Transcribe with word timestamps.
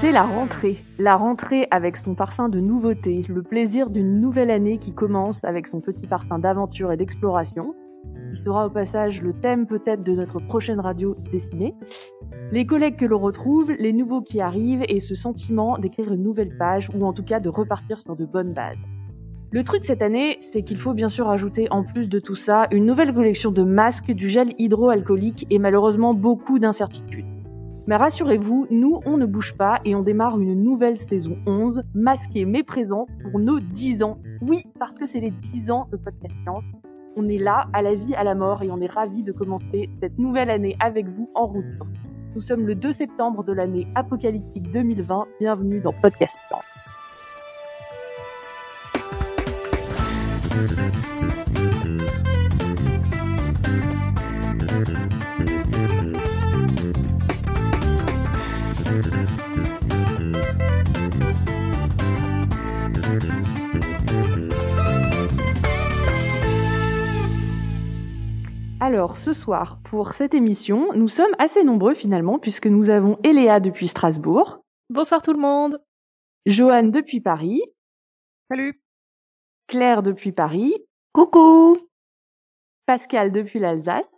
C'est 0.00 0.12
la 0.12 0.22
rentrée. 0.22 0.82
La 0.98 1.16
rentrée 1.16 1.66
avec 1.70 1.96
son 1.96 2.14
parfum 2.14 2.48
de 2.48 2.60
nouveauté, 2.60 3.24
le 3.28 3.42
plaisir 3.42 3.90
d'une 3.90 4.20
nouvelle 4.20 4.50
année 4.50 4.78
qui 4.78 4.92
commence 4.92 5.42
avec 5.44 5.66
son 5.66 5.80
petit 5.80 6.06
parfum 6.06 6.38
d'aventure 6.38 6.92
et 6.92 6.96
d'exploration, 6.96 7.74
qui 8.30 8.36
sera 8.36 8.66
au 8.66 8.70
passage 8.70 9.20
le 9.22 9.32
thème 9.32 9.66
peut-être 9.66 10.02
de 10.02 10.12
notre 10.12 10.40
prochaine 10.40 10.80
radio 10.80 11.16
dessinée. 11.32 11.74
Les 12.52 12.64
collègues 12.64 12.96
que 12.96 13.06
l'on 13.06 13.18
retrouve, 13.18 13.72
les 13.72 13.92
nouveaux 13.92 14.22
qui 14.22 14.40
arrivent 14.40 14.84
et 14.88 15.00
ce 15.00 15.14
sentiment 15.14 15.78
d'écrire 15.78 16.12
une 16.12 16.22
nouvelle 16.22 16.56
page 16.56 16.88
ou 16.94 17.04
en 17.04 17.12
tout 17.12 17.24
cas 17.24 17.40
de 17.40 17.48
repartir 17.48 18.00
sur 18.00 18.16
de 18.16 18.24
bonnes 18.24 18.52
bases. 18.52 18.78
Le 19.52 19.64
truc 19.64 19.84
cette 19.84 20.00
année, 20.00 20.38
c'est 20.52 20.62
qu'il 20.62 20.78
faut 20.78 20.94
bien 20.94 21.08
sûr 21.08 21.28
ajouter 21.28 21.66
en 21.72 21.82
plus 21.82 22.06
de 22.06 22.20
tout 22.20 22.36
ça 22.36 22.68
une 22.70 22.86
nouvelle 22.86 23.12
collection 23.12 23.50
de 23.50 23.64
masques, 23.64 24.12
du 24.12 24.28
gel 24.28 24.54
hydroalcoolique 24.58 25.48
et 25.50 25.58
malheureusement 25.58 26.14
beaucoup 26.14 26.60
d'incertitudes. 26.60 27.26
Mais 27.88 27.96
rassurez-vous, 27.96 28.68
nous, 28.70 29.00
on 29.04 29.16
ne 29.16 29.26
bouge 29.26 29.54
pas 29.54 29.80
et 29.84 29.96
on 29.96 30.02
démarre 30.02 30.38
une 30.38 30.54
nouvelle 30.54 30.98
saison 30.98 31.36
11, 31.48 31.82
masquée 31.94 32.44
mais 32.44 32.62
présent 32.62 33.08
pour 33.22 33.40
nos 33.40 33.58
10 33.58 34.04
ans. 34.04 34.18
Oui, 34.40 34.62
parce 34.78 34.96
que 34.96 35.06
c'est 35.06 35.18
les 35.18 35.32
10 35.32 35.72
ans 35.72 35.88
de 35.90 35.96
Podcast 35.96 36.34
Science. 36.44 36.64
On 37.16 37.28
est 37.28 37.38
là, 37.38 37.66
à 37.72 37.82
la 37.82 37.94
vie, 37.94 38.14
à 38.14 38.22
la 38.22 38.36
mort, 38.36 38.62
et 38.62 38.70
on 38.70 38.80
est 38.80 38.86
ravis 38.86 39.24
de 39.24 39.32
commencer 39.32 39.90
cette 40.00 40.16
nouvelle 40.16 40.50
année 40.50 40.76
avec 40.78 41.08
vous 41.08 41.28
en 41.34 41.46
route. 41.46 41.64
Nous 42.36 42.40
sommes 42.40 42.68
le 42.68 42.76
2 42.76 42.92
septembre 42.92 43.42
de 43.42 43.52
l'année 43.52 43.88
apocalyptique 43.96 44.70
2020. 44.70 45.26
Bienvenue 45.40 45.80
dans 45.80 45.92
Podcast 45.92 46.36
Science. 46.46 46.69
Alors, 68.82 69.16
ce 69.16 69.32
soir, 69.32 69.78
pour 69.84 70.14
cette 70.14 70.34
émission, 70.34 70.92
nous 70.94 71.06
sommes 71.06 71.30
assez 71.38 71.62
nombreux 71.62 71.94
finalement, 71.94 72.40
puisque 72.40 72.66
nous 72.66 72.90
avons 72.90 73.18
Eléa 73.22 73.60
depuis 73.60 73.86
Strasbourg. 73.86 74.64
Bonsoir 74.88 75.22
tout 75.22 75.32
le 75.32 75.38
monde. 75.38 75.80
Johan 76.44 76.84
depuis 76.84 77.20
Paris. 77.20 77.62
Salut. 78.50 78.80
Claire 79.70 80.02
depuis 80.02 80.32
Paris. 80.32 80.74
Coucou. 81.12 81.78
Pascal 82.86 83.30
depuis 83.30 83.60
l'Alsace. 83.60 84.10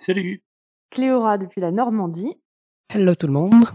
Salut. 0.00 0.42
Cléora 0.88 1.36
depuis 1.36 1.60
la 1.60 1.70
Normandie. 1.70 2.34
Hello 2.88 3.14
tout 3.14 3.26
le 3.26 3.34
monde. 3.34 3.66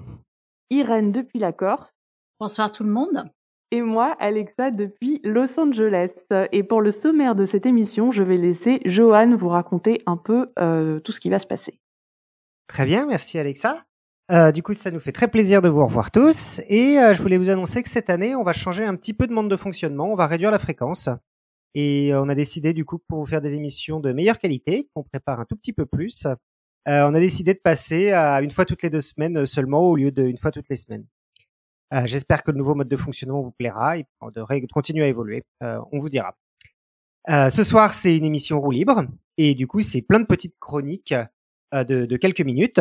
Irène 0.71 1.11
depuis 1.11 1.37
la 1.37 1.53
Corse. 1.53 1.91
Bonsoir 2.39 2.71
tout 2.71 2.83
le 2.83 2.89
monde 2.89 3.29
et 3.71 3.83
moi, 3.83 4.15
Alexa, 4.19 4.71
depuis 4.71 5.21
Los 5.23 5.59
Angeles. 5.59 6.15
Et 6.51 6.63
pour 6.63 6.81
le 6.81 6.89
sommaire 6.89 7.35
de 7.35 7.45
cette 7.45 7.67
émission, 7.67 8.11
je 8.11 8.23
vais 8.23 8.37
laisser 8.37 8.81
Johan 8.85 9.35
vous 9.35 9.49
raconter 9.49 10.01
un 10.07 10.17
peu 10.17 10.51
euh, 10.57 10.99
tout 10.99 11.11
ce 11.11 11.19
qui 11.19 11.29
va 11.29 11.37
se 11.37 11.45
passer. 11.45 11.79
Très 12.65 12.87
bien, 12.87 13.05
merci 13.05 13.37
Alexa. 13.37 13.85
Euh, 14.31 14.51
du 14.51 14.61
coup, 14.61 14.73
ça 14.73 14.91
nous 14.91 14.99
fait 14.99 15.11
très 15.11 15.27
plaisir 15.27 15.61
de 15.61 15.69
vous 15.69 15.83
revoir 15.83 16.11
tous. 16.11 16.61
Et 16.67 16.99
euh, 16.99 17.13
je 17.13 17.21
voulais 17.21 17.37
vous 17.37 17.49
annoncer 17.49 17.81
que 17.81 17.89
cette 17.89 18.09
année, 18.09 18.35
on 18.35 18.43
va 18.43 18.53
changer 18.53 18.85
un 18.85 18.95
petit 18.95 19.13
peu 19.13 19.25
de 19.27 19.33
mode 19.33 19.49
de 19.49 19.55
fonctionnement. 19.55 20.11
On 20.11 20.15
va 20.15 20.27
réduire 20.27 20.51
la 20.51 20.59
fréquence. 20.59 21.09
Et 21.75 22.11
on 22.13 22.29
a 22.29 22.35
décidé, 22.35 22.73
du 22.73 22.85
coup, 22.85 22.99
pour 22.99 23.19
vous 23.19 23.25
faire 23.25 23.41
des 23.41 23.55
émissions 23.55 23.99
de 23.99 24.11
meilleure 24.11 24.39
qualité, 24.39 24.89
qu'on 24.93 25.03
prépare 25.03 25.39
un 25.39 25.45
tout 25.45 25.55
petit 25.55 25.73
peu 25.73 25.85
plus, 25.85 26.27
on 26.87 27.13
a 27.13 27.19
décidé 27.19 27.53
de 27.53 27.59
passer 27.59 28.11
à 28.11 28.41
une 28.41 28.49
fois 28.49 28.65
toutes 28.65 28.81
les 28.81 28.89
deux 28.89 29.01
semaines 29.01 29.45
seulement 29.45 29.81
au 29.81 29.95
lieu 29.95 30.11
d'une 30.11 30.37
fois 30.37 30.49
toutes 30.49 30.67
les 30.69 30.75
semaines. 30.75 31.05
Euh, 31.93 32.05
j'espère 32.05 32.43
que 32.43 32.51
le 32.51 32.57
nouveau 32.57 32.75
mode 32.75 32.87
de 32.87 32.97
fonctionnement 32.97 33.41
vous 33.41 33.51
plaira 33.51 33.97
et 33.97 34.05
devrait 34.35 34.61
continuer 34.71 35.05
à 35.05 35.07
évoluer. 35.07 35.43
Euh, 35.63 35.79
on 35.91 35.99
vous 35.99 36.09
dira. 36.09 36.35
Euh, 37.29 37.49
ce 37.49 37.63
soir, 37.63 37.93
c'est 37.93 38.15
une 38.15 38.25
émission 38.25 38.61
roue 38.61 38.71
libre 38.71 39.03
et 39.37 39.55
du 39.55 39.67
coup, 39.67 39.81
c'est 39.81 40.01
plein 40.01 40.19
de 40.19 40.25
petites 40.25 40.57
chroniques 40.59 41.13
de, 41.73 42.05
de, 42.05 42.17
quelques 42.17 42.41
minutes. 42.41 42.79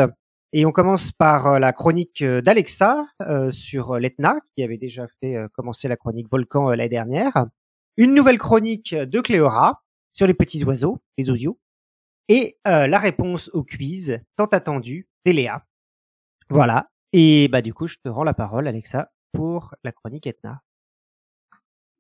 Et 0.53 0.65
on 0.65 0.73
commence 0.73 1.13
par 1.13 1.61
la 1.61 1.73
chronique 1.73 2.25
d'Alexa 2.25 3.05
sur 3.51 3.99
l'Etna, 3.99 4.41
qui 4.57 4.63
avait 4.63 4.79
déjà 4.79 5.07
fait 5.21 5.37
commencer 5.53 5.89
la 5.89 5.97
chronique 5.97 6.29
Volcan 6.31 6.71
l'année 6.71 6.89
dernière. 6.89 7.47
Une 7.97 8.15
nouvelle 8.15 8.39
chronique 8.39 8.95
de 8.95 9.21
Cléora 9.21 9.83
sur 10.13 10.27
les 10.27 10.35
petits 10.35 10.65
oiseaux, 10.65 11.03
les 11.19 11.31
osios. 11.31 11.59
Et 12.29 12.59
la 12.65 12.99
réponse 12.99 13.51
au 13.53 13.63
quiz 13.63 14.21
tant 14.37 14.47
attendu 14.47 15.09
d'Eléa. 15.25 15.67
Voilà. 16.49 16.89
Et 17.13 17.49
bah 17.49 17.63
du 17.63 17.75
coup, 17.75 17.87
je 17.87 17.97
te 18.03 18.09
rends 18.09 18.25
la 18.25 18.35
parole, 18.35 18.69
Alexa, 18.69 19.11
pour 19.33 19.75
la 19.85 19.93
chronique 19.93 20.27
Etna. 20.27 20.63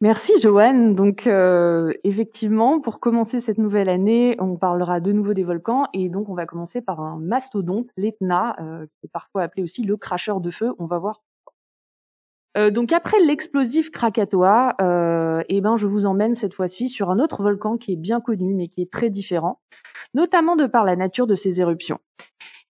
Merci 0.01 0.41
Joanne. 0.41 0.95
Donc 0.95 1.27
euh, 1.27 1.93
effectivement, 2.05 2.81
pour 2.81 3.01
commencer 3.01 3.41
cette 3.41 3.59
nouvelle 3.59 3.89
année, 3.89 4.37
on 4.39 4.57
parlera 4.57 5.01
de 5.01 5.11
nouveau 5.11 5.35
des 5.35 5.43
volcans 5.43 5.87
et 5.93 6.09
donc 6.09 6.29
on 6.29 6.35
va 6.35 6.47
commencer 6.47 6.81
par 6.81 7.01
un 7.01 7.19
mastodonte, 7.19 7.89
l'Etna, 7.97 8.55
euh, 8.61 8.87
qui 8.87 9.07
est 9.07 9.13
parfois 9.13 9.43
appelé 9.43 9.65
aussi 9.65 9.83
le 9.83 9.97
cracheur 9.97 10.41
de 10.41 10.51
feu. 10.51 10.73
On 10.79 10.87
va 10.87 10.99
voir. 10.99 11.23
Euh, 12.57 12.71
donc 12.71 12.93
après 12.93 13.21
l'explosif 13.21 13.91
Krakatoa, 13.91 14.77
euh, 14.81 15.43
eh 15.49 15.61
ben 15.61 15.77
je 15.77 15.87
vous 15.87 16.07
emmène 16.07 16.35
cette 16.35 16.55
fois-ci 16.55 16.89
sur 16.89 17.11
un 17.11 17.19
autre 17.19 17.43
volcan 17.43 17.77
qui 17.77 17.93
est 17.93 17.97
bien 17.97 18.21
connu 18.21 18.55
mais 18.55 18.69
qui 18.69 18.83
est 18.83 18.91
très 18.91 19.11
différent, 19.11 19.61
notamment 20.15 20.57
de 20.57 20.67
par 20.67 20.85
la 20.85 20.97
nature 20.97 21.27
de 21.27 21.35
ses 21.35 21.61
éruptions. 21.61 21.99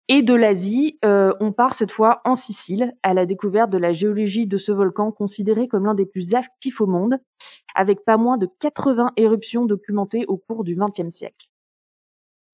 Et 0.10 0.22
de 0.22 0.34
l'Asie, 0.34 0.98
euh, 1.04 1.34
on 1.42 1.52
part 1.52 1.74
cette 1.74 1.92
fois 1.92 2.22
en 2.24 2.36
Sicile, 2.36 2.96
à 3.04 3.14
la 3.14 3.26
découverte 3.26 3.70
de 3.70 3.78
la 3.78 3.92
géologie 3.92 4.48
de 4.48 4.58
ce 4.58 4.72
volcan 4.72 5.12
considéré 5.12 5.68
comme 5.68 5.84
l'un 5.86 5.96
des 5.96 6.06
plus 6.06 6.34
actifs 6.34 6.80
au 6.80 6.88
monde, 6.88 7.20
avec 7.76 8.06
pas 8.06 8.16
moins 8.16 8.38
de 8.38 8.48
80 8.60 9.12
éruptions 9.18 9.66
documentées 9.66 10.26
au 10.28 10.38
cours 10.38 10.64
du 10.64 10.78
XXe 10.78 11.14
siècle. 11.14 11.50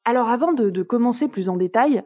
Alors 0.03 0.29
avant 0.29 0.51
de, 0.51 0.81
commencer 0.81 1.27
plus 1.27 1.47
en 1.47 1.55
détail, 1.55 2.03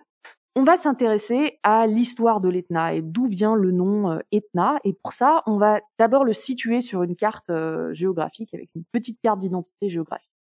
on 0.56 0.63
va 0.63 0.75
s'intéresser 0.75 1.59
à 1.64 1.88
l'histoire 1.88 2.41
de 2.41 2.50
l'Etna 2.50 2.94
et 2.94 3.02
d'où 3.02 3.28
vient 3.28 3.56
le 3.56 3.72
nom 3.72 4.12
euh, 4.12 4.19
Etna. 4.31 4.79
Et 4.84 4.94
pour 4.94 5.14
ça, 5.14 5.44
on 5.46 5.58
va 5.58 5.79
d'abord 5.97 6.25
le 6.25 6.34
situer 6.34 6.81
sur 6.81 7.03
une 7.03 7.16
carte 7.16 7.50
euh, 7.50 7.94
géographique 7.94 8.53
avec 8.53 8.69
une 8.75 8.84
petite 8.91 9.19
carte 9.22 9.40
d'identité 9.40 9.88
géographique. 9.90 10.37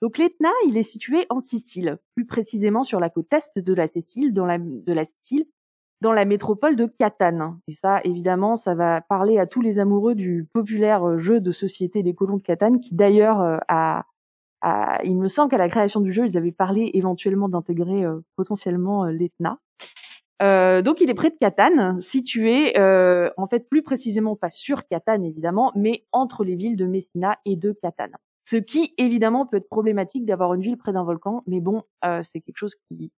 Donc 0.00 0.18
l'Etna, 0.18 0.50
il 0.66 0.76
est 0.76 0.84
situé 0.84 1.26
en 1.28 1.40
Sicile, 1.40 1.98
plus 2.14 2.24
précisément 2.24 2.84
sur 2.84 3.00
la 3.00 3.10
côte 3.10 3.32
est 3.32 3.60
de 3.60 3.74
la 3.74 3.88
Sicile, 3.88 4.32
dans 4.32 4.46
la, 6.12 6.24
métropole 6.24 6.76
de 6.76 6.86
Catane. 6.86 7.58
Et 7.66 7.72
ça, 7.72 8.00
évidemment, 8.04 8.56
ça 8.56 8.74
va 8.74 9.00
parler 9.00 9.38
à 9.38 9.46
tous 9.46 9.60
les 9.60 9.80
amoureux 9.80 10.14
du 10.14 10.46
populaire 10.52 11.04
euh, 11.04 11.18
jeu 11.18 11.40
de 11.40 11.50
société 11.50 12.04
des 12.04 12.14
colons 12.14 12.36
de 12.36 12.42
Catane, 12.42 12.80
qui 12.80 12.94
d'ailleurs 12.94 13.40
euh, 13.40 13.58
a, 13.66 14.04
il 15.02 15.16
me 15.16 15.26
semble 15.26 15.50
qu'à 15.50 15.58
la 15.58 15.68
création 15.68 16.00
du 16.00 16.12
jeu, 16.12 16.26
ils 16.26 16.36
avaient 16.38 16.52
parlé 16.52 16.92
éventuellement 16.94 17.48
d'intégrer 17.48 18.04
euh, 18.04 18.20
potentiellement 18.36 19.04
l'Etna. 19.04 19.58
Donc 20.40 21.00
il 21.00 21.10
est 21.10 21.14
près 21.14 21.30
de 21.30 21.36
Catane, 21.36 22.00
situé 22.00 22.78
en 22.78 23.46
fait 23.48 23.68
plus 23.68 23.82
précisément 23.82 24.36
pas 24.36 24.50
sur 24.50 24.86
Catane 24.86 25.24
évidemment, 25.24 25.72
mais 25.74 26.06
entre 26.12 26.44
les 26.44 26.54
villes 26.54 26.76
de 26.76 26.86
Messina 26.86 27.38
et 27.44 27.56
de 27.56 27.72
Catane. 27.72 28.16
Ce 28.50 28.56
qui, 28.56 28.94
évidemment, 28.96 29.44
peut 29.44 29.58
être 29.58 29.68
problématique 29.68 30.24
d'avoir 30.24 30.54
une 30.54 30.62
ville 30.62 30.78
près 30.78 30.94
d'un 30.94 31.04
volcan, 31.04 31.42
mais 31.46 31.60
bon, 31.60 31.82
euh, 32.06 32.22
c'est 32.22 32.40
quelque 32.40 32.56
chose 32.56 32.76
qui, 32.88 33.12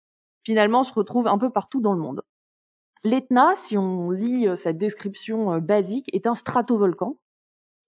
finalement, 0.44 0.84
se 0.84 0.91
retrouve 0.91 1.28
un 1.28 1.38
peu 1.38 1.51
partout 1.51 1.81
dans 1.81 1.94
le 1.94 2.00
monde. 2.00 2.23
L'Etna, 3.03 3.53
si 3.53 3.78
on 3.78 4.09
lit 4.09 4.47
euh, 4.47 4.56
cette 4.56 4.79
description 4.79 5.53
euh, 5.53 5.59
basique, 5.59 6.09
est 6.16 6.25
un 6.25 6.34
stratovolcan, 6.34 7.19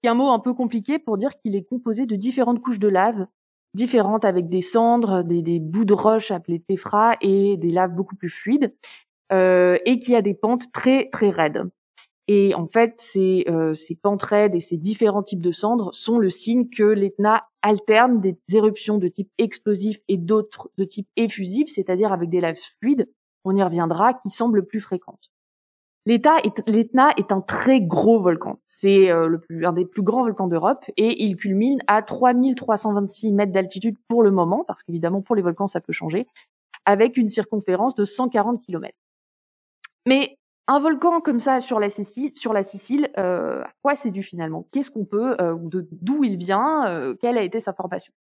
qui 0.04 0.08
est 0.08 0.10
un 0.10 0.14
mot 0.14 0.30
un 0.30 0.38
peu 0.38 0.54
compliqué 0.54 1.00
pour 1.00 1.18
dire 1.18 1.32
qu'il 1.40 1.56
est 1.56 1.64
composé 1.64 2.06
de 2.06 2.16
différentes 2.16 2.62
couches 2.62 2.78
de 2.78 2.88
lave, 2.88 3.26
différentes 3.74 4.24
avec 4.24 4.48
des 4.48 4.62
cendres, 4.62 5.24
des, 5.24 5.60
bouts 5.60 5.86
de 5.86 5.96
roche 5.96 6.30
appelés 6.30 6.60
téphra 6.60 7.16
et 7.22 7.58
des 7.58 7.72
laves 7.72 7.96
beaucoup 7.96 8.16
plus 8.16 8.30
fluides, 8.30 8.72
euh, 9.34 9.80
et 9.86 9.98
qui 9.98 10.16
a 10.16 10.22
des 10.22 10.36
pentes 10.36 10.72
très 10.72 11.10
très 11.10 11.32
raides. 11.32 11.72
Et 12.34 12.56
en 12.56 12.66
fait, 12.66 12.94
ces, 12.98 13.44
euh, 13.50 13.74
ces 13.74 14.00
et 14.54 14.60
ces 14.62 14.78
différents 14.78 15.22
types 15.22 15.42
de 15.42 15.52
cendres 15.52 15.94
sont 15.94 16.18
le 16.18 16.30
signe 16.30 16.70
que 16.70 16.84
l'Etna 16.84 17.44
alterne 17.62 18.22
des 18.22 18.38
éruptions 18.54 18.98
de 18.98 19.10
type 19.10 19.30
explosif 19.38 19.98
et 20.08 20.16
d'autres 20.16 20.72
de 20.78 20.86
type 20.86 21.10
effusif, 21.18 21.70
c'est-à-dire 21.76 22.14
avec 22.14 22.30
des 22.30 22.40
laves 22.40 22.56
fluides, 22.80 23.10
on 23.44 23.54
y 23.58 23.62
reviendra, 23.62 24.14
qui 24.14 24.30
semblent 24.30 24.66
plus 24.66 24.80
fréquentes. 24.80 25.30
L'Etna 26.06 26.38
est, 27.18 27.32
un 27.34 27.42
très 27.42 27.82
gros 27.82 28.22
volcan. 28.22 28.62
C'est 28.66 29.12
euh, 29.12 29.38
un 29.66 29.74
des 29.74 29.86
plus 29.86 30.02
grands 30.02 30.24
volcans 30.24 30.48
d'Europe 30.48 30.86
et 30.96 31.26
il 31.26 31.36
culmine 31.36 31.82
à 31.88 32.02
3326 32.02 33.34
mètres 33.34 33.52
d'altitude 33.52 33.98
pour 34.08 34.24
le 34.24 34.32
moment, 34.32 34.64
parce 34.66 34.84
qu'évidemment 34.84 35.22
pour 35.22 35.36
les 35.36 35.42
volcans 35.42 35.68
ça 35.68 35.82
peut 35.82 35.92
changer, 35.92 36.28
avec 36.86 37.18
une 37.18 37.28
circonférence 37.28 37.94
de 37.94 38.06
140 38.06 38.62
km. 38.64 38.96
Mais 40.08 40.38
un 40.68 40.80
volcan 40.80 41.22
comme 41.22 41.40
ça 41.40 41.60
sur 41.60 41.80
la 41.80 41.90
Sicile, 41.90 42.32
sur 42.36 42.54
la 42.54 42.64
Sicile 42.64 43.10
euh, 43.18 43.64
à 43.64 43.70
quoi 43.82 43.96
c'est 43.96 44.12
dû 44.12 44.24
finalement? 44.24 44.68
Qu'est-ce 44.72 44.92
qu'on 44.92 45.06
peut, 45.06 45.36
euh, 45.42 45.56
d'où 45.92 46.24
il 46.24 46.38
vient, 46.38 46.88
euh, 46.88 47.16
quelle 47.20 47.38
a 47.38 47.44
été 47.44 47.60
sa 47.60 47.74
formation? 47.74 48.14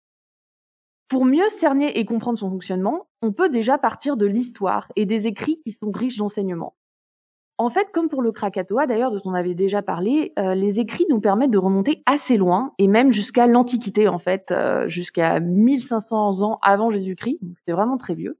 Pour 1.09 1.25
mieux 1.25 1.49
cerner 1.49 1.97
et 1.97 2.05
comprendre 2.05 2.37
son 2.37 2.49
fonctionnement, 2.49 3.07
on 3.21 3.33
peut 3.33 3.49
déjà 3.49 3.77
partir 3.77 4.15
de 4.15 4.25
l'histoire 4.25 4.87
et 4.95 5.05
des 5.05 5.27
écrits 5.27 5.59
qui 5.65 5.71
sont 5.71 5.91
riches 5.91 6.17
d'enseignements. 6.17 6.75
En 7.59 7.69
fait, 7.69 7.89
comme 7.91 8.07
pour 8.07 8.21
le 8.21 8.31
Krakatoa, 8.31 8.87
d'ailleurs, 8.87 9.11
dont 9.11 9.21
on 9.25 9.33
avait 9.33 9.53
déjà 9.53 9.81
parlé, 9.81 10.31
euh, 10.39 10.55
les 10.55 10.79
écrits 10.79 11.05
nous 11.09 11.19
permettent 11.19 11.51
de 11.51 11.57
remonter 11.57 12.03
assez 12.05 12.37
loin, 12.37 12.73
et 12.77 12.87
même 12.87 13.11
jusqu'à 13.11 13.47
l'Antiquité, 13.47 14.07
en 14.07 14.17
fait, 14.17 14.51
euh, 14.51 14.87
jusqu'à 14.87 15.41
1500 15.41 16.41
ans 16.41 16.59
avant 16.61 16.89
Jésus-Christ. 16.89 17.39
C'est 17.65 17.73
vraiment 17.73 17.97
très 17.97 18.15
vieux. 18.15 18.37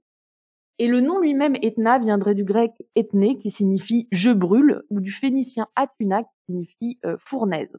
Et 0.80 0.86
le 0.86 1.02
nom 1.02 1.18
lui-même, 1.18 1.56
Etna, 1.60 1.98
viendrait 1.98 2.34
du 2.34 2.42
grec 2.42 2.72
ethné, 2.96 3.36
qui 3.36 3.50
signifie 3.50 4.08
je 4.12 4.30
brûle, 4.30 4.82
ou 4.88 5.00
du 5.00 5.12
phénicien 5.12 5.68
atuna, 5.76 6.22
qui 6.22 6.30
signifie 6.46 6.98
euh, 7.04 7.18
fournaise. 7.18 7.76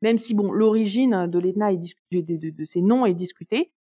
Même 0.00 0.16
si, 0.16 0.32
bon, 0.32 0.52
l'origine 0.52 1.26
de 1.26 1.38
l'Etna 1.40 1.72
et 1.72 1.76
de, 1.76 2.50
de, 2.50 2.64
ces 2.64 2.82
noms 2.82 3.04
est 3.04 3.14
discutée, 3.14 3.72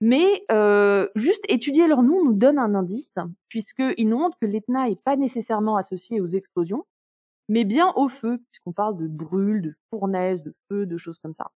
mais 0.00 0.44
euh, 0.52 1.08
juste 1.16 1.44
étudier 1.48 1.88
leur 1.88 2.04
nom 2.04 2.24
nous 2.24 2.32
donne 2.32 2.60
un 2.60 2.76
indice, 2.76 3.16
puisqu'il 3.48 4.08
nous 4.08 4.18
montre 4.18 4.38
que 4.40 4.46
l'Etna 4.46 4.88
n'est 4.88 4.94
pas 5.04 5.16
nécessairement 5.16 5.76
associé 5.76 6.20
aux 6.20 6.28
explosions, 6.28 6.84
mais 7.48 7.64
bien 7.64 7.92
au 7.96 8.08
feu, 8.08 8.38
puisqu'on 8.52 8.72
parle 8.72 8.98
de 8.98 9.08
brûle, 9.08 9.62
de 9.62 9.74
fournaise, 9.90 10.44
de 10.44 10.54
feu, 10.68 10.86
de 10.86 10.96
choses 10.96 11.18
comme 11.18 11.34
ça. 11.34 11.50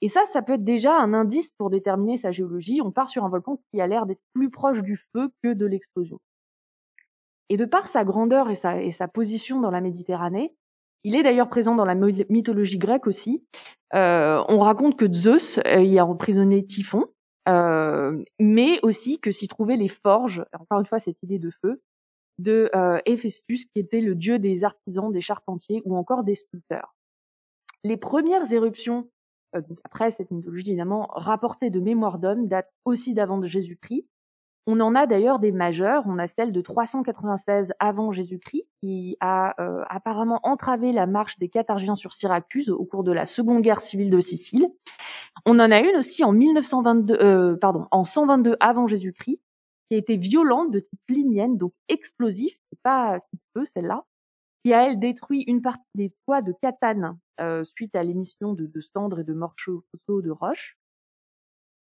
Et 0.00 0.08
ça, 0.08 0.24
ça 0.32 0.42
peut 0.42 0.54
être 0.54 0.64
déjà 0.64 0.96
un 0.96 1.12
indice 1.12 1.50
pour 1.58 1.70
déterminer 1.70 2.16
sa 2.16 2.30
géologie. 2.30 2.80
On 2.82 2.92
part 2.92 3.08
sur 3.08 3.24
un 3.24 3.28
volcan 3.28 3.60
qui 3.70 3.80
a 3.80 3.86
l'air 3.86 4.06
d'être 4.06 4.22
plus 4.32 4.50
proche 4.50 4.82
du 4.82 4.96
feu 5.12 5.30
que 5.42 5.52
de 5.52 5.66
l'explosion. 5.66 6.20
Et 7.48 7.56
de 7.56 7.64
par 7.64 7.88
sa 7.88 8.04
grandeur 8.04 8.50
et 8.50 8.54
sa, 8.54 9.08
position 9.08 9.60
dans 9.60 9.70
la 9.70 9.80
Méditerranée, 9.80 10.54
il 11.04 11.16
est 11.16 11.22
d'ailleurs 11.22 11.48
présent 11.48 11.74
dans 11.74 11.84
la 11.84 11.94
mythologie 11.94 12.78
grecque 12.78 13.06
aussi. 13.06 13.44
Euh, 13.94 14.42
on 14.48 14.58
raconte 14.58 14.96
que 14.96 15.10
Zeus 15.10 15.58
euh, 15.66 15.82
y 15.82 15.98
a 15.98 16.04
emprisonné 16.04 16.64
Typhon, 16.64 17.06
euh, 17.48 18.22
mais 18.38 18.78
aussi 18.82 19.18
que 19.18 19.30
s'y 19.30 19.48
trouvaient 19.48 19.76
les 19.76 19.88
forges, 19.88 20.44
encore 20.52 20.80
une 20.80 20.86
fois 20.86 20.98
cette 20.98 21.22
idée 21.22 21.38
de 21.38 21.50
feu, 21.62 21.80
de 22.38 22.70
euh, 22.74 23.00
Héphaestus, 23.06 23.64
qui 23.66 23.80
était 23.80 24.00
le 24.00 24.14
dieu 24.14 24.38
des 24.38 24.64
artisans, 24.64 25.10
des 25.10 25.20
charpentiers 25.20 25.82
ou 25.84 25.96
encore 25.96 26.24
des 26.24 26.34
sculpteurs. 26.34 26.94
Les 27.84 27.96
premières 27.96 28.52
éruptions, 28.52 29.08
euh, 29.56 29.60
après 29.84 30.10
cette 30.10 30.30
mythologie 30.30 30.70
évidemment, 30.70 31.08
rapportées 31.12 31.70
de 31.70 31.80
mémoire 31.80 32.18
d'homme, 32.18 32.48
datent 32.48 32.72
aussi 32.84 33.14
d'avant 33.14 33.44
Jésus-Christ, 33.44 34.06
on 34.70 34.80
en 34.80 34.94
a 34.94 35.06
d'ailleurs 35.06 35.38
des 35.38 35.50
majeures. 35.50 36.02
On 36.04 36.18
a 36.18 36.26
celle 36.26 36.52
de 36.52 36.60
396 36.60 37.72
avant 37.78 38.12
Jésus-Christ 38.12 38.66
qui 38.82 39.16
a 39.18 39.54
euh, 39.62 39.82
apparemment 39.88 40.40
entravé 40.42 40.92
la 40.92 41.06
marche 41.06 41.38
des 41.38 41.48
Carthaginiens 41.48 41.96
sur 41.96 42.12
Syracuse 42.12 42.68
au 42.68 42.84
cours 42.84 43.02
de 43.02 43.10
la 43.10 43.24
Seconde 43.24 43.62
Guerre 43.62 43.80
civile 43.80 44.10
de 44.10 44.20
Sicile. 44.20 44.68
On 45.46 45.58
en 45.58 45.70
a 45.70 45.80
une 45.80 45.96
aussi 45.96 46.22
en 46.22 46.32
1922, 46.32 47.14
euh, 47.14 47.56
pardon, 47.56 47.86
en 47.90 48.04
122 48.04 48.56
avant 48.60 48.86
Jésus-Christ, 48.86 49.40
qui 49.88 49.94
a 49.94 49.98
été 49.98 50.18
violente 50.18 50.70
de 50.70 50.80
type 50.80 51.00
plinienne, 51.06 51.56
donc 51.56 51.72
explosif, 51.88 52.60
pas 52.82 53.20
feu 53.54 53.64
celle-là, 53.64 54.04
qui 54.68 54.74
a 54.74 54.86
elle 54.86 54.98
détruit 54.98 55.44
une 55.46 55.62
partie 55.62 55.88
des 55.94 56.12
toits 56.26 56.42
de 56.42 56.52
Catane 56.60 57.18
euh, 57.40 57.64
suite 57.64 57.96
à 57.96 58.02
l'émission 58.02 58.52
de, 58.52 58.66
de 58.66 58.80
cendres 58.82 59.20
et 59.20 59.24
de 59.24 59.32
morceaux 59.32 59.82
de 60.10 60.30
roches. 60.30 60.76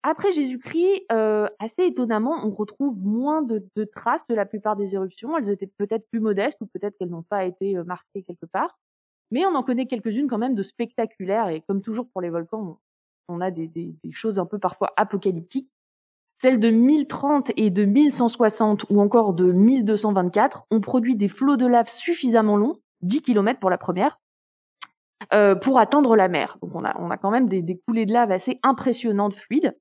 Après 0.02 0.32
Jésus-Christ, 0.32 1.04
euh, 1.12 1.46
assez 1.58 1.84
étonnamment, 1.84 2.42
on 2.42 2.50
retrouve 2.52 2.96
moins 2.96 3.42
de, 3.42 3.62
traces 3.94 4.26
de 4.28 4.34
la 4.34 4.46
plupart 4.46 4.76
des 4.76 4.94
éruptions. 4.94 5.36
Elles 5.36 5.50
étaient 5.50 5.66
peut-être 5.66 6.08
plus 6.08 6.20
modestes 6.20 6.58
ou 6.62 6.66
peut-être 6.68 6.96
qu'elles 6.96 7.10
n'ont 7.10 7.22
pas 7.22 7.44
été 7.44 7.76
euh, 7.76 7.84
marquées 7.84 8.22
quelque 8.22 8.46
part. 8.46 8.78
Mais 9.30 9.44
on 9.44 9.54
en 9.54 9.62
connaît 9.62 9.86
quelques-unes 9.86 10.26
quand 10.26 10.38
même 10.38 10.54
de 10.54 10.62
spectaculaires. 10.62 11.50
Et 11.50 11.60
comme 11.60 11.82
toujours 11.82 12.08
pour 12.08 12.22
les 12.22 12.30
volcans, 12.30 12.80
on, 13.28 13.42
a 13.42 13.50
des, 13.50 13.94
choses 14.10 14.38
un 14.38 14.46
peu 14.46 14.58
parfois 14.58 14.94
apocalyptiques. 14.96 15.70
Celles 16.42 16.58
de 16.58 16.70
1030 16.70 17.52
et 17.56 17.68
de 17.68 17.84
1160 17.84 18.86
ou 18.88 19.00
encore 19.02 19.34
de 19.34 19.52
1224 19.52 20.64
ont 20.70 20.80
produit 20.80 21.14
des 21.14 21.28
flots 21.28 21.58
de 21.58 21.66
lave 21.66 21.88
suffisamment 21.88 22.56
longs, 22.56 22.80
10 23.02 23.20
km 23.20 23.60
pour 23.60 23.68
la 23.68 23.76
première, 23.76 24.18
euh, 25.34 25.54
pour 25.54 25.78
atteindre 25.78 26.16
la 26.16 26.28
mer. 26.28 26.56
Donc 26.62 26.74
on 26.74 26.82
a, 26.82 26.98
on 26.98 27.10
a 27.10 27.18
quand 27.18 27.30
même 27.30 27.46
des, 27.46 27.60
des 27.60 27.78
coulées 27.86 28.06
de 28.06 28.14
lave 28.14 28.30
assez 28.30 28.58
impressionnantes, 28.62 29.34
fluides. 29.34 29.76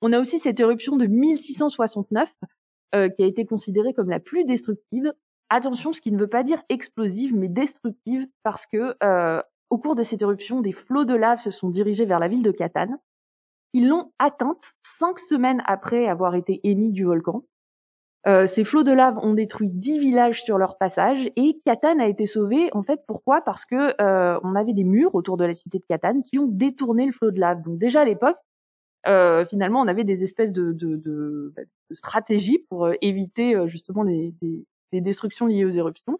On 0.00 0.12
a 0.12 0.18
aussi 0.18 0.40
cette 0.40 0.58
éruption 0.58 0.96
de 0.96 1.06
1669 1.06 2.28
euh, 2.96 3.08
qui 3.08 3.22
a 3.22 3.26
été 3.26 3.46
considérée 3.46 3.94
comme 3.94 4.10
la 4.10 4.18
plus 4.18 4.44
destructive. 4.44 5.12
Attention, 5.50 5.92
ce 5.92 6.00
qui 6.00 6.10
ne 6.10 6.18
veut 6.18 6.26
pas 6.26 6.42
dire 6.42 6.64
explosive, 6.68 7.32
mais 7.32 7.48
destructive, 7.48 8.26
parce 8.42 8.66
que 8.66 8.96
euh, 9.04 9.40
au 9.70 9.78
cours 9.78 9.94
de 9.94 10.02
cette 10.02 10.22
éruption, 10.22 10.62
des 10.62 10.72
flots 10.72 11.04
de 11.04 11.14
lave 11.14 11.38
se 11.38 11.52
sont 11.52 11.68
dirigés 11.68 12.06
vers 12.06 12.18
la 12.18 12.26
ville 12.26 12.42
de 12.42 12.50
Catane. 12.50 12.98
Ils 13.72 13.88
l'ont 13.88 14.12
atteinte 14.18 14.72
cinq 14.82 15.18
semaines 15.18 15.62
après 15.66 16.06
avoir 16.06 16.34
été 16.34 16.60
émis 16.64 16.92
du 16.92 17.04
volcan. 17.04 17.44
Euh, 18.26 18.46
ces 18.46 18.62
flots 18.62 18.84
de 18.84 18.92
lave 18.92 19.18
ont 19.18 19.34
détruit 19.34 19.68
dix 19.68 19.98
villages 19.98 20.44
sur 20.44 20.56
leur 20.56 20.78
passage 20.78 21.28
et 21.34 21.60
Catane 21.64 22.00
a 22.00 22.06
été 22.06 22.26
sauvée. 22.26 22.70
En 22.72 22.82
fait, 22.82 23.00
pourquoi? 23.08 23.40
Parce 23.40 23.64
que 23.64 24.00
euh, 24.00 24.38
on 24.44 24.54
avait 24.54 24.74
des 24.74 24.84
murs 24.84 25.14
autour 25.14 25.36
de 25.36 25.44
la 25.44 25.54
cité 25.54 25.78
de 25.78 25.84
Catane 25.84 26.22
qui 26.22 26.38
ont 26.38 26.46
détourné 26.46 27.06
le 27.06 27.12
flot 27.12 27.32
de 27.32 27.40
lave. 27.40 27.62
Donc 27.62 27.78
déjà 27.78 28.02
à 28.02 28.04
l'époque, 28.04 28.36
euh, 29.06 29.44
finalement, 29.46 29.80
on 29.80 29.88
avait 29.88 30.04
des 30.04 30.22
espèces 30.22 30.52
de, 30.52 30.72
de, 30.72 30.96
de, 30.96 31.52
bah, 31.56 31.62
de 31.90 31.94
stratégies 31.94 32.64
pour 32.68 32.86
euh, 32.86 32.94
éviter 33.00 33.56
euh, 33.56 33.66
justement 33.66 34.04
des, 34.04 34.34
des, 34.40 35.00
destructions 35.00 35.46
liées 35.46 35.64
aux 35.64 35.70
éruptions. 35.70 36.18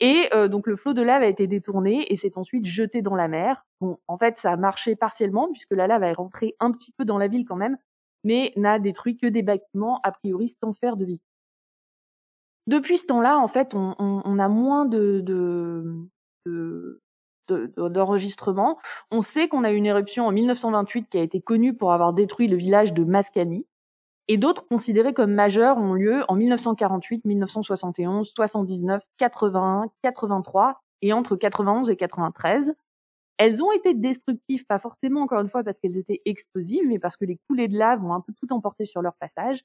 Et 0.00 0.28
euh, 0.34 0.48
donc 0.48 0.66
le 0.66 0.76
flot 0.76 0.92
de 0.92 1.02
lave 1.02 1.22
a 1.22 1.26
été 1.26 1.46
détourné 1.46 2.10
et 2.12 2.16
s'est 2.16 2.36
ensuite 2.36 2.66
jeté 2.66 3.00
dans 3.02 3.14
la 3.14 3.28
mer. 3.28 3.64
Bon, 3.80 3.98
en 4.08 4.18
fait, 4.18 4.36
ça 4.36 4.52
a 4.52 4.56
marché 4.56 4.94
partiellement 4.94 5.48
puisque 5.50 5.72
la 5.72 5.86
lave 5.86 6.02
est 6.02 6.12
rentrée 6.12 6.54
un 6.60 6.72
petit 6.72 6.92
peu 6.92 7.04
dans 7.04 7.18
la 7.18 7.28
ville 7.28 7.46
quand 7.46 7.56
même, 7.56 7.78
mais 8.24 8.52
n'a 8.56 8.78
détruit 8.78 9.16
que 9.16 9.26
des 9.26 9.42
bâtiments 9.42 10.00
a 10.02 10.12
priori 10.12 10.48
sans 10.48 10.74
faire 10.74 10.96
de 10.96 11.06
vie. 11.06 11.20
Depuis 12.66 12.98
ce 12.98 13.06
temps-là, 13.06 13.38
en 13.38 13.48
fait, 13.48 13.74
on, 13.74 14.38
a 14.38 14.48
moins 14.48 14.86
de, 14.86 15.20
de, 15.20 16.08
de 16.44 17.00
d'enregistrement. 17.48 18.78
On 19.12 19.22
sait 19.22 19.46
qu'on 19.46 19.62
a 19.62 19.70
eu 19.70 19.76
une 19.76 19.86
éruption 19.86 20.26
en 20.26 20.32
1928 20.32 21.08
qui 21.08 21.18
a 21.18 21.22
été 21.22 21.40
connue 21.40 21.74
pour 21.74 21.92
avoir 21.92 22.12
détruit 22.12 22.48
le 22.48 22.56
village 22.56 22.92
de 22.92 23.04
Mascani. 23.04 23.66
Et 24.28 24.38
d'autres 24.38 24.66
considérées 24.66 25.14
comme 25.14 25.32
majeures 25.32 25.78
ont 25.78 25.94
lieu 25.94 26.24
en 26.28 26.34
1948, 26.34 27.24
1971, 27.24 28.32
79, 28.34 29.02
81, 29.18 29.90
83 30.02 30.82
et 31.02 31.12
entre 31.12 31.36
91 31.36 31.90
et 31.90 31.96
93. 31.96 32.74
Elles 33.38 33.62
ont 33.62 33.70
été 33.70 33.94
destructives, 33.94 34.64
pas 34.66 34.78
forcément 34.78 35.22
encore 35.22 35.40
une 35.40 35.48
fois 35.48 35.62
parce 35.62 35.78
qu'elles 35.78 35.98
étaient 35.98 36.22
explosives, 36.24 36.86
mais 36.86 36.98
parce 36.98 37.16
que 37.16 37.24
les 37.24 37.38
coulées 37.48 37.68
de 37.68 37.78
lave 37.78 38.04
ont 38.04 38.14
un 38.14 38.20
peu 38.20 38.32
tout 38.32 38.52
emporté 38.52 38.84
sur 38.84 39.02
leur 39.02 39.14
passage. 39.14 39.62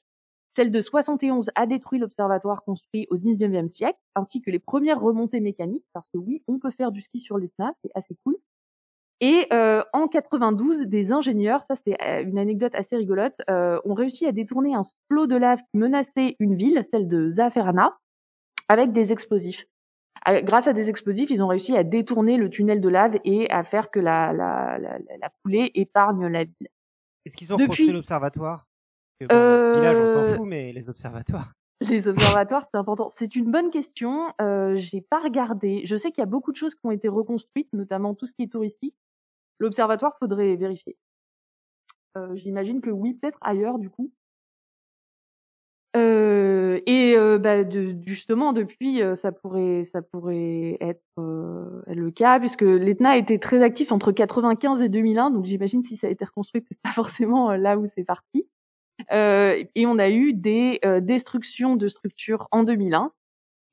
Celle 0.54 0.70
de 0.70 0.80
71 0.82 1.50
a 1.54 1.66
détruit 1.66 1.98
l'observatoire 1.98 2.62
construit 2.62 3.06
au 3.10 3.16
19e 3.16 3.68
siècle, 3.68 3.98
ainsi 4.14 4.42
que 4.42 4.50
les 4.50 4.58
premières 4.58 5.00
remontées 5.00 5.40
mécaniques, 5.40 5.86
parce 5.94 6.06
que 6.10 6.18
oui, 6.18 6.42
on 6.46 6.58
peut 6.58 6.70
faire 6.70 6.92
du 6.92 7.00
ski 7.00 7.18
sur 7.18 7.38
l'Etna, 7.38 7.72
c'est 7.82 7.90
assez 7.94 8.14
cool. 8.22 8.36
Et 9.24 9.46
euh, 9.52 9.84
en 9.92 10.08
92, 10.08 10.80
des 10.88 11.12
ingénieurs, 11.12 11.62
ça 11.68 11.76
c'est 11.76 11.96
euh, 12.02 12.24
une 12.24 12.38
anecdote 12.38 12.74
assez 12.74 12.96
rigolote, 12.96 13.36
euh, 13.48 13.80
ont 13.84 13.94
réussi 13.94 14.26
à 14.26 14.32
détourner 14.32 14.74
un 14.74 14.82
flot 15.08 15.28
de 15.28 15.36
lave 15.36 15.60
qui 15.70 15.78
menaçait 15.78 16.34
une 16.40 16.56
ville, 16.56 16.84
celle 16.90 17.06
de 17.06 17.28
Zaferana, 17.28 17.96
avec 18.68 18.92
des 18.92 19.12
explosifs. 19.12 19.64
Euh, 20.28 20.40
grâce 20.40 20.66
à 20.66 20.72
des 20.72 20.88
explosifs, 20.88 21.30
ils 21.30 21.40
ont 21.40 21.46
réussi 21.46 21.76
à 21.76 21.84
détourner 21.84 22.36
le 22.36 22.50
tunnel 22.50 22.80
de 22.80 22.88
lave 22.88 23.20
et 23.24 23.48
à 23.50 23.62
faire 23.62 23.92
que 23.92 24.00
la, 24.00 24.32
la, 24.32 24.78
la, 24.78 24.98
la 24.98 25.30
coulée 25.44 25.70
épargne 25.76 26.26
la 26.26 26.42
ville. 26.42 26.68
Est-ce 27.24 27.36
qu'ils 27.36 27.52
ont 27.52 27.56
Depuis... 27.56 27.68
construit 27.68 27.92
l'observatoire? 27.92 28.66
Bon, 29.20 29.28
euh... 29.30 29.74
village, 29.76 29.98
on 30.00 30.06
s'en 30.06 30.36
fout, 30.36 30.48
mais 30.48 30.72
les 30.72 30.90
observatoires. 30.90 31.52
Les 31.90 32.06
observatoires, 32.06 32.64
c'est 32.70 32.78
important. 32.78 33.08
C'est 33.08 33.34
une 33.34 33.50
bonne 33.50 33.70
question. 33.70 34.32
Euh, 34.40 34.76
j'ai 34.76 35.00
pas 35.00 35.18
regardé. 35.18 35.82
Je 35.84 35.96
sais 35.96 36.12
qu'il 36.12 36.20
y 36.20 36.22
a 36.22 36.26
beaucoup 36.26 36.52
de 36.52 36.56
choses 36.56 36.76
qui 36.76 36.80
ont 36.84 36.92
été 36.92 37.08
reconstruites, 37.08 37.72
notamment 37.72 38.14
tout 38.14 38.26
ce 38.26 38.32
qui 38.32 38.44
est 38.44 38.52
touristique. 38.52 38.94
L'observatoire, 39.62 40.16
faudrait 40.18 40.56
vérifier. 40.56 40.96
Euh, 42.16 42.34
J'imagine 42.34 42.80
que 42.80 42.90
oui, 42.90 43.14
peut-être 43.14 43.38
ailleurs, 43.42 43.78
du 43.78 43.90
coup. 43.90 44.10
Euh, 45.94 46.80
et 46.86 47.14
euh, 47.16 47.38
bah, 47.38 47.62
de, 47.62 47.94
justement, 48.04 48.52
depuis, 48.52 49.02
euh, 49.02 49.14
ça 49.14 49.30
pourrait, 49.30 49.84
ça 49.84 50.02
pourrait 50.02 50.78
être 50.80 51.04
euh, 51.18 51.80
le 51.86 52.10
cas, 52.10 52.40
puisque 52.40 52.62
l'Etna 52.62 53.16
été 53.16 53.38
très 53.38 53.62
actif 53.62 53.92
entre 53.92 54.10
95 54.10 54.82
et 54.82 54.88
2001, 54.88 55.30
donc 55.30 55.44
j'imagine 55.44 55.84
si 55.84 55.96
ça 55.96 56.08
a 56.08 56.10
été 56.10 56.24
reconstruit, 56.24 56.64
c'est 56.68 56.80
pas 56.82 56.90
forcément 56.92 57.52
là 57.52 57.78
où 57.78 57.86
c'est 57.86 58.04
parti. 58.04 58.48
Euh, 59.12 59.62
et 59.76 59.86
on 59.86 59.98
a 59.98 60.10
eu 60.10 60.32
des 60.32 60.80
euh, 60.84 61.00
destructions 61.00 61.76
de 61.76 61.86
structures 61.88 62.48
en 62.50 62.64
2001, 62.64 63.12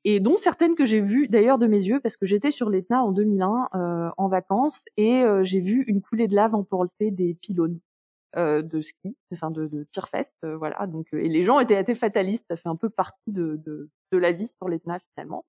et 0.04 0.20
dont 0.20 0.36
certaines 0.36 0.74
que 0.74 0.86
j'ai 0.86 1.00
vues 1.00 1.28
d'ailleurs 1.28 1.58
de 1.58 1.66
mes 1.66 1.82
yeux, 1.82 2.00
parce 2.00 2.16
que 2.16 2.26
j'étais 2.26 2.50
sur 2.50 2.70
l'Etna 2.70 3.02
en 3.02 3.12
2001 3.12 3.68
euh, 3.74 4.10
en 4.16 4.28
vacances, 4.28 4.82
et 4.96 5.22
euh, 5.22 5.44
j'ai 5.44 5.60
vu 5.60 5.84
une 5.86 6.00
coulée 6.00 6.28
de 6.28 6.34
lave 6.34 6.54
emporter 6.54 7.10
des 7.10 7.34
pylônes 7.34 7.80
euh, 8.36 8.62
de 8.62 8.80
ski, 8.80 9.16
enfin 9.32 9.50
de, 9.50 9.66
de 9.66 9.84
tirfest, 9.90 10.34
voilà. 10.42 10.86
Donc, 10.86 11.08
et 11.12 11.28
les 11.28 11.44
gens 11.44 11.60
étaient 11.60 11.76
assez 11.76 11.94
fatalistes, 11.94 12.46
ça 12.48 12.56
fait 12.56 12.68
un 12.68 12.76
peu 12.76 12.88
partie 12.88 13.32
de, 13.32 13.60
de, 13.64 13.90
de 14.12 14.18
la 14.18 14.32
vie 14.32 14.48
sur 14.48 14.68
l'Etna 14.68 14.98
finalement. 15.14 15.44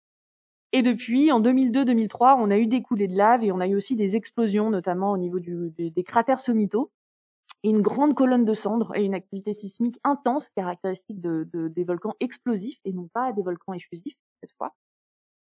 Et 0.73 0.81
depuis, 0.81 1.31
en 1.31 1.41
2002-2003, 1.41 2.37
on 2.39 2.49
a 2.49 2.57
eu 2.57 2.65
des 2.65 2.81
coulées 2.81 3.09
de 3.09 3.17
lave 3.17 3.43
et 3.43 3.51
on 3.51 3.59
a 3.59 3.67
eu 3.67 3.75
aussi 3.75 3.95
des 3.95 4.15
explosions, 4.15 4.69
notamment 4.69 5.11
au 5.11 5.17
niveau 5.17 5.39
du, 5.39 5.69
des, 5.77 5.91
des 5.91 6.03
cratères 6.03 6.39
sommitaux, 6.39 6.91
et 7.63 7.69
une 7.69 7.81
grande 7.81 8.15
colonne 8.15 8.45
de 8.45 8.53
cendres 8.53 8.95
et 8.95 9.03
une 9.03 9.13
activité 9.13 9.53
sismique 9.53 9.99
intense 10.03 10.49
caractéristique 10.49 11.21
de, 11.21 11.47
des 11.53 11.83
volcans 11.83 12.15
explosifs 12.19 12.79
et 12.85 12.93
non 12.93 13.07
pas 13.13 13.33
des 13.33 13.43
volcans 13.43 13.73
effusifs 13.73 14.17
cette 14.41 14.51
fois. 14.57 14.73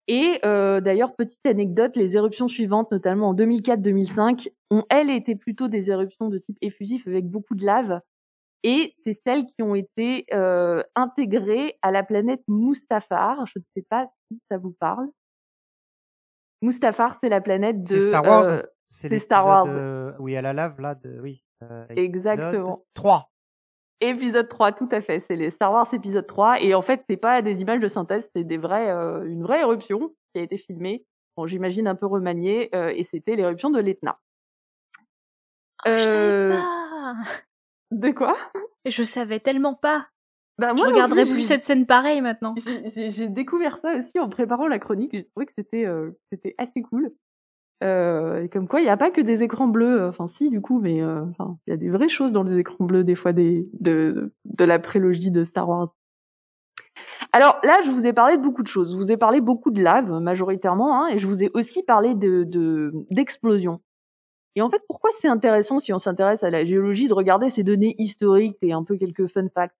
Et 0.07 0.39
euh, 0.45 0.81
d'ailleurs, 0.81 1.15
petite 1.15 1.45
anecdote, 1.45 1.95
les 1.95 2.15
éruptions 2.15 2.47
suivantes, 2.47 2.91
notamment 2.91 3.29
en 3.29 3.33
2004-2005, 3.33 4.49
ont 4.69 4.83
elles 4.89 5.09
été 5.09 5.35
plutôt 5.35 5.67
des 5.67 5.89
éruptions 5.89 6.29
de 6.29 6.37
type 6.37 6.57
effusif 6.61 7.07
avec 7.07 7.27
beaucoup 7.27 7.55
de 7.55 7.65
lave. 7.65 7.99
Et 8.63 8.93
c'est 8.97 9.13
celles 9.13 9.45
qui 9.45 9.61
ont 9.61 9.75
été 9.75 10.25
euh, 10.33 10.83
intégrées 10.95 11.77
à 11.81 11.91
la 11.91 12.03
planète 12.03 12.41
Mustafar. 12.47 13.45
Je 13.47 13.59
ne 13.59 13.63
sais 13.75 13.85
pas 13.89 14.07
si 14.31 14.39
ça 14.49 14.57
vous 14.57 14.71
parle. 14.71 15.07
Mustafar, 16.61 17.15
c'est 17.19 17.29
la 17.29 17.41
planète 17.41 17.83
de 17.83 17.99
Star 17.99 18.23
Wars. 18.23 18.43
Euh, 18.45 18.61
c'est 18.89 19.17
Star 19.19 19.45
Wars. 19.45 20.15
oui, 20.19 20.35
à 20.35 20.41
la 20.41 20.53
lave 20.53 20.79
là. 20.79 20.95
De... 20.95 21.19
Oui. 21.21 21.43
Euh, 21.63 21.85
Exactement. 21.89 22.85
3. 22.93 23.31
Épisode 24.01 24.49
3, 24.49 24.73
tout 24.73 24.89
à 24.91 25.01
fait. 25.01 25.19
C'est 25.19 25.35
les 25.35 25.49
Star 25.49 25.71
Wars 25.71 25.87
épisode 25.93 26.27
3. 26.27 26.61
Et 26.61 26.73
en 26.73 26.81
fait, 26.81 27.03
c'est 27.09 27.17
pas 27.17 27.41
des 27.41 27.61
images 27.61 27.79
de 27.79 27.87
synthèse, 27.87 28.29
c'est 28.35 28.43
des 28.43 28.57
vrais, 28.57 28.89
euh, 28.89 29.23
une 29.25 29.43
vraie 29.43 29.61
éruption 29.61 30.13
qui 30.33 30.39
a 30.39 30.43
été 30.43 30.57
filmée. 30.57 31.05
Bon, 31.37 31.47
j'imagine 31.47 31.87
un 31.87 31.95
peu 31.95 32.05
remaniée, 32.05 32.69
euh, 32.75 32.93
et 32.95 33.03
c'était 33.03 33.35
l'éruption 33.35 33.69
de 33.69 33.79
l'Etna. 33.79 34.19
Oh, 35.85 35.89
pas. 35.89 37.13
De 37.91 38.11
quoi? 38.11 38.37
Je 38.85 39.03
savais 39.03 39.39
tellement 39.39 39.75
pas. 39.75 40.07
Bah, 40.57 40.73
moi 40.73 40.87
je 40.87 40.91
regarderai 40.91 41.25
plus, 41.25 41.41
cette 41.41 41.63
scène 41.63 41.85
pareille 41.85 42.21
maintenant. 42.21 42.55
J'ai 42.57 43.27
découvert 43.27 43.77
ça 43.77 43.97
aussi 43.97 44.17
en 44.19 44.29
préparant 44.29 44.67
la 44.67 44.79
chronique. 44.79 45.11
J'ai 45.13 45.25
trouvé 45.25 45.45
que 45.45 45.51
c'était 45.51 45.85
c'était 46.31 46.55
assez 46.57 46.81
cool. 46.81 47.11
Euh, 47.83 48.47
comme 48.47 48.67
quoi, 48.67 48.79
il 48.79 48.83
n'y 48.83 48.89
a 48.89 48.97
pas 48.97 49.11
que 49.11 49.21
des 49.21 49.43
écrans 49.43 49.67
bleus. 49.67 50.01
Euh, 50.01 50.09
enfin, 50.09 50.27
si, 50.27 50.49
du 50.49 50.61
coup, 50.61 50.79
mais 50.79 51.01
euh, 51.01 51.25
il 51.67 51.71
y 51.71 51.73
a 51.73 51.77
des 51.77 51.89
vraies 51.89 52.09
choses 52.09 52.31
dans 52.31 52.43
les 52.43 52.59
écrans 52.59 52.85
bleus, 52.85 53.03
des 53.03 53.15
fois, 53.15 53.33
de, 53.33 53.63
de 53.81 54.63
la 54.63 54.79
prélogie 54.79 55.31
de 55.31 55.43
Star 55.43 55.67
Wars. 55.67 55.93
Alors 57.33 57.59
là, 57.63 57.79
je 57.83 57.91
vous 57.91 58.05
ai 58.05 58.13
parlé 58.13 58.37
de 58.37 58.41
beaucoup 58.41 58.63
de 58.63 58.67
choses. 58.67 58.93
Je 58.93 58.97
vous 58.97 59.11
ai 59.11 59.17
parlé 59.17 59.41
beaucoup 59.41 59.71
de 59.71 59.83
lave, 59.83 60.09
majoritairement, 60.21 61.03
hein, 61.03 61.07
et 61.09 61.19
je 61.19 61.27
vous 61.27 61.43
ai 61.43 61.51
aussi 61.53 61.83
parlé 61.83 62.15
de 62.15 62.45
d'explosion. 63.11 63.81
et 64.55 64.61
en 64.61 64.69
fait, 64.69 64.81
pourquoi 64.87 65.09
c'est 65.19 65.27
intéressant 65.27 65.79
si 65.79 65.91
on 65.93 65.97
s'intéresse 65.99 66.43
à 66.43 66.49
la 66.49 66.63
géologie 66.63 67.07
de 67.09 67.13
regarder 67.13 67.49
ces 67.49 67.63
données 67.63 67.95
historiques 67.97 68.57
et 68.61 68.71
un 68.71 68.83
peu 68.83 68.97
quelques 68.97 69.27
fun 69.27 69.49
facts? 69.53 69.75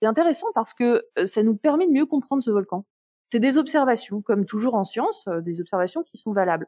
C'est 0.00 0.08
intéressant 0.08 0.48
parce 0.54 0.74
que 0.74 1.04
ça 1.24 1.42
nous 1.44 1.56
permet 1.56 1.86
de 1.86 1.92
mieux 1.92 2.06
comprendre 2.06 2.42
ce 2.42 2.50
volcan. 2.50 2.84
C'est 3.30 3.38
des 3.40 3.58
observations, 3.58 4.22
comme 4.22 4.44
toujours 4.44 4.74
en 4.74 4.84
science, 4.84 5.28
des 5.42 5.60
observations 5.60 6.02
qui 6.02 6.16
sont 6.18 6.32
valables 6.32 6.66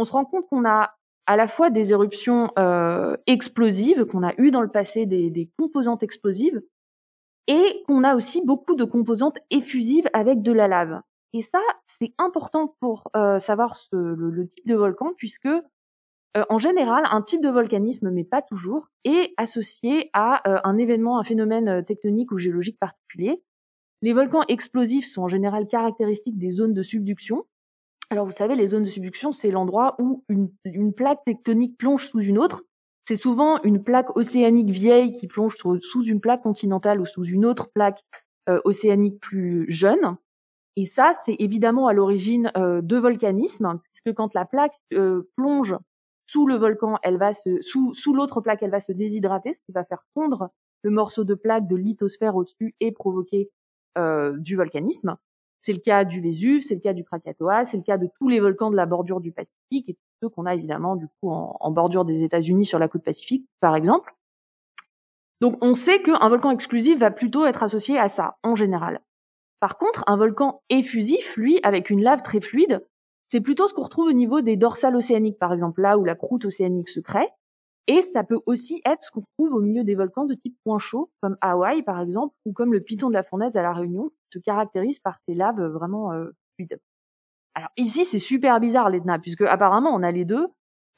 on 0.00 0.04
se 0.04 0.12
rend 0.12 0.24
compte 0.24 0.48
qu'on 0.48 0.64
a 0.64 0.94
à 1.26 1.36
la 1.36 1.46
fois 1.46 1.70
des 1.70 1.92
éruptions 1.92 2.50
euh, 2.58 3.16
explosives, 3.26 4.04
qu'on 4.06 4.22
a 4.22 4.32
eu 4.38 4.50
dans 4.50 4.62
le 4.62 4.70
passé 4.70 5.06
des, 5.06 5.50
composantes 5.58 6.02
explosives, 6.02 6.60
et 7.46 7.82
qu'on 7.86 8.02
a 8.02 8.16
aussi 8.16 8.42
beaucoup 8.44 8.74
de 8.74 8.84
composantes 8.84 9.38
effusives 9.50 10.08
avec 10.12 10.42
de 10.42 10.52
la 10.52 10.68
lave. 10.68 11.00
Et 11.32 11.42
ça, 11.42 11.60
c'est 11.86 12.12
important 12.18 12.74
pour 12.80 13.10
euh, 13.14 13.38
savoir 13.38 13.76
le, 13.92 14.48
type 14.48 14.66
de 14.66 14.74
volcan, 14.74 15.12
puisque 15.16 15.46
euh, 15.46 16.44
en 16.48 16.58
général, 16.58 17.04
un 17.10 17.22
type 17.22 17.42
de 17.42 17.48
volcanisme, 17.48 18.10
mais 18.10 18.24
pas 18.24 18.42
toujours, 18.42 18.88
est 19.04 19.32
associé 19.36 20.10
à 20.12 20.42
un 20.66 20.78
événement, 20.78 21.18
un 21.18 21.24
phénomène 21.24 21.84
tectonique 21.84 22.32
ou 22.32 22.38
géologique 22.38 22.78
particulier. 22.78 23.42
Les 24.02 24.12
volcans 24.12 24.42
explosifs 24.48 25.06
sont 25.06 25.22
en 25.22 25.28
général 25.28 25.66
caractéristiques 25.66 26.38
des 26.38 26.50
zones 26.50 26.72
de 26.72 26.82
subduction, 26.82 27.44
alors 28.10 28.24
vous 28.26 28.32
savez, 28.32 28.56
les 28.56 28.66
zones 28.66 28.82
de 28.82 28.88
subduction, 28.88 29.30
c'est 29.30 29.52
l'endroit 29.52 29.94
où 30.00 30.24
une, 30.28 30.92
plaque 30.92 31.24
tectonique 31.24 31.78
plonge 31.78 32.08
sous 32.08 32.20
une 32.20 32.38
autre. 32.38 32.64
C'est 33.06 33.16
souvent 33.16 33.62
une 33.62 33.82
plaque 33.82 34.16
océanique 34.16 34.70
vieille 34.70 35.12
qui 35.12 35.28
plonge 35.28 35.54
sous 35.56 36.02
une 36.02 36.20
plaque 36.20 36.42
continentale 36.42 37.00
ou 37.00 37.06
sous 37.06 37.24
une 37.24 37.46
autre 37.46 37.70
plaque 37.72 38.00
euh, 38.48 38.60
océanique 38.64 39.20
plus 39.20 39.64
jeune. 39.70 40.16
Et 40.76 40.86
ça, 40.86 41.12
c'est 41.24 41.36
évidemment 41.38 41.86
à 41.86 41.92
l'origine 41.92 42.50
euh, 42.56 42.80
de 42.82 42.96
volcanisme, 42.96 43.80
puisque 43.84 44.16
quand 44.16 44.34
la 44.34 44.44
plaque 44.44 44.74
euh, 44.92 45.28
plonge 45.36 45.76
sous 46.26 46.46
le 46.46 46.56
volcan, 46.56 46.96
elle 47.02 47.16
va 47.16 47.32
se 47.32 47.60
sous, 47.60 47.94
sous 47.94 48.12
l'autre 48.12 48.40
plaque, 48.40 48.62
elle 48.62 48.70
va 48.70 48.80
se 48.80 48.92
déshydrater, 48.92 49.52
ce 49.52 49.62
qui 49.62 49.72
va 49.72 49.84
faire 49.84 50.02
fondre 50.14 50.50
le 50.82 50.90
morceau 50.90 51.22
de 51.22 51.34
plaque 51.34 51.68
de 51.68 51.76
lithosphère 51.76 52.34
au-dessus 52.34 52.74
et 52.80 52.90
provoquer 52.92 53.50
du 54.38 54.56
volcanisme. 54.56 55.16
C'est 55.60 55.72
le 55.72 55.78
cas 55.78 56.04
du 56.04 56.20
Vésuve, 56.20 56.62
c'est 56.62 56.74
le 56.74 56.80
cas 56.80 56.94
du 56.94 57.04
Krakatoa, 57.04 57.64
c'est 57.64 57.76
le 57.76 57.82
cas 57.82 57.98
de 57.98 58.08
tous 58.18 58.28
les 58.28 58.40
volcans 58.40 58.70
de 58.70 58.76
la 58.76 58.86
bordure 58.86 59.20
du 59.20 59.30
Pacifique 59.30 59.88
et 59.88 59.96
ceux 60.22 60.28
qu'on 60.28 60.46
a 60.46 60.54
évidemment 60.54 60.96
du 60.96 61.06
coup 61.06 61.30
en, 61.30 61.70
bordure 61.70 62.04
des 62.04 62.22
États-Unis 62.22 62.64
sur 62.64 62.78
la 62.78 62.88
côte 62.88 63.02
Pacifique, 63.02 63.46
par 63.60 63.76
exemple. 63.76 64.14
Donc 65.40 65.56
on 65.62 65.74
sait 65.74 66.02
qu'un 66.02 66.28
volcan 66.28 66.50
exclusif 66.50 66.98
va 66.98 67.10
plutôt 67.10 67.44
être 67.46 67.62
associé 67.62 67.98
à 67.98 68.08
ça 68.08 68.36
en 68.42 68.54
général. 68.54 69.00
Par 69.60 69.76
contre, 69.76 70.04
un 70.06 70.16
volcan 70.16 70.62
effusif, 70.70 71.36
lui, 71.36 71.60
avec 71.62 71.90
une 71.90 72.02
lave 72.02 72.22
très 72.22 72.40
fluide, 72.40 72.82
c'est 73.28 73.40
plutôt 73.40 73.68
ce 73.68 73.74
qu'on 73.74 73.84
retrouve 73.84 74.08
au 74.08 74.12
niveau 74.12 74.40
des 74.40 74.56
dorsales 74.56 74.96
océaniques, 74.96 75.38
par 75.38 75.52
exemple, 75.52 75.82
là 75.82 75.98
où 75.98 76.04
la 76.04 76.14
croûte 76.14 76.46
océanique 76.46 76.88
se 76.88 77.00
crée. 77.00 77.28
Et 77.86 78.02
ça 78.02 78.22
peut 78.24 78.40
aussi 78.46 78.80
être 78.84 79.02
ce 79.02 79.10
qu'on 79.10 79.24
trouve 79.36 79.54
au 79.54 79.60
milieu 79.60 79.84
des 79.84 79.94
volcans 79.94 80.24
de 80.24 80.34
type 80.34 80.56
point 80.64 80.78
chaud, 80.78 81.10
comme 81.20 81.36
Hawaï 81.40 81.82
par 81.82 82.00
exemple, 82.00 82.34
ou 82.44 82.52
comme 82.52 82.72
le 82.72 82.80
piton 82.80 83.08
de 83.08 83.14
la 83.14 83.24
fournaise 83.24 83.56
à 83.56 83.62
La 83.62 83.72
Réunion, 83.72 84.10
qui 84.10 84.38
se 84.38 84.38
caractérise 84.38 85.00
par 85.00 85.18
ces 85.26 85.34
laves 85.34 85.60
vraiment 85.60 86.12
euh, 86.12 86.30
fluides. 86.54 86.80
Alors 87.54 87.70
ici, 87.76 88.04
c'est 88.04 88.18
super 88.20 88.60
bizarre 88.60 88.90
l'Etna, 88.90 89.18
puisque 89.18 89.42
apparemment 89.42 89.90
on 89.90 90.02
a 90.02 90.12
les 90.12 90.24
deux. 90.24 90.46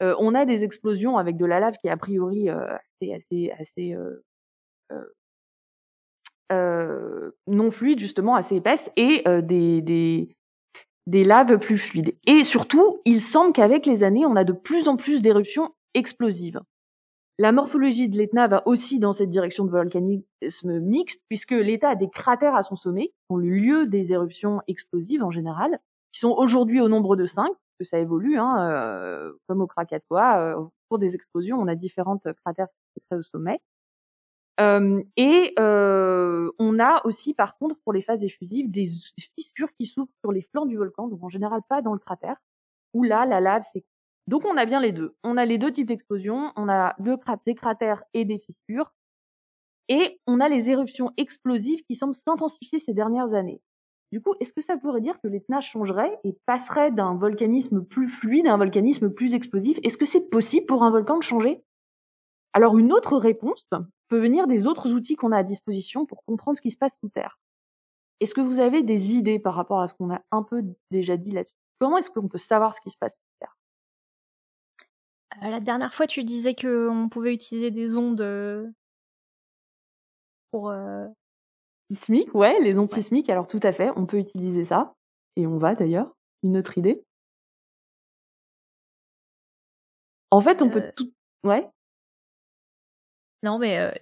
Euh, 0.02 0.14
on 0.18 0.34
a 0.34 0.44
des 0.44 0.64
explosions 0.64 1.16
avec 1.16 1.36
de 1.36 1.46
la 1.46 1.60
lave 1.60 1.76
qui 1.80 1.86
est 1.86 1.90
a 1.90 1.96
priori 1.96 2.50
euh, 2.50 2.76
assez, 3.00 3.14
assez, 3.14 3.50
assez 3.58 3.96
non 7.46 7.70
fluide, 7.70 7.98
justement, 7.98 8.34
assez 8.34 8.56
épaisse, 8.56 8.90
et 8.96 9.24
des, 9.42 10.36
des 11.06 11.24
laves 11.24 11.58
plus 11.58 11.78
fluides. 11.78 12.14
Et 12.26 12.44
surtout, 12.44 13.00
il 13.06 13.22
semble 13.22 13.54
qu'avec 13.54 13.86
les 13.86 14.04
années, 14.04 14.26
on 14.26 14.36
a 14.36 14.44
de 14.44 14.52
plus 14.52 14.86
en 14.86 14.96
plus 14.96 15.22
d'éruptions 15.22 15.74
explosives. 15.94 16.60
La 17.38 17.50
morphologie 17.50 18.08
de 18.08 18.16
l'Etna 18.18 18.46
va 18.46 18.62
aussi 18.66 18.98
dans 18.98 19.12
cette 19.12 19.30
direction 19.30 19.64
de 19.64 19.70
volcanisme 19.70 20.80
mixte, 20.80 21.22
puisque 21.28 21.52
l'État 21.52 21.90
a 21.90 21.94
des 21.94 22.10
cratères 22.10 22.54
à 22.54 22.62
son 22.62 22.76
sommet, 22.76 23.08
qui 23.08 23.14
sont 23.30 23.36
le 23.36 23.48
lieu 23.48 23.86
des 23.86 24.12
éruptions 24.12 24.60
explosives 24.68 25.24
en 25.24 25.30
général, 25.30 25.78
qui 26.12 26.20
sont 26.20 26.34
aujourd'hui 26.36 26.80
au 26.80 26.88
nombre 26.88 27.16
de 27.16 27.24
cinq, 27.24 27.50
que 27.78 27.84
ça 27.84 27.98
évolue, 27.98 28.38
hein, 28.38 28.70
euh, 28.70 29.32
comme 29.48 29.62
au 29.62 29.66
Krakatoa. 29.66 30.40
Euh, 30.40 30.56
au 30.56 30.72
cours 30.88 30.98
des 30.98 31.14
explosions, 31.14 31.58
on 31.58 31.68
a 31.68 31.74
différentes 31.74 32.28
cratères 32.44 32.68
qui 32.94 33.14
au 33.14 33.22
sommet. 33.22 33.60
Euh, 34.60 35.02
et 35.16 35.54
on 35.58 36.78
a 36.78 37.00
aussi, 37.06 37.32
par 37.34 37.56
contre, 37.56 37.76
pour 37.82 37.92
les 37.94 38.02
phases 38.02 38.22
effusives, 38.22 38.70
des 38.70 38.90
fissures 39.36 39.70
qui 39.78 39.86
s'ouvrent 39.86 40.12
sur 40.22 40.32
les 40.32 40.42
flancs 40.42 40.66
du 40.66 40.76
volcan, 40.76 41.08
donc 41.08 41.22
en 41.22 41.30
général 41.30 41.62
pas 41.68 41.80
dans 41.80 41.94
le 41.94 41.98
cratère, 41.98 42.36
où 42.92 43.02
là, 43.02 43.24
la 43.24 43.40
lave 43.40 43.62
s'est 43.62 43.84
donc 44.26 44.44
on 44.44 44.56
a 44.56 44.64
bien 44.64 44.80
les 44.80 44.92
deux. 44.92 45.14
On 45.24 45.36
a 45.36 45.44
les 45.44 45.58
deux 45.58 45.72
types 45.72 45.88
d'explosions, 45.88 46.52
on 46.56 46.68
a 46.68 46.96
des 47.46 47.54
cratères 47.54 48.02
et 48.14 48.24
des 48.24 48.38
fissures, 48.38 48.92
et 49.88 50.20
on 50.26 50.40
a 50.40 50.48
les 50.48 50.70
éruptions 50.70 51.12
explosives 51.16 51.82
qui 51.84 51.94
semblent 51.94 52.14
s'intensifier 52.14 52.78
ces 52.78 52.94
dernières 52.94 53.34
années. 53.34 53.60
Du 54.12 54.20
coup, 54.20 54.34
est-ce 54.40 54.52
que 54.52 54.60
ça 54.60 54.76
pourrait 54.76 55.00
dire 55.00 55.18
que 55.22 55.28
l'Etna 55.28 55.60
changerait 55.60 56.18
et 56.24 56.36
passerait 56.46 56.92
d'un 56.92 57.14
volcanisme 57.14 57.82
plus 57.82 58.08
fluide 58.08 58.46
à 58.46 58.52
un 58.52 58.58
volcanisme 58.58 59.10
plus 59.10 59.34
explosif? 59.34 59.78
Est-ce 59.82 59.96
que 59.96 60.04
c'est 60.04 60.28
possible 60.28 60.66
pour 60.66 60.82
un 60.82 60.90
volcan 60.90 61.16
de 61.16 61.22
changer? 61.22 61.64
Alors 62.52 62.78
une 62.78 62.92
autre 62.92 63.16
réponse 63.16 63.66
peut 64.08 64.20
venir 64.20 64.46
des 64.46 64.66
autres 64.66 64.92
outils 64.92 65.16
qu'on 65.16 65.32
a 65.32 65.38
à 65.38 65.42
disposition 65.42 66.04
pour 66.04 66.24
comprendre 66.24 66.58
ce 66.58 66.62
qui 66.62 66.70
se 66.70 66.76
passe 66.76 66.96
sous 67.00 67.08
Terre. 67.08 67.38
Est-ce 68.20 68.34
que 68.34 68.42
vous 68.42 68.58
avez 68.58 68.82
des 68.82 69.14
idées 69.14 69.38
par 69.38 69.54
rapport 69.54 69.80
à 69.80 69.88
ce 69.88 69.94
qu'on 69.94 70.12
a 70.12 70.20
un 70.30 70.42
peu 70.42 70.62
déjà 70.90 71.16
dit 71.16 71.30
là-dessus? 71.32 71.56
Comment 71.78 71.96
est-ce 71.96 72.10
qu'on 72.10 72.28
peut 72.28 72.38
savoir 72.38 72.74
ce 72.74 72.80
qui 72.82 72.90
se 72.90 72.98
passe? 72.98 73.16
Euh, 75.42 75.48
la 75.48 75.60
dernière 75.60 75.94
fois, 75.94 76.06
tu 76.06 76.24
disais 76.24 76.54
qu'on 76.54 77.08
pouvait 77.10 77.34
utiliser 77.34 77.70
des 77.70 77.96
ondes 77.96 78.20
euh, 78.20 78.68
pour. 80.50 80.70
Euh... 80.70 81.06
Sismiques, 81.90 82.34
ouais, 82.34 82.58
les 82.60 82.78
ondes 82.78 82.90
sismiques, 82.90 83.28
alors 83.28 83.46
tout 83.46 83.60
à 83.62 83.72
fait, 83.72 83.90
on 83.96 84.06
peut 84.06 84.18
utiliser 84.18 84.64
ça. 84.64 84.94
Et 85.36 85.46
on 85.46 85.58
va 85.58 85.74
d'ailleurs. 85.74 86.14
Une 86.42 86.56
autre 86.56 86.76
idée 86.76 87.04
En 90.30 90.40
fait, 90.40 90.60
on 90.62 90.70
peut 90.70 90.82
tout. 90.96 91.12
Ouais 91.44 91.68
Non, 93.42 93.58
mais. 93.58 93.92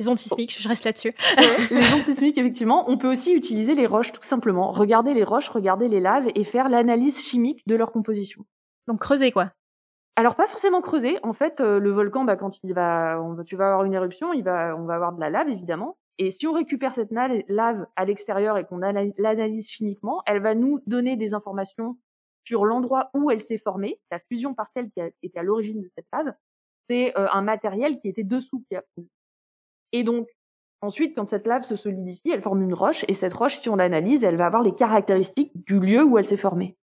Les 0.00 0.08
ondes 0.08 0.18
sismiques, 0.18 0.58
je 0.58 0.68
reste 0.68 0.84
là-dessus. 0.84 1.14
les 1.70 1.92
ondes 1.92 2.04
sismiques, 2.04 2.38
effectivement. 2.38 2.90
On 2.90 2.98
peut 2.98 3.10
aussi 3.10 3.32
utiliser 3.32 3.74
les 3.74 3.86
roches, 3.86 4.12
tout 4.12 4.22
simplement. 4.22 4.72
Regarder 4.72 5.14
les 5.14 5.22
roches, 5.22 5.48
regarder 5.48 5.88
les 5.88 6.00
laves 6.00 6.28
et 6.34 6.42
faire 6.42 6.68
l'analyse 6.68 7.20
chimique 7.20 7.62
de 7.66 7.76
leur 7.76 7.92
composition. 7.92 8.44
Donc 8.88 9.00
creuser, 9.00 9.30
quoi. 9.30 9.52
Alors 10.16 10.36
pas 10.36 10.46
forcément 10.46 10.80
creuser. 10.80 11.18
En 11.22 11.32
fait, 11.32 11.60
euh, 11.60 11.80
le 11.80 11.90
volcan, 11.90 12.24
bah, 12.24 12.36
quand 12.36 12.62
il 12.62 12.72
va, 12.72 13.20
on, 13.20 13.42
tu 13.42 13.56
vas 13.56 13.66
avoir 13.66 13.84
une 13.84 13.94
éruption, 13.94 14.32
il 14.32 14.44
va, 14.44 14.76
on 14.76 14.84
va 14.84 14.94
avoir 14.94 15.12
de 15.12 15.20
la 15.20 15.30
lave 15.30 15.48
évidemment. 15.48 15.96
Et 16.18 16.30
si 16.30 16.46
on 16.46 16.52
récupère 16.52 16.94
cette 16.94 17.10
lave 17.10 17.86
à 17.96 18.04
l'extérieur 18.04 18.56
et 18.56 18.64
qu'on 18.64 18.78
l'analyse 18.78 19.68
chimiquement, 19.68 20.22
elle 20.26 20.40
va 20.40 20.54
nous 20.54 20.80
donner 20.86 21.16
des 21.16 21.34
informations 21.34 21.98
sur 22.44 22.64
l'endroit 22.64 23.10
où 23.14 23.32
elle 23.32 23.40
s'est 23.40 23.58
formée, 23.58 24.00
la 24.12 24.20
fusion 24.28 24.54
partielle 24.54 24.90
qui 24.92 25.00
a 25.00 25.08
été 25.24 25.38
à 25.40 25.42
l'origine 25.42 25.82
de 25.82 25.90
cette 25.96 26.06
lave, 26.12 26.32
c'est 26.88 27.12
un 27.16 27.42
matériel 27.42 27.98
qui 27.98 28.08
était 28.08 28.22
dessous 28.22 28.62
qui 28.68 28.76
a. 28.76 28.84
Et 29.90 30.04
donc, 30.04 30.28
ensuite, 30.82 31.16
quand 31.16 31.28
cette 31.28 31.48
lave 31.48 31.62
se 31.62 31.74
solidifie, 31.74 32.30
elle 32.30 32.42
forme 32.42 32.62
une 32.62 32.74
roche, 32.74 33.04
et 33.08 33.14
cette 33.14 33.34
roche, 33.34 33.58
si 33.58 33.68
on 33.68 33.74
l'analyse, 33.74 34.22
elle 34.22 34.36
va 34.36 34.46
avoir 34.46 34.62
les 34.62 34.74
caractéristiques 34.74 35.52
du 35.66 35.80
lieu 35.80 36.04
où 36.04 36.16
elle 36.16 36.26
s'est 36.26 36.36
formée. 36.36 36.76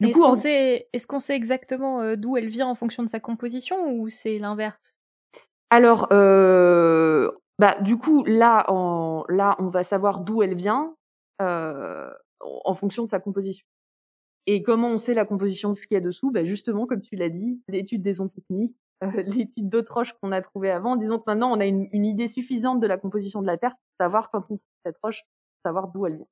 Est-ce 0.00 0.18
qu'on 0.18 0.34
sait, 0.34 0.88
est 0.92 1.06
qu'on 1.06 1.20
sait 1.20 1.34
exactement 1.34 2.16
d'où 2.16 2.36
elle 2.36 2.48
vient 2.48 2.66
en 2.66 2.74
fonction 2.74 3.02
de 3.02 3.08
sa 3.08 3.20
composition, 3.20 3.92
ou 3.92 4.08
c'est 4.10 4.38
l'inverse? 4.38 4.98
Alors, 5.70 6.08
euh, 6.12 7.30
bah, 7.58 7.76
du 7.80 7.96
coup, 7.96 8.24
là, 8.24 8.64
en, 8.68 9.24
là, 9.28 9.56
on 9.58 9.68
va 9.68 9.82
savoir 9.82 10.20
d'où 10.20 10.42
elle 10.42 10.54
vient 10.54 10.94
euh, 11.42 12.10
en 12.40 12.74
fonction 12.74 13.04
de 13.04 13.10
sa 13.10 13.20
composition. 13.20 13.66
Et 14.46 14.62
comment 14.62 14.90
on 14.90 14.98
sait 14.98 15.14
la 15.14 15.24
composition 15.24 15.70
de 15.70 15.74
ce 15.74 15.86
qu'il 15.86 15.96
y 15.96 15.98
a 15.98 16.00
dessous? 16.00 16.30
Bah 16.30 16.44
Justement, 16.44 16.86
comme 16.86 17.00
tu 17.00 17.16
l'as 17.16 17.30
dit, 17.30 17.60
l'étude 17.68 18.02
des 18.02 18.20
ondes 18.20 18.30
sismiques, 18.30 18.76
euh, 19.04 19.22
l'étude 19.22 19.68
d'autres 19.68 19.92
roches 19.92 20.12
qu'on 20.20 20.32
a 20.32 20.40
trouvées 20.40 20.70
avant. 20.70 20.96
Disons 20.96 21.18
que 21.18 21.24
maintenant, 21.26 21.50
on 21.52 21.60
a 21.60 21.66
une, 21.66 21.88
une, 21.92 22.04
idée 22.04 22.28
suffisante 22.28 22.80
de 22.80 22.86
la 22.86 22.96
composition 22.96 23.42
de 23.42 23.46
la 23.46 23.58
Terre 23.58 23.72
pour 23.72 24.04
savoir 24.04 24.30
quand 24.30 24.38
on 24.38 24.42
trouve 24.42 24.60
cette 24.84 24.96
roche, 25.02 25.24
savoir 25.64 25.88
d'où 25.88 26.06
elle 26.06 26.16
vient. 26.16 26.26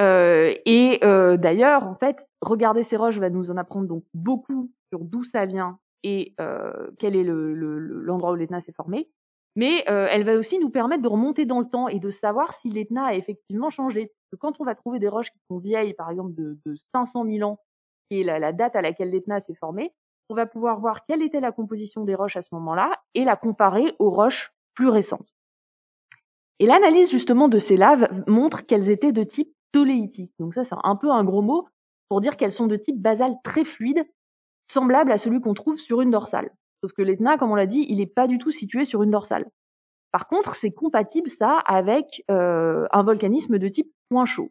Euh, 0.00 0.54
et 0.64 1.00
euh, 1.04 1.36
d'ailleurs, 1.36 1.86
en 1.86 1.94
fait, 1.94 2.26
regarder 2.40 2.82
ces 2.82 2.96
roches 2.96 3.18
va 3.18 3.30
nous 3.30 3.50
en 3.50 3.56
apprendre 3.56 3.86
donc 3.86 4.04
beaucoup 4.14 4.70
sur 4.88 5.00
d'où 5.00 5.24
ça 5.24 5.46
vient 5.46 5.78
et 6.02 6.34
euh, 6.40 6.90
quel 6.98 7.14
est 7.14 7.24
l'endroit 7.24 8.32
le, 8.32 8.36
le, 8.36 8.36
où 8.36 8.36
l'Etna 8.36 8.60
s'est 8.60 8.72
formé. 8.72 9.08
Mais 9.54 9.84
euh, 9.90 10.08
elle 10.10 10.24
va 10.24 10.34
aussi 10.34 10.58
nous 10.58 10.70
permettre 10.70 11.02
de 11.02 11.08
remonter 11.08 11.44
dans 11.44 11.60
le 11.60 11.68
temps 11.68 11.88
et 11.88 11.98
de 11.98 12.10
savoir 12.10 12.52
si 12.54 12.70
l'Etna 12.70 13.06
a 13.06 13.14
effectivement 13.14 13.68
changé. 13.68 14.06
Parce 14.06 14.30
que 14.32 14.36
quand 14.36 14.60
on 14.60 14.64
va 14.64 14.74
trouver 14.74 14.98
des 14.98 15.08
roches 15.08 15.30
qui 15.30 15.40
sont 15.48 15.58
vieilles, 15.58 15.94
par 15.94 16.10
exemple 16.10 16.34
de, 16.34 16.58
de 16.64 16.74
500 16.94 17.26
000 17.26 17.48
ans, 17.48 17.58
qui 18.10 18.20
est 18.20 18.24
la, 18.24 18.38
la 18.38 18.52
date 18.52 18.76
à 18.76 18.80
laquelle 18.80 19.10
l'Etna 19.10 19.40
s'est 19.40 19.54
formée, 19.54 19.92
on 20.30 20.34
va 20.34 20.46
pouvoir 20.46 20.80
voir 20.80 21.04
quelle 21.04 21.22
était 21.22 21.40
la 21.40 21.52
composition 21.52 22.04
des 22.04 22.14
roches 22.14 22.36
à 22.36 22.42
ce 22.42 22.54
moment-là 22.54 22.90
et 23.14 23.24
la 23.24 23.36
comparer 23.36 23.94
aux 23.98 24.10
roches 24.10 24.52
plus 24.74 24.88
récentes. 24.88 25.28
Et 26.58 26.66
l'analyse 26.66 27.10
justement 27.10 27.48
de 27.48 27.58
ces 27.58 27.76
laves 27.76 28.08
montre 28.26 28.64
qu'elles 28.64 28.90
étaient 28.90 29.12
de 29.12 29.24
type 29.24 29.52
Donc 30.38 30.54
ça, 30.54 30.64
c'est 30.64 30.74
un 30.82 30.96
peu 30.96 31.10
un 31.10 31.24
gros 31.24 31.42
mot 31.42 31.68
pour 32.08 32.20
dire 32.20 32.36
qu'elles 32.36 32.52
sont 32.52 32.66
de 32.66 32.76
type 32.76 33.00
basal 33.00 33.34
très 33.42 33.64
fluide, 33.64 34.04
semblable 34.70 35.12
à 35.12 35.18
celui 35.18 35.40
qu'on 35.40 35.54
trouve 35.54 35.78
sur 35.78 36.00
une 36.00 36.10
dorsale. 36.10 36.50
Sauf 36.82 36.92
que 36.92 37.02
l'Etna, 37.02 37.38
comme 37.38 37.50
on 37.50 37.54
l'a 37.54 37.66
dit, 37.66 37.86
il 37.88 37.98
n'est 37.98 38.06
pas 38.06 38.26
du 38.26 38.38
tout 38.38 38.50
situé 38.50 38.84
sur 38.84 39.02
une 39.02 39.10
dorsale. 39.10 39.46
Par 40.10 40.28
contre, 40.28 40.54
c'est 40.54 40.72
compatible 40.72 41.30
ça 41.30 41.58
avec 41.64 42.22
euh, 42.30 42.86
un 42.92 43.02
volcanisme 43.02 43.58
de 43.58 43.68
type 43.68 43.90
point 44.10 44.26
chaud. 44.26 44.50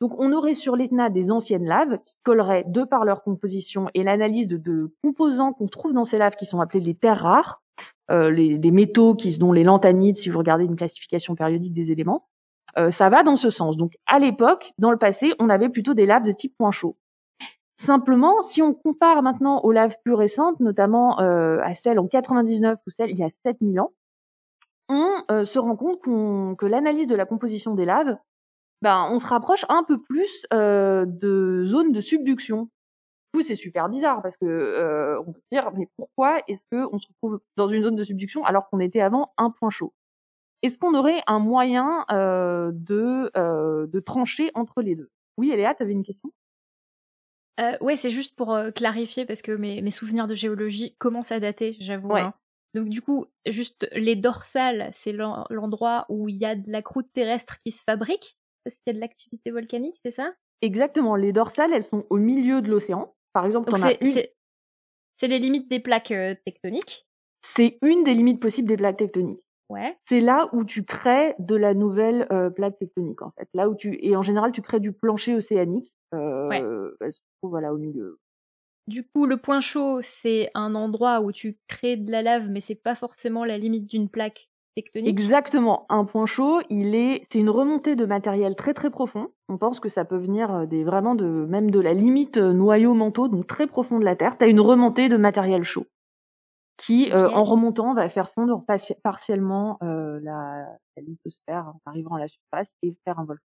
Donc 0.00 0.14
on 0.18 0.32
aurait 0.32 0.54
sur 0.54 0.76
l'Etna 0.76 1.10
des 1.10 1.30
anciennes 1.30 1.64
laves 1.64 1.98
qui 2.04 2.14
colleraient 2.24 2.64
de 2.66 2.84
par 2.84 3.04
leur 3.04 3.22
composition 3.22 3.88
et 3.94 4.02
l'analyse 4.02 4.48
de, 4.48 4.92
composants 5.02 5.52
qu'on 5.52 5.68
trouve 5.68 5.92
dans 5.92 6.04
ces 6.04 6.18
laves 6.18 6.34
qui 6.36 6.44
sont 6.44 6.60
appelés 6.60 6.80
les 6.80 6.94
terres 6.94 7.20
rares, 7.20 7.62
euh, 8.10 8.30
les, 8.30 8.70
métaux 8.70 9.14
qui 9.14 9.36
dont 9.38 9.52
les 9.52 9.64
lanthanides, 9.64 10.16
si 10.16 10.28
vous 10.28 10.38
regardez 10.38 10.64
une 10.64 10.76
classification 10.76 11.34
périodique 11.34 11.72
des 11.72 11.92
éléments, 11.92 12.28
euh, 12.78 12.90
ça 12.90 13.10
va 13.10 13.22
dans 13.22 13.36
ce 13.36 13.50
sens. 13.50 13.76
Donc 13.76 13.92
à 14.06 14.18
l'époque, 14.18 14.72
dans 14.78 14.90
le 14.90 14.98
passé, 14.98 15.34
on 15.38 15.50
avait 15.50 15.68
plutôt 15.68 15.94
des 15.94 16.06
laves 16.06 16.24
de 16.24 16.32
type 16.32 16.56
point 16.56 16.70
chaud. 16.70 16.96
Simplement, 17.76 18.42
si 18.42 18.62
on 18.62 18.74
compare 18.74 19.22
maintenant 19.22 19.60
aux 19.62 19.72
laves 19.72 19.96
plus 20.04 20.14
récentes, 20.14 20.60
notamment 20.60 21.20
euh, 21.20 21.58
à 21.62 21.74
celles 21.74 21.98
en 21.98 22.06
99 22.06 22.78
ou 22.86 22.90
celles 22.90 23.10
il 23.10 23.18
y 23.18 23.24
a 23.24 23.28
7000 23.44 23.80
ans, 23.80 23.92
on 24.88 25.10
euh, 25.30 25.44
se 25.44 25.58
rend 25.58 25.76
compte 25.76 26.00
que 26.02 26.66
l'analyse 26.66 27.06
de 27.06 27.14
la 27.14 27.26
composition 27.26 27.74
des 27.74 27.84
laves, 27.84 28.16
ben, 28.82 29.08
on 29.10 29.18
se 29.18 29.26
rapproche 29.26 29.64
un 29.68 29.84
peu 29.84 30.00
plus 30.00 30.44
de 30.52 31.62
zones 31.64 31.92
de 31.92 32.00
subduction. 32.00 32.68
Du 33.34 33.42
c'est 33.42 33.54
super 33.54 33.88
bizarre 33.88 34.20
parce 34.20 34.36
que 34.36 35.18
on 35.26 35.32
peut 35.32 35.40
dire 35.50 35.70
mais 35.74 35.88
pourquoi 35.96 36.40
est-ce 36.48 36.66
qu'on 36.70 36.98
se 36.98 37.06
retrouve 37.08 37.40
dans 37.56 37.68
une 37.68 37.82
zone 37.82 37.96
de 37.96 38.04
subduction 38.04 38.44
alors 38.44 38.68
qu'on 38.68 38.78
était 38.78 39.00
avant 39.00 39.32
un 39.38 39.50
point 39.50 39.70
chaud? 39.70 39.94
Est-ce 40.62 40.78
qu'on 40.78 40.94
aurait 40.94 41.22
un 41.26 41.38
moyen 41.38 42.04
de, 42.10 43.30
de 43.86 44.00
trancher 44.00 44.50
entre 44.54 44.82
les 44.82 44.96
deux? 44.96 45.10
Oui, 45.36 45.50
Eléa, 45.50 45.74
tu 45.74 45.82
avais 45.82 45.92
une 45.92 46.04
question? 46.04 46.30
Euh, 47.60 47.76
ouais, 47.80 47.96
c'est 47.96 48.10
juste 48.10 48.34
pour 48.34 48.54
euh, 48.54 48.70
clarifier 48.70 49.26
parce 49.26 49.42
que 49.42 49.52
mes, 49.52 49.82
mes, 49.82 49.90
souvenirs 49.90 50.26
de 50.26 50.34
géologie 50.34 50.94
commencent 50.98 51.32
à 51.32 51.40
dater, 51.40 51.76
j'avoue. 51.80 52.14
Hein. 52.14 52.34
Donc 52.74 52.88
du 52.88 53.02
coup, 53.02 53.26
juste 53.46 53.88
les 53.92 54.16
dorsales, 54.16 54.88
c'est 54.92 55.12
l'endroit 55.12 56.06
où 56.08 56.28
il 56.28 56.36
y 56.36 56.46
a 56.46 56.54
de 56.54 56.70
la 56.70 56.80
croûte 56.80 57.12
terrestre 57.12 57.58
qui 57.58 57.70
se 57.70 57.82
fabrique 57.82 58.38
parce 58.64 58.76
qu'il 58.76 58.84
y 58.86 58.90
a 58.90 58.94
de 58.94 59.00
l'activité 59.00 59.50
volcanique, 59.50 59.96
c'est 60.02 60.10
ça? 60.10 60.32
Exactement. 60.62 61.16
Les 61.16 61.32
dorsales, 61.32 61.72
elles 61.72 61.84
sont 61.84 62.06
au 62.08 62.16
milieu 62.16 62.62
de 62.62 62.70
l'océan. 62.70 63.14
Par 63.32 63.44
exemple, 63.44 63.72
c'est 63.76 65.28
les 65.28 65.38
limites 65.38 65.68
des 65.68 65.80
plaques 65.80 66.10
euh, 66.10 66.34
tectoniques. 66.44 67.06
C'est 67.44 67.78
une 67.82 68.02
des 68.04 68.14
limites 68.14 68.40
possibles 68.40 68.68
des 68.68 68.76
plaques 68.76 68.96
tectoniques. 68.96 69.42
Ouais. 69.72 69.96
C'est 70.04 70.20
là 70.20 70.48
où 70.52 70.64
tu 70.64 70.84
crées 70.84 71.34
de 71.38 71.56
la 71.56 71.74
nouvelle 71.74 72.26
euh, 72.30 72.50
plaque 72.50 72.78
tectonique 72.78 73.22
en 73.22 73.30
fait. 73.30 73.48
Là 73.54 73.68
où 73.68 73.74
tu 73.74 73.98
et 74.00 74.16
en 74.16 74.22
général 74.22 74.52
tu 74.52 74.62
crées 74.62 74.80
du 74.80 74.92
plancher 74.92 75.34
océanique 75.34 75.92
euh, 76.14 76.90
elle 77.00 77.12
se 77.12 77.20
trouve 77.38 77.50
voilà, 77.50 77.72
au 77.72 77.78
milieu. 77.78 78.18
Du 78.88 79.06
coup, 79.06 79.26
le 79.26 79.36
point 79.36 79.60
chaud, 79.60 80.00
c'est 80.02 80.50
un 80.54 80.74
endroit 80.74 81.20
où 81.20 81.30
tu 81.30 81.56
crées 81.68 81.96
de 81.96 82.10
la 82.10 82.22
lave, 82.22 82.48
mais 82.50 82.60
c'est 82.60 82.74
pas 82.74 82.94
forcément 82.94 83.44
la 83.44 83.56
limite 83.56 83.86
d'une 83.86 84.08
plaque 84.08 84.50
tectonique? 84.74 85.08
Exactement. 85.08 85.86
Un 85.88 86.04
point 86.04 86.26
chaud, 86.26 86.60
il 86.68 86.94
est, 86.94 87.24
c'est 87.30 87.38
une 87.38 87.50
remontée 87.50 87.94
de 87.94 88.04
matériel 88.04 88.56
très 88.56 88.74
très 88.74 88.90
profond. 88.90 89.28
On 89.48 89.56
pense 89.56 89.78
que 89.78 89.88
ça 89.88 90.04
peut 90.04 90.16
venir 90.16 90.52
euh, 90.52 90.66
des 90.66 90.82
vraiment 90.82 91.14
de 91.14 91.24
même 91.24 91.70
de 91.70 91.78
la 91.78 91.94
limite 91.94 92.38
euh, 92.38 92.52
noyau 92.52 92.94
manteau, 92.94 93.28
donc 93.28 93.46
très 93.46 93.66
profond 93.66 94.00
de 94.00 94.04
la 94.04 94.16
Terre. 94.16 94.36
Tu 94.36 94.44
as 94.44 94.48
une 94.48 94.60
remontée 94.60 95.08
de 95.08 95.16
matériel 95.16 95.62
chaud 95.62 95.86
qui, 96.84 97.12
en 97.12 97.44
remontant, 97.44 97.94
va 97.94 98.08
faire 98.08 98.30
fondre 98.30 98.64
partiellement 99.02 99.78
la, 99.80 100.66
la 100.96 101.02
lithosphère 101.02 101.68
en 101.68 101.80
arrivant 101.90 102.16
à 102.16 102.20
la 102.20 102.28
surface 102.28 102.68
et 102.82 102.96
faire 103.04 103.18
un 103.18 103.24
volcan. 103.24 103.44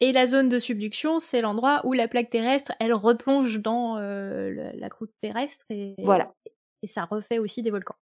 Et 0.00 0.12
la 0.12 0.26
zone 0.26 0.48
de 0.48 0.58
subduction, 0.58 1.18
c'est 1.18 1.40
l'endroit 1.40 1.80
où 1.84 1.94
la 1.94 2.06
plaque 2.06 2.28
terrestre, 2.28 2.72
elle 2.80 2.92
replonge 2.92 3.62
dans 3.62 3.96
euh, 3.96 4.70
la 4.74 4.88
croûte 4.90 5.12
terrestre 5.22 5.64
et, 5.70 5.94
voilà. 6.02 6.34
et 6.82 6.86
ça 6.86 7.04
refait 7.04 7.38
aussi 7.38 7.62
des 7.62 7.70
volcans. 7.70 7.94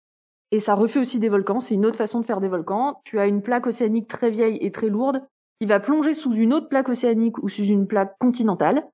Et 0.51 0.59
ça 0.59 0.73
refait 0.73 0.99
aussi 0.99 1.19
des 1.19 1.29
volcans, 1.29 1.59
c'est 1.59 1.75
une 1.75 1.85
autre 1.85 1.97
façon 1.97 2.19
de 2.19 2.25
faire 2.25 2.41
des 2.41 2.47
volcans. 2.47 3.01
Tu 3.05 3.19
as 3.19 3.27
une 3.27 3.41
plaque 3.41 3.67
océanique 3.67 4.07
très 4.07 4.31
vieille 4.31 4.57
et 4.61 4.71
très 4.71 4.89
lourde 4.89 5.21
qui 5.59 5.67
va 5.67 5.79
plonger 5.79 6.13
sous 6.13 6.33
une 6.33 6.53
autre 6.53 6.67
plaque 6.67 6.89
océanique 6.89 7.37
ou 7.43 7.49
sous 7.49 7.63
une 7.63 7.87
plaque 7.87 8.17
continentale. 8.19 8.87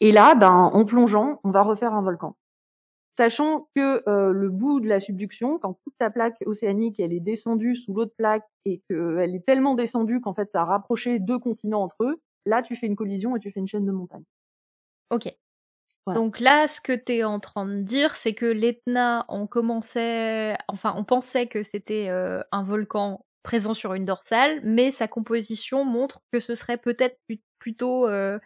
Et 0.00 0.10
là, 0.10 0.34
ben, 0.34 0.70
en 0.72 0.84
plongeant, 0.84 1.40
on 1.44 1.50
va 1.50 1.62
refaire 1.62 1.92
un 1.92 2.02
volcan. 2.02 2.36
Sachant 3.18 3.68
que 3.74 4.08
euh, 4.08 4.32
le 4.32 4.48
bout 4.48 4.78
de 4.80 4.88
la 4.88 5.00
subduction, 5.00 5.58
quand 5.58 5.74
toute 5.82 5.94
ta 5.98 6.08
plaque 6.08 6.36
océanique 6.46 7.00
elle 7.00 7.12
est 7.12 7.20
descendue 7.20 7.74
sous 7.74 7.92
l'autre 7.92 8.14
plaque 8.16 8.44
et 8.64 8.80
qu'elle 8.88 9.34
est 9.34 9.44
tellement 9.44 9.74
descendue 9.74 10.20
qu'en 10.20 10.34
fait 10.34 10.48
ça 10.52 10.62
a 10.62 10.64
rapproché 10.64 11.18
deux 11.18 11.38
continents 11.38 11.82
entre 11.82 12.04
eux, 12.04 12.20
Là, 12.48 12.62
tu 12.62 12.76
fais 12.76 12.86
une 12.86 12.96
collision 12.96 13.36
et 13.36 13.40
tu 13.40 13.52
fais 13.52 13.60
une 13.60 13.68
chaîne 13.68 13.84
de 13.84 13.92
montagnes. 13.92 14.24
Ok. 15.10 15.32
Donc 16.06 16.40
là, 16.40 16.66
ce 16.66 16.80
que 16.80 16.94
tu 16.94 17.16
es 17.16 17.24
en 17.24 17.38
train 17.38 17.66
de 17.66 17.82
dire, 17.82 18.16
c'est 18.16 18.32
que 18.32 18.46
l'Etna, 18.46 19.26
on 19.28 19.46
commençait, 19.46 20.56
enfin, 20.66 20.94
on 20.96 21.04
pensait 21.04 21.46
que 21.46 21.62
c'était 21.62 22.08
euh, 22.08 22.42
un 22.50 22.62
volcan 22.62 23.26
présent 23.42 23.74
sur 23.74 23.92
une 23.92 24.06
dorsale, 24.06 24.62
mais 24.64 24.90
sa 24.90 25.06
composition 25.06 25.84
montre 25.84 26.22
que 26.32 26.40
ce 26.40 26.54
serait 26.54 26.78
peut-être 26.78 27.18
plutôt 27.58 28.06
euh, 28.06 28.38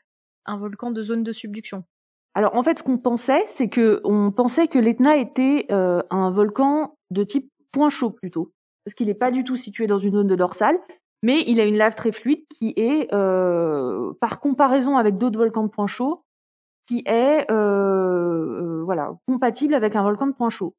un 0.45 0.57
volcan 0.57 0.91
de 0.91 1.05
zone 1.05 1.23
de 1.23 1.33
subduction. 1.33 1.85
Alors 2.35 2.57
en 2.57 2.63
fait, 2.63 2.79
ce 2.79 2.83
qu'on 2.83 2.99
pensait, 2.99 3.45
c'est 3.47 3.69
que 3.69 4.01
on 4.05 4.31
pensait 4.31 4.69
que 4.69 4.79
l'Etna 4.79 5.17
était 5.17 5.67
euh, 5.71 6.03
un 6.11 6.31
volcan 6.31 6.97
de 7.11 7.25
type 7.25 7.51
point 7.73 7.91
chaud 7.91 8.11
plutôt, 8.11 8.53
parce 8.85 8.95
qu'il 8.95 9.09
n'est 9.09 9.15
pas 9.15 9.31
du 9.31 9.45
tout 9.45 9.57
situé 9.57 9.87
dans 9.87 9.99
une 9.99 10.15
zone 10.15 10.29
de 10.29 10.37
dorsale, 10.37 10.79
mais 11.23 11.45
il 11.47 11.61
a 11.61 11.65
une 11.65 11.77
lave 11.77 11.95
très 11.95 12.13
fluide 12.13 12.45
qui 12.49 12.73
est, 12.77 13.13
euh, 13.13 14.13
par 14.21 14.41
comparaison 14.41 14.97
avec 14.97 15.19
d'autres 15.19 15.39
volcans 15.39 15.65
de 15.65 15.69
point 15.69 15.87
chaud, 15.87 16.25
qui 16.89 17.03
est 17.07 17.51
euh, 17.51 18.83
voilà 18.85 19.13
compatible 19.27 19.75
avec 19.75 19.95
un 19.95 20.03
volcan 20.03 20.27
de 20.27 20.33
point 20.33 20.51
chaud. 20.51 20.75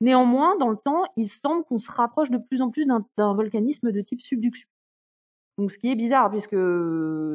Néanmoins, 0.00 0.56
dans 0.56 0.68
le 0.68 0.76
temps, 0.76 1.04
il 1.16 1.28
semble 1.28 1.64
qu'on 1.64 1.78
se 1.78 1.90
rapproche 1.90 2.30
de 2.30 2.38
plus 2.38 2.62
en 2.62 2.70
plus 2.70 2.86
d'un 2.86 3.34
volcanisme 3.34 3.92
de 3.92 4.00
type 4.00 4.20
subduction. 4.20 4.68
Donc, 5.58 5.70
ce 5.70 5.78
qui 5.78 5.90
est 5.92 5.94
bizarre, 5.94 6.30
puisque 6.30 6.56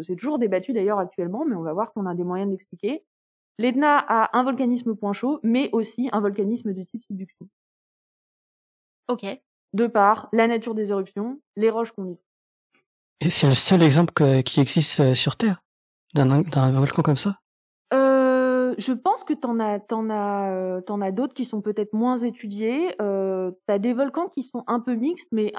c'est 0.03 0.15
toujours 0.15 0.39
débattu 0.39 0.73
d'ailleurs 0.73 0.99
actuellement, 0.99 1.45
mais 1.45 1.55
on 1.55 1.61
va 1.61 1.73
voir 1.73 1.93
qu'on 1.93 2.05
a 2.05 2.15
des 2.15 2.25
moyens 2.25 2.49
d'expliquer. 2.49 3.05
L'Etna 3.57 3.97
a 3.97 4.37
un 4.37 4.43
volcanisme 4.43 4.95
point 4.95 5.13
chaud, 5.13 5.39
mais 5.43 5.69
aussi 5.71 6.09
un 6.11 6.19
volcanisme 6.19 6.73
de 6.73 6.83
type 6.83 7.03
subduction. 7.05 7.47
Ok. 9.07 9.25
De 9.73 9.87
par 9.87 10.29
la 10.31 10.47
nature 10.47 10.75
des 10.75 10.91
éruptions, 10.91 11.41
les 11.55 11.69
roches 11.69 11.91
qu'on 11.91 12.05
y 12.05 12.17
et 13.19 13.29
c'est 13.29 13.47
le 13.47 13.53
seul 13.53 13.81
exemple 13.81 14.13
qui 14.43 14.59
existe 14.59 14.99
euh, 14.99 15.15
sur 15.15 15.37
Terre? 15.37 15.63
D'un 16.13 16.43
volcan 16.71 17.01
comme 17.01 17.15
ça? 17.15 17.39
Euh, 17.93 18.75
Je 18.77 18.93
pense 18.93 19.23
que 19.23 19.33
t'en 19.33 19.59
as, 19.59 19.79
t'en 19.79 20.09
as, 20.09 20.51
euh, 20.51 20.81
t'en 20.81 21.01
as 21.01 21.11
d'autres 21.11 21.33
qui 21.33 21.45
sont 21.45 21.61
peut-être 21.61 21.93
moins 21.93 22.17
étudiés. 22.17 22.95
Euh, 23.01 23.51
T'as 23.65 23.79
des 23.79 23.93
volcans 23.93 24.29
qui 24.29 24.43
sont 24.43 24.63
un 24.67 24.79
peu 24.79 24.93
mixtes, 24.93 25.27
mais 25.31 25.51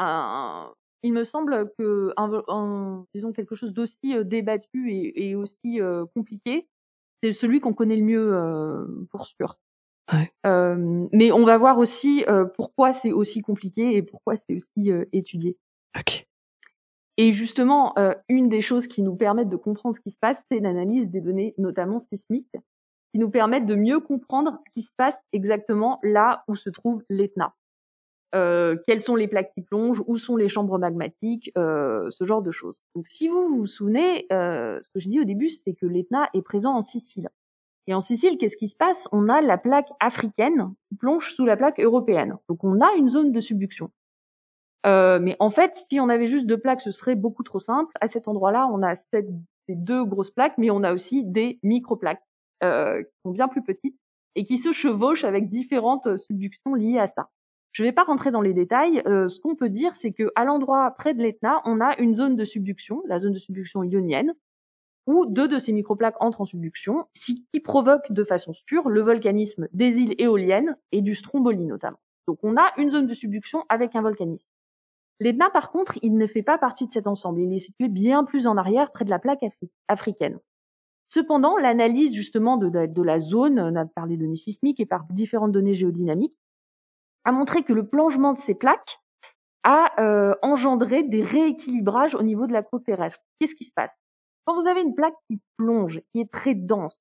il 1.02 1.12
me 1.12 1.24
semble 1.24 1.70
que 1.78 2.12
un, 2.16 3.04
disons 3.14 3.32
quelque 3.32 3.54
chose 3.54 3.72
d'aussi 3.72 4.14
débattu 4.24 4.92
et, 4.92 5.28
et 5.28 5.34
aussi 5.34 5.80
compliqué, 6.14 6.68
c'est 7.22 7.32
celui 7.32 7.60
qu'on 7.60 7.74
connaît 7.74 7.96
le 7.96 8.04
mieux 8.04 9.06
pour 9.10 9.26
sûr. 9.26 9.58
mais 10.44 11.32
on 11.32 11.44
va 11.44 11.58
voir 11.58 11.78
aussi 11.78 12.24
pourquoi 12.54 12.92
c'est 12.92 13.12
aussi 13.12 13.42
compliqué 13.42 13.96
et 13.96 14.02
pourquoi 14.02 14.36
c'est 14.36 14.54
aussi 14.54 14.90
étudié. 15.12 15.56
Ok. 15.98 16.26
Et 17.20 17.32
justement, 17.32 17.94
une 18.28 18.48
des 18.48 18.62
choses 18.62 18.86
qui 18.86 19.02
nous 19.02 19.16
permettent 19.16 19.48
de 19.48 19.56
comprendre 19.56 19.96
ce 19.96 20.00
qui 20.00 20.10
se 20.10 20.18
passe, 20.18 20.40
c'est 20.50 20.60
l'analyse 20.60 21.10
des 21.10 21.20
données, 21.20 21.54
notamment 21.58 21.98
sismiques, 21.98 22.56
qui 23.12 23.18
nous 23.18 23.30
permettent 23.30 23.66
de 23.66 23.74
mieux 23.74 23.98
comprendre 23.98 24.60
ce 24.66 24.70
qui 24.70 24.82
se 24.82 24.90
passe 24.96 25.16
exactement 25.32 25.98
là 26.02 26.44
où 26.46 26.54
se 26.54 26.70
trouve 26.70 27.02
l'Etna. 27.08 27.54
Euh, 28.34 28.76
quelles 28.86 29.02
sont 29.02 29.16
les 29.16 29.26
plaques 29.26 29.52
qui 29.54 29.62
plongent, 29.62 30.02
où 30.06 30.18
sont 30.18 30.36
les 30.36 30.48
chambres 30.48 30.78
magmatiques, 30.78 31.50
euh, 31.56 32.10
ce 32.10 32.24
genre 32.24 32.42
de 32.42 32.50
choses. 32.50 32.78
Donc 32.94 33.06
si 33.06 33.28
vous 33.28 33.48
vous 33.48 33.66
souvenez, 33.66 34.26
euh, 34.32 34.78
ce 34.82 34.90
que 34.90 35.00
j'ai 35.00 35.08
dit 35.08 35.20
au 35.20 35.24
début, 35.24 35.48
c'est 35.48 35.74
que 35.74 35.86
l'Etna 35.86 36.28
est 36.34 36.42
présent 36.42 36.74
en 36.74 36.82
Sicile. 36.82 37.30
Et 37.86 37.94
en 37.94 38.02
Sicile, 38.02 38.36
qu'est-ce 38.36 38.58
qui 38.58 38.68
se 38.68 38.76
passe? 38.76 39.08
On 39.12 39.30
a 39.30 39.40
la 39.40 39.56
plaque 39.56 39.88
africaine 39.98 40.74
qui 40.88 40.96
plonge 40.96 41.34
sous 41.34 41.46
la 41.46 41.56
plaque 41.56 41.80
européenne. 41.80 42.36
Donc 42.48 42.62
on 42.64 42.82
a 42.82 42.94
une 42.98 43.08
zone 43.08 43.32
de 43.32 43.40
subduction. 43.40 43.90
Euh, 44.86 45.18
mais 45.20 45.36
en 45.40 45.50
fait, 45.50 45.82
si 45.90 45.98
on 45.98 46.10
avait 46.10 46.28
juste 46.28 46.46
deux 46.46 46.58
plaques, 46.58 46.82
ce 46.82 46.90
serait 46.90 47.16
beaucoup 47.16 47.42
trop 47.42 47.58
simple. 47.58 47.92
À 48.00 48.08
cet 48.08 48.28
endroit-là, 48.28 48.68
on 48.72 48.82
a 48.82 48.94
ces 48.94 49.24
deux 49.70 50.04
grosses 50.04 50.30
plaques, 50.30 50.58
mais 50.58 50.70
on 50.70 50.82
a 50.82 50.92
aussi 50.92 51.24
des 51.24 51.58
micro-plaques 51.62 52.22
euh, 52.62 53.02
qui 53.02 53.10
sont 53.24 53.30
bien 53.30 53.48
plus 53.48 53.62
petites 53.62 53.98
et 54.34 54.44
qui 54.44 54.58
se 54.58 54.72
chevauchent 54.72 55.24
avec 55.24 55.48
différentes 55.48 56.16
subductions 56.18 56.74
liées 56.74 56.98
à 56.98 57.06
ça. 57.06 57.30
Je 57.78 57.84
ne 57.84 57.88
vais 57.90 57.92
pas 57.92 58.02
rentrer 58.02 58.32
dans 58.32 58.40
les 58.40 58.54
détails. 58.54 59.02
Euh, 59.06 59.28
ce 59.28 59.38
qu'on 59.38 59.54
peut 59.54 59.68
dire, 59.68 59.94
c'est 59.94 60.10
que 60.10 60.32
à 60.34 60.44
l'endroit 60.44 60.90
près 60.98 61.14
de 61.14 61.22
l'Etna, 61.22 61.60
on 61.64 61.80
a 61.80 61.96
une 62.00 62.16
zone 62.16 62.34
de 62.34 62.44
subduction, 62.44 63.04
la 63.06 63.20
zone 63.20 63.34
de 63.34 63.38
subduction 63.38 63.84
ionienne, 63.84 64.34
où 65.06 65.26
deux 65.26 65.46
de 65.46 65.60
ces 65.60 65.72
microplaques 65.72 66.16
entrent 66.18 66.40
en 66.40 66.44
subduction, 66.44 67.04
ce 67.14 67.34
qui 67.52 67.60
provoque 67.60 68.10
de 68.10 68.24
façon 68.24 68.52
sûre 68.52 68.88
le 68.88 69.00
volcanisme 69.00 69.68
des 69.72 70.00
îles 70.00 70.16
éoliennes 70.18 70.76
et 70.90 71.02
du 71.02 71.14
Stromboli 71.14 71.66
notamment. 71.66 72.00
Donc 72.26 72.40
on 72.42 72.56
a 72.56 72.68
une 72.78 72.90
zone 72.90 73.06
de 73.06 73.14
subduction 73.14 73.64
avec 73.68 73.94
un 73.94 74.02
volcanisme. 74.02 74.48
L'Etna, 75.20 75.48
par 75.48 75.70
contre, 75.70 76.00
il 76.02 76.16
ne 76.16 76.26
fait 76.26 76.42
pas 76.42 76.58
partie 76.58 76.88
de 76.88 76.92
cet 76.92 77.06
ensemble. 77.06 77.42
Il 77.42 77.54
est 77.54 77.60
situé 77.60 77.86
bien 77.86 78.24
plus 78.24 78.48
en 78.48 78.56
arrière, 78.56 78.90
près 78.90 79.04
de 79.04 79.10
la 79.10 79.20
plaque 79.20 79.44
africaine. 79.86 80.40
Cependant, 81.10 81.56
l'analyse 81.56 82.12
justement 82.12 82.56
de, 82.56 83.02
la 83.02 83.18
zone, 83.20 83.60
on 83.60 83.76
a 83.76 83.86
parlé 83.86 84.16
de 84.16 84.22
données 84.22 84.34
sismiques 84.34 84.80
et 84.80 84.86
par 84.86 85.04
différentes 85.10 85.52
données 85.52 85.74
géodynamiques, 85.74 86.34
a 87.24 87.32
montré 87.32 87.62
que 87.62 87.72
le 87.72 87.86
plongement 87.86 88.32
de 88.32 88.38
ces 88.38 88.54
plaques 88.54 89.00
a 89.64 90.00
euh, 90.00 90.34
engendré 90.42 91.02
des 91.02 91.22
rééquilibrages 91.22 92.14
au 92.14 92.22
niveau 92.22 92.46
de 92.46 92.52
la 92.52 92.62
croûte 92.62 92.84
terrestre. 92.84 93.24
Qu'est-ce 93.38 93.54
qui 93.54 93.64
se 93.64 93.72
passe? 93.74 93.94
Quand 94.44 94.60
vous 94.60 94.68
avez 94.68 94.80
une 94.80 94.94
plaque 94.94 95.16
qui 95.28 95.40
plonge, 95.58 96.00
qui 96.12 96.20
est 96.20 96.32
très 96.32 96.54
dense, 96.54 97.00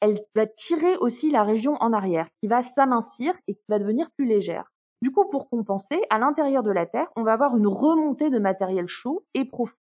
elle 0.00 0.20
va 0.34 0.46
tirer 0.46 0.96
aussi 0.98 1.30
la 1.30 1.42
région 1.42 1.74
en 1.80 1.92
arrière, 1.92 2.28
qui 2.40 2.48
va 2.48 2.62
s'amincir 2.62 3.34
et 3.46 3.54
qui 3.54 3.64
va 3.68 3.78
devenir 3.78 4.10
plus 4.16 4.26
légère. 4.26 4.70
Du 5.02 5.12
coup, 5.12 5.28
pour 5.28 5.48
compenser, 5.48 6.00
à 6.10 6.18
l'intérieur 6.18 6.62
de 6.62 6.70
la 6.70 6.86
Terre, 6.86 7.08
on 7.16 7.22
va 7.22 7.32
avoir 7.32 7.56
une 7.56 7.66
remontée 7.66 8.30
de 8.30 8.38
matériel 8.38 8.88
chaud 8.88 9.24
et 9.34 9.44
profond. 9.44 9.76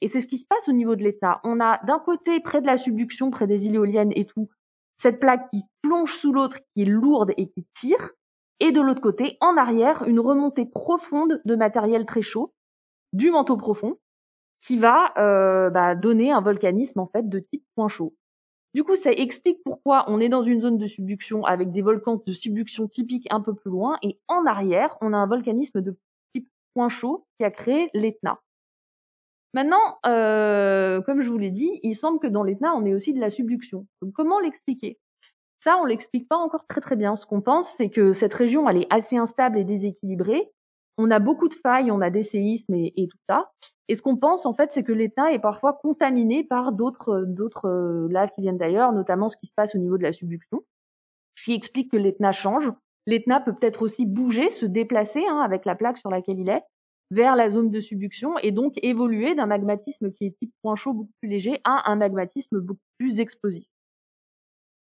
Et 0.00 0.08
c'est 0.08 0.20
ce 0.20 0.26
qui 0.26 0.38
se 0.38 0.46
passe 0.46 0.68
au 0.68 0.72
niveau 0.72 0.94
de 0.94 1.02
l'État. 1.02 1.40
On 1.42 1.58
a 1.58 1.82
d'un 1.84 1.98
côté, 1.98 2.40
près 2.40 2.60
de 2.60 2.66
la 2.66 2.76
subduction, 2.76 3.30
près 3.30 3.46
des 3.46 3.66
îles 3.66 3.76
éoliennes 3.76 4.12
et 4.14 4.26
tout, 4.26 4.48
cette 4.96 5.20
plaque 5.20 5.48
qui 5.50 5.62
plonge 5.82 6.12
sous 6.12 6.32
l'autre, 6.32 6.58
qui 6.74 6.82
est 6.82 6.86
lourde 6.86 7.32
et 7.36 7.48
qui 7.48 7.66
tire, 7.74 8.10
et 8.60 8.72
de 8.72 8.80
l'autre 8.80 9.00
côté, 9.00 9.36
en 9.40 9.56
arrière, 9.56 10.04
une 10.04 10.20
remontée 10.20 10.66
profonde 10.66 11.40
de 11.44 11.56
matériel 11.56 12.06
très 12.06 12.22
chaud, 12.22 12.54
du 13.12 13.30
manteau 13.30 13.56
profond, 13.56 13.98
qui 14.60 14.78
va 14.78 15.12
euh, 15.18 15.70
bah, 15.70 15.94
donner 15.94 16.32
un 16.32 16.40
volcanisme 16.40 17.00
en 17.00 17.06
fait 17.06 17.28
de 17.28 17.40
type 17.40 17.64
point 17.74 17.88
chaud. 17.88 18.14
Du 18.74 18.84
coup, 18.84 18.96
ça 18.96 19.10
explique 19.12 19.62
pourquoi 19.64 20.04
on 20.08 20.20
est 20.20 20.28
dans 20.28 20.42
une 20.42 20.60
zone 20.60 20.76
de 20.76 20.86
subduction 20.86 21.44
avec 21.44 21.72
des 21.72 21.82
volcans 21.82 22.22
de 22.26 22.32
subduction 22.32 22.88
typiques 22.88 23.26
un 23.30 23.40
peu 23.40 23.54
plus 23.54 23.70
loin, 23.70 23.98
et 24.02 24.18
en 24.28 24.44
arrière, 24.46 24.96
on 25.00 25.12
a 25.12 25.16
un 25.16 25.26
volcanisme 25.26 25.80
de 25.80 25.96
type 26.34 26.48
point 26.74 26.88
chaud 26.88 27.26
qui 27.38 27.44
a 27.44 27.50
créé 27.50 27.88
l'Etna. 27.94 28.40
Maintenant, 29.54 29.98
euh, 30.04 31.00
comme 31.02 31.22
je 31.22 31.30
vous 31.30 31.38
l'ai 31.38 31.50
dit, 31.50 31.80
il 31.82 31.96
semble 31.96 32.18
que 32.18 32.26
dans 32.26 32.42
l'Etna, 32.42 32.74
on 32.74 32.84
ait 32.84 32.94
aussi 32.94 33.14
de 33.14 33.20
la 33.20 33.30
subduction. 33.30 33.86
Donc, 34.02 34.12
comment 34.12 34.40
l'expliquer? 34.40 34.98
Ça, 35.66 35.78
on 35.78 35.84
l'explique 35.84 36.28
pas 36.28 36.36
encore 36.36 36.64
très 36.68 36.80
très 36.80 36.94
bien. 36.94 37.16
Ce 37.16 37.26
qu'on 37.26 37.40
pense, 37.40 37.70
c'est 37.76 37.90
que 37.90 38.12
cette 38.12 38.34
région, 38.34 38.68
elle 38.68 38.82
est 38.82 38.86
assez 38.88 39.16
instable 39.16 39.58
et 39.58 39.64
déséquilibrée. 39.64 40.52
On 40.96 41.10
a 41.10 41.18
beaucoup 41.18 41.48
de 41.48 41.54
failles, 41.54 41.90
on 41.90 42.00
a 42.00 42.08
des 42.08 42.22
séismes 42.22 42.74
et, 42.74 43.08
tout 43.10 43.18
ça. 43.28 43.50
Et 43.88 43.96
ce 43.96 44.02
qu'on 44.02 44.16
pense, 44.16 44.46
en 44.46 44.54
fait, 44.54 44.70
c'est 44.70 44.84
que 44.84 44.92
l'État 44.92 45.32
est 45.32 45.40
parfois 45.40 45.72
contaminé 45.82 46.44
par 46.44 46.70
d'autres 46.70 47.10
euh, 47.68 48.08
laves 48.10 48.30
qui 48.30 48.42
viennent 48.42 48.58
d'ailleurs, 48.58 48.92
notamment 48.92 49.28
ce 49.28 49.36
qui 49.36 49.46
se 49.46 49.52
passe 49.56 49.74
au 49.74 49.78
niveau 49.78 49.98
de 49.98 50.04
la 50.04 50.12
subduction, 50.12 50.62
ce 51.36 51.44
qui 51.46 51.54
explique 51.54 51.90
que 51.90 51.96
l'Etna 51.96 52.30
change. 52.30 52.70
L'Etna 53.08 53.40
peut 53.40 53.52
peut-être 53.52 53.82
aussi 53.82 54.06
bouger, 54.06 54.50
se 54.50 54.66
déplacer 54.66 55.24
hein, 55.28 55.40
avec 55.40 55.64
la 55.64 55.74
plaque 55.74 55.98
sur 55.98 56.10
laquelle 56.10 56.38
il 56.38 56.48
est 56.48 56.62
vers 57.10 57.34
la 57.34 57.50
zone 57.50 57.72
de 57.72 57.80
subduction 57.80 58.38
et 58.38 58.52
donc 58.52 58.74
évoluer 58.82 59.34
d'un 59.34 59.46
magmatisme 59.46 60.12
qui 60.12 60.26
est 60.26 60.38
type 60.38 60.52
point 60.62 60.76
chaud 60.76 60.92
beaucoup 60.92 61.12
plus 61.20 61.28
léger 61.28 61.60
à 61.64 61.90
un 61.90 61.96
magmatisme 61.96 62.60
beaucoup 62.60 62.80
plus 62.98 63.18
explosif. 63.18 63.66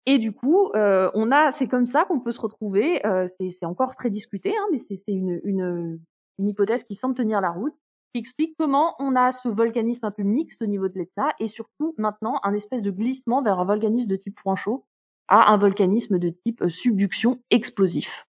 Et 0.06 0.18
du 0.18 0.32
coup, 0.32 0.70
euh, 0.74 1.10
on 1.14 1.30
a, 1.30 1.50
c'est 1.50 1.68
comme 1.68 1.86
ça 1.86 2.04
qu'on 2.04 2.20
peut 2.20 2.32
se 2.32 2.40
retrouver. 2.40 3.04
Euh, 3.06 3.26
c'est 3.26 3.66
encore 3.66 3.94
très 3.94 4.10
discuté, 4.10 4.54
hein, 4.56 4.66
mais 4.72 4.78
c'est 4.78 4.96
une, 5.12 5.40
une, 5.44 6.00
une, 6.38 6.48
hypothèse 6.48 6.84
qui 6.84 6.94
semble 6.94 7.14
tenir 7.14 7.40
la 7.40 7.50
route, 7.50 7.74
qui 8.12 8.20
explique 8.20 8.54
comment 8.58 8.94
on 8.98 9.14
a 9.14 9.30
ce 9.32 9.48
volcanisme 9.48 10.04
un 10.06 10.10
peu 10.10 10.22
mixte 10.22 10.62
au 10.62 10.66
niveau 10.66 10.88
de 10.88 10.98
l'État, 10.98 11.30
et 11.38 11.48
surtout 11.48 11.94
maintenant 11.98 12.40
un 12.44 12.54
espèce 12.54 12.82
de 12.82 12.90
glissement 12.90 13.42
vers 13.42 13.58
un 13.60 13.64
volcanisme 13.64 14.08
de 14.08 14.16
type 14.16 14.40
point 14.42 14.56
chaud 14.56 14.84
à 15.28 15.52
un 15.52 15.58
volcanisme 15.58 16.18
de 16.18 16.30
type 16.30 16.62
euh, 16.62 16.68
subduction 16.68 17.40
explosif. 17.50 18.26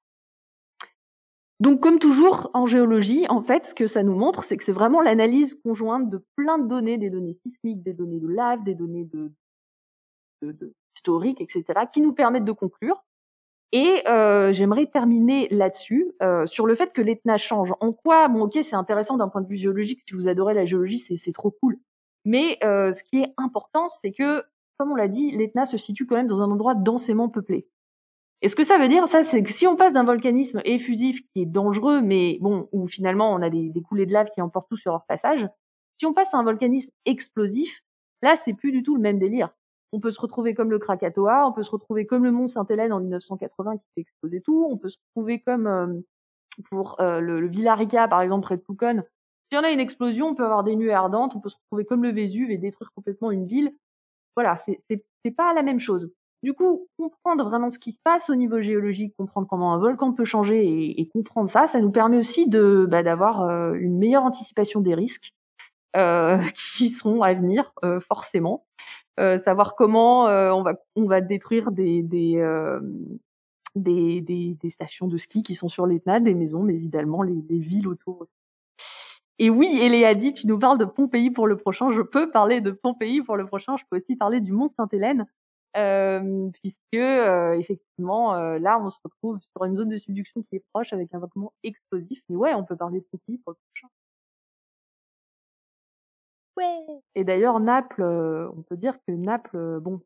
Donc, 1.62 1.80
comme 1.80 2.00
toujours 2.00 2.50
en 2.54 2.66
géologie, 2.66 3.28
en 3.30 3.40
fait, 3.40 3.66
ce 3.66 3.76
que 3.76 3.88
ça 3.88 4.02
nous 4.04 4.16
montre, 4.16 4.44
c'est 4.44 4.58
que 4.58 4.64
c'est 4.64 4.72
vraiment 4.72 5.02
l'analyse 5.02 5.60
conjointe 5.64 6.10
de 6.10 6.26
plein 6.36 6.58
de 6.58 6.68
données, 6.68 6.98
des 6.98 7.12
données 7.12 7.36
sismiques, 7.36 7.84
des 7.84 7.94
données 7.94 8.20
de 8.20 8.28
lave, 8.28 8.64
des 8.64 8.74
données 8.74 9.06
de, 9.06 9.32
de, 10.42 10.52
de 10.52 10.74
historiques, 11.02 11.42
etc., 11.42 11.64
qui 11.92 12.00
nous 12.02 12.14
permettent 12.14 12.46
de 12.46 12.52
conclure. 12.52 13.04
Et 13.74 14.04
euh, 14.08 14.52
j'aimerais 14.52 14.86
terminer 14.86 15.48
là-dessus, 15.50 16.12
euh, 16.22 16.46
sur 16.46 16.68
le 16.68 16.76
fait 16.76 16.92
que 16.94 17.02
l'Etna 17.02 17.38
change. 17.38 17.74
En 17.80 17.94
quoi, 17.94 18.28
bon 18.28 18.44
ok, 18.44 18.60
c'est 18.62 18.76
intéressant 18.76 19.18
d'un 19.18 19.30
point 19.30 19.42
de 19.42 19.48
vue 19.48 19.58
géologique, 19.58 20.02
si 20.08 20.14
vous 20.14 20.28
adorez 20.28 20.54
la 20.54 20.66
géologie, 20.66 21.00
c'est 21.00 21.32
trop 21.32 21.52
cool. 21.52 21.80
Mais 22.26 22.58
euh, 22.64 22.92
ce 22.92 23.04
qui 23.04 23.22
est 23.22 23.34
important, 23.38 23.88
c'est 23.88 24.12
que, 24.12 24.44
comme 24.78 24.92
on 24.92 24.96
l'a 24.96 25.08
dit, 25.08 25.32
l'Etna 25.32 25.66
se 25.66 25.78
situe 25.78 26.06
quand 26.06 26.16
même 26.16 26.28
dans 26.28 26.42
un 26.42 26.52
endroit 26.52 26.76
densément 26.76 27.30
peuplé. 27.30 27.68
Et 28.44 28.50
ce 28.50 28.56
que 28.56 28.64
ça 28.64 28.78
veut 28.78 28.90
dire, 28.90 29.08
ça, 29.08 29.24
c'est 29.24 29.42
que 29.42 29.52
si 29.52 29.68
on 29.68 29.76
passe 29.76 29.94
d'un 29.94 30.04
volcanisme 30.04 30.62
effusif 30.66 31.22
qui 31.32 31.44
est 31.44 31.46
dangereux, 31.46 32.02
mais 32.02 32.38
bon, 32.42 32.68
où 32.72 32.88
finalement 32.88 33.34
on 33.34 33.42
a 33.42 33.50
des, 33.50 33.70
des 33.70 33.82
coulées 33.82 34.06
de 34.06 34.14
lave 34.14 34.30
qui 34.34 34.42
emportent 34.42 34.70
tout 34.70 34.78
sur 34.78 34.92
leur 34.92 35.06
passage, 35.06 35.48
si 35.98 36.06
on 36.06 36.14
passe 36.14 36.34
à 36.34 36.38
un 36.38 36.44
volcanisme 36.44 36.90
explosif, 37.06 37.84
là, 38.22 38.36
c'est 38.36 38.54
plus 38.54 38.72
du 38.72 38.84
tout 38.84 38.96
le 38.96 39.02
même 39.02 39.20
délire 39.20 39.54
on 39.94 40.00
peut 40.00 40.12
se 40.12 40.22
retrouver 40.22 40.54
comme 40.54 40.72
le 40.72 40.80
Krakatoa, 40.80 41.48
on 41.48 41.52
peut 41.52 41.64
se 41.64 41.72
retrouver 41.72 42.06
comme 42.06 42.24
le 42.24 42.32
mont 42.32 42.48
Sainte-Hélène 42.48 42.94
en 42.94 43.00
1980 43.00 43.78
qui 43.78 43.84
fait 43.96 44.02
exploser 44.02 44.42
tout, 44.42 44.68
on 44.70 44.78
peut 44.78 44.90
se 44.90 44.98
retrouver 45.10 45.40
comme 45.42 45.68
euh, 45.68 45.88
pour 46.70 47.00
euh, 47.02 47.20
le, 47.20 47.42
le, 47.42 47.48
Villarica 47.48 48.08
par 48.08 48.22
exemple 48.22 48.44
près 48.44 48.58
de 48.58 48.62
Pucon. 48.62 49.04
Si 49.52 49.58
on 49.58 49.64
a 49.64 49.72
une 49.72 49.80
explosion, 49.82 50.28
on 50.30 50.36
peut 50.36 50.46
avoir 50.46 50.64
des 50.64 50.76
nuées 50.76 50.94
ardentes, 50.94 51.36
on 51.36 51.42
peut 51.42 51.50
se 51.50 51.58
retrouver 51.66 51.86
comme 51.86 52.04
le 52.04 52.12
Vésuve 52.12 52.52
et 52.52 52.58
détruire 52.58 52.92
complètement 52.96 53.32
une 53.32 53.46
ville. 53.46 53.76
Voilà, 54.38 54.56
c'est 54.56 54.82
pas 55.36 55.54
la 55.54 55.62
même 55.62 55.80
chose. 55.80 56.10
Du 56.42 56.54
coup, 56.54 56.88
comprendre 56.98 57.44
vraiment 57.44 57.70
ce 57.70 57.78
qui 57.78 57.92
se 57.92 58.00
passe 58.02 58.30
au 58.30 58.36
niveau 58.36 58.62
géologique, 58.62 59.14
comprendre 59.16 59.48
comment 59.48 59.74
un 59.74 59.78
volcan 59.78 60.14
peut 60.14 60.26
changer 60.26 60.66
et, 60.66 61.02
et 61.02 61.08
comprendre 61.10 61.50
ça, 61.50 61.68
ça 61.68 61.82
nous 61.82 61.92
permet 61.92 62.18
aussi 62.18 62.48
de 62.48 62.88
bah, 62.90 63.04
d'avoir 63.04 63.42
euh, 63.42 63.74
une 63.74 63.98
meilleure 63.98 64.24
anticipation 64.24 64.80
des 64.80 64.96
risques 64.96 65.34
euh, 65.98 66.40
qui 66.56 66.90
seront 66.90 67.22
à 67.22 67.34
venir 67.34 67.74
forcément. 68.08 68.66
Euh, 69.22 69.38
savoir 69.38 69.76
comment 69.76 70.28
euh, 70.28 70.52
on 70.52 70.64
va 70.64 70.74
on 70.96 71.06
va 71.06 71.22
détruire 71.22 71.72
des 71.72 72.02
des, 72.02 72.38
euh, 72.38 72.80
des, 73.76 74.22
des, 74.22 74.58
des 74.60 74.70
stations 74.72 75.08
de 75.08 75.18
ski 75.18 75.44
qui 75.44 75.54
sont 75.54 75.70
sur 75.70 75.86
l'Etna, 75.86 76.20
des 76.20 76.34
maisons, 76.34 76.64
mais 76.64 76.74
évidemment 76.74 77.22
les, 77.22 77.40
les 77.50 77.60
villes 77.60 77.88
autour. 77.88 78.26
Et 79.38 79.50
oui, 79.50 79.80
Eléa 79.82 80.16
dit, 80.16 80.34
tu 80.34 80.48
nous 80.48 80.60
parles 80.60 80.78
de 80.78 80.86
Pompéi 80.86 81.32
pour 81.32 81.48
le 81.48 81.58
prochain. 81.58 81.92
Je 81.92 82.02
peux 82.02 82.32
parler 82.32 82.62
de 82.62 82.72
Pompéi 82.72 83.22
pour 83.22 83.38
le 83.38 83.46
prochain. 83.46 83.76
Je 83.78 83.84
peux 83.90 83.98
aussi 83.98 84.16
parler 84.16 84.40
du 84.40 84.54
Mont 84.54 84.70
Sainte-Hélène, 84.78 85.26
euh, 85.78 86.50
puisque 86.62 86.94
euh, 86.94 87.54
effectivement, 87.54 88.36
euh, 88.36 88.60
là, 88.60 88.80
on 88.80 88.90
se 88.90 89.00
retrouve 89.04 89.40
sur 89.40 89.66
une 89.66 89.76
zone 89.76 89.90
de 89.90 89.98
subduction 89.98 90.44
qui 90.44 90.58
est 90.58 90.64
proche 90.74 90.94
avec 90.94 91.14
un 91.14 91.20
volcan 91.20 91.54
explosif. 91.64 92.22
Mais 92.30 92.36
ouais, 92.36 92.54
on 92.54 92.64
peut 92.64 92.76
parler 92.76 93.00
de 93.00 93.06
Pompéi 93.12 93.40
pour 93.40 93.54
le 93.54 93.58
prochain. 93.72 93.88
Et 97.16 97.24
d'ailleurs, 97.24 97.60
Naples, 97.60 98.02
euh, 98.02 98.50
on 98.56 98.62
peut 98.64 98.78
dire 98.78 98.96
que 99.08 99.14
Naples, 99.14 99.56
euh, 99.56 99.80
bon, 99.80 100.02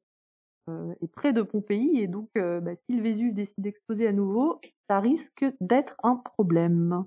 euh, 0.69 0.93
est 1.01 1.07
près 1.07 1.33
de 1.33 1.41
Pompéi, 1.41 1.99
et 1.99 2.07
donc 2.07 2.29
bah, 2.35 2.71
si 2.85 2.95
le 2.95 3.03
Vésuve 3.03 3.33
décide 3.33 3.59
d'exploser 3.59 4.07
à 4.07 4.11
nouveau, 4.11 4.59
ça 4.89 4.99
risque 4.99 5.45
d'être 5.61 5.95
un 6.03 6.15
problème. 6.15 7.05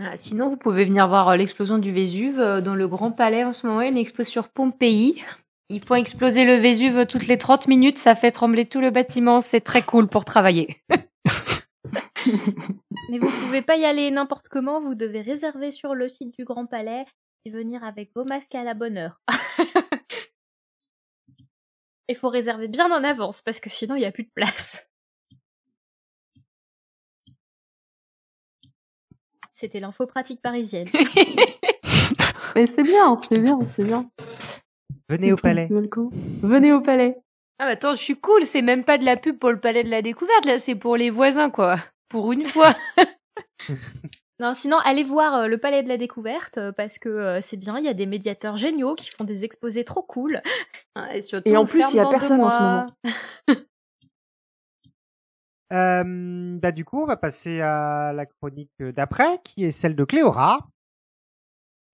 Ah, 0.00 0.16
sinon, 0.16 0.48
vous 0.48 0.56
pouvez 0.56 0.84
venir 0.84 1.08
voir 1.08 1.36
l'explosion 1.36 1.78
du 1.78 1.92
Vésuve 1.92 2.38
dans 2.38 2.74
le 2.74 2.88
Grand 2.88 3.12
Palais 3.12 3.44
en 3.44 3.52
ce 3.52 3.66
moment. 3.66 3.80
Il 3.80 3.84
y 3.84 3.88
a 3.88 3.90
une 3.90 3.98
expo 3.98 4.22
sur 4.22 4.48
Pompéi. 4.48 5.24
Ils 5.70 5.82
font 5.82 5.96
exploser 5.96 6.44
le 6.44 6.54
Vésuve 6.54 7.06
toutes 7.06 7.26
les 7.26 7.36
30 7.36 7.68
minutes, 7.68 7.98
ça 7.98 8.14
fait 8.14 8.30
trembler 8.30 8.64
tout 8.64 8.80
le 8.80 8.90
bâtiment, 8.90 9.40
c'est 9.40 9.60
très 9.60 9.82
cool 9.82 10.08
pour 10.08 10.24
travailler. 10.24 10.76
Mais 13.10 13.18
vous 13.18 13.30
pouvez 13.30 13.62
pas 13.62 13.76
y 13.76 13.84
aller 13.84 14.10
n'importe 14.10 14.48
comment, 14.48 14.80
vous 14.80 14.94
devez 14.94 15.20
réserver 15.20 15.70
sur 15.70 15.94
le 15.94 16.08
site 16.08 16.34
du 16.36 16.44
Grand 16.44 16.66
Palais 16.66 17.04
et 17.44 17.50
venir 17.50 17.84
avec 17.84 18.10
vos 18.14 18.24
masques 18.24 18.54
à 18.54 18.62
la 18.62 18.74
bonne 18.74 18.98
heure. 18.98 19.20
Il 22.08 22.16
faut 22.16 22.30
réserver 22.30 22.68
bien 22.68 22.90
en 22.90 23.04
avance 23.04 23.42
parce 23.42 23.60
que 23.60 23.68
sinon 23.68 23.94
il 23.94 24.00
n'y 24.00 24.06
a 24.06 24.12
plus 24.12 24.24
de 24.24 24.30
place. 24.34 24.88
C'était 29.52 29.80
l'info 29.80 30.06
pratique 30.06 30.40
parisienne. 30.40 30.86
Mais 32.54 32.66
c'est 32.66 32.82
bien, 32.82 33.18
c'est 33.28 33.38
bien, 33.38 33.58
c'est 33.76 33.84
bien. 33.84 34.10
Venez 35.08 35.32
au 35.32 35.36
palais. 35.36 35.68
Venez 35.68 36.72
au 36.72 36.80
palais. 36.80 37.18
Ah 37.60 37.64
bah 37.64 37.72
attends, 37.72 37.94
je 37.94 38.02
suis 38.02 38.16
cool, 38.16 38.44
c'est 38.44 38.62
même 38.62 38.84
pas 38.84 38.98
de 38.98 39.04
la 39.04 39.16
pub 39.16 39.38
pour 39.38 39.50
le 39.50 39.58
palais 39.58 39.82
de 39.82 39.90
la 39.90 40.02
découverte, 40.02 40.44
là, 40.44 40.58
c'est 40.58 40.76
pour 40.76 40.96
les 40.96 41.10
voisins, 41.10 41.50
quoi. 41.50 41.76
Pour 42.08 42.32
une 42.32 42.44
fois. 42.44 42.72
non, 44.40 44.54
sinon, 44.54 44.78
allez 44.78 45.02
voir 45.02 45.34
euh, 45.34 45.46
le 45.46 45.58
palais 45.58 45.82
de 45.82 45.88
la 45.88 45.96
découverte, 45.96 46.58
euh, 46.58 46.72
parce 46.72 46.98
que 46.98 47.08
euh, 47.08 47.40
c'est 47.40 47.56
bien, 47.56 47.78
il 47.78 47.84
y 47.84 47.88
a 47.88 47.94
des 47.94 48.06
médiateurs 48.06 48.56
géniaux 48.56 48.94
qui 48.94 49.10
font 49.10 49.24
des 49.24 49.44
exposés 49.44 49.84
trop 49.84 50.02
cool. 50.02 50.40
et, 51.12 51.20
surtout, 51.20 51.48
et 51.50 51.56
en 51.56 51.66
plus, 51.66 51.84
il 51.90 51.96
y 51.96 52.00
a 52.00 52.08
personne 52.08 52.40
en 52.40 52.50
ce 52.50 52.58
moment. 52.58 52.86
Euh, 55.72 56.58
bah 56.58 56.72
du 56.72 56.84
coup, 56.84 57.02
on 57.02 57.06
va 57.06 57.16
passer 57.16 57.60
à 57.60 58.12
la 58.14 58.26
chronique 58.26 58.72
d'après, 58.80 59.38
qui 59.44 59.64
est 59.64 59.70
celle 59.70 59.94
de 59.94 60.04
Cléora. 60.04 60.66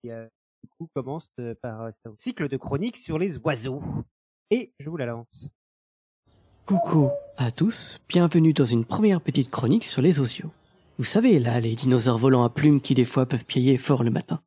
Qui, 0.01 0.11
euh, 0.11 0.25
du 0.63 0.69
coup, 0.77 0.89
commence 0.93 1.29
par 1.61 1.81
un 1.81 1.89
cycle 2.17 2.47
de 2.47 2.57
chroniques 2.57 2.97
sur 2.97 3.19
les 3.19 3.37
oiseaux. 3.39 3.83
Et 4.51 4.73
je 4.79 4.89
vous 4.91 4.97
la 4.97 5.07
lance. 5.07 5.49
Coucou 6.67 7.09
à 7.37 7.49
tous, 7.49 7.99
bienvenue 8.07 8.53
dans 8.53 8.63
une 8.63 8.85
première 8.85 9.19
petite 9.19 9.49
chronique 9.49 9.85
sur 9.85 10.03
les 10.03 10.19
osios. 10.19 10.51
Vous 10.99 11.03
savez, 11.03 11.39
là, 11.39 11.59
les 11.59 11.75
dinosaures 11.75 12.19
volants 12.19 12.43
à 12.43 12.51
plumes 12.51 12.79
qui 12.79 12.93
des 12.93 13.05
fois 13.05 13.25
peuvent 13.25 13.45
piailler 13.45 13.75
fort 13.75 14.03
le 14.03 14.11
matin. 14.11 14.41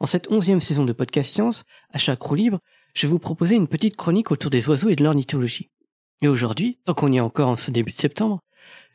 En 0.00 0.06
cette 0.06 0.30
onzième 0.32 0.58
saison 0.58 0.84
de 0.84 0.92
Podcast 0.92 1.32
Science, 1.32 1.64
à 1.92 1.98
chaque 1.98 2.20
roue 2.20 2.34
libre, 2.34 2.58
je 2.94 3.06
vais 3.06 3.12
vous 3.12 3.20
proposer 3.20 3.54
une 3.54 3.68
petite 3.68 3.94
chronique 3.94 4.32
autour 4.32 4.50
des 4.50 4.68
oiseaux 4.68 4.88
et 4.88 4.96
de 4.96 5.04
l'ornithologie. 5.04 5.70
Et 6.20 6.26
aujourd'hui, 6.26 6.80
tant 6.84 6.94
qu'on 6.94 7.12
y 7.12 7.18
est 7.18 7.20
encore 7.20 7.48
en 7.48 7.56
ce 7.56 7.70
début 7.70 7.92
de 7.92 7.96
septembre, 7.96 8.40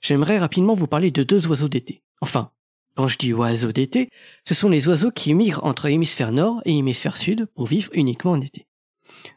j'aimerais 0.02 0.40
rapidement 0.40 0.74
vous 0.74 0.88
parler 0.88 1.10
de 1.10 1.24
deux 1.24 1.48
oiseaux 1.48 1.70
d'été. 1.70 2.04
Enfin, 2.20 2.52
quand 2.96 3.08
je 3.08 3.18
dis 3.18 3.34
oiseaux 3.34 3.72
d'été, 3.72 4.10
ce 4.44 4.54
sont 4.54 4.68
les 4.68 4.90
oiseaux 4.90 5.12
qui 5.12 5.34
migrent 5.34 5.64
entre 5.64 5.88
l'hémisphère 5.88 6.34
nord 6.34 6.62
et 6.66 6.74
l'hémisphère 6.74 7.16
sud 7.16 7.46
pour 7.56 7.66
vivre 7.66 7.92
uniquement 7.94 8.32
en 8.32 8.42
été. 8.42 8.68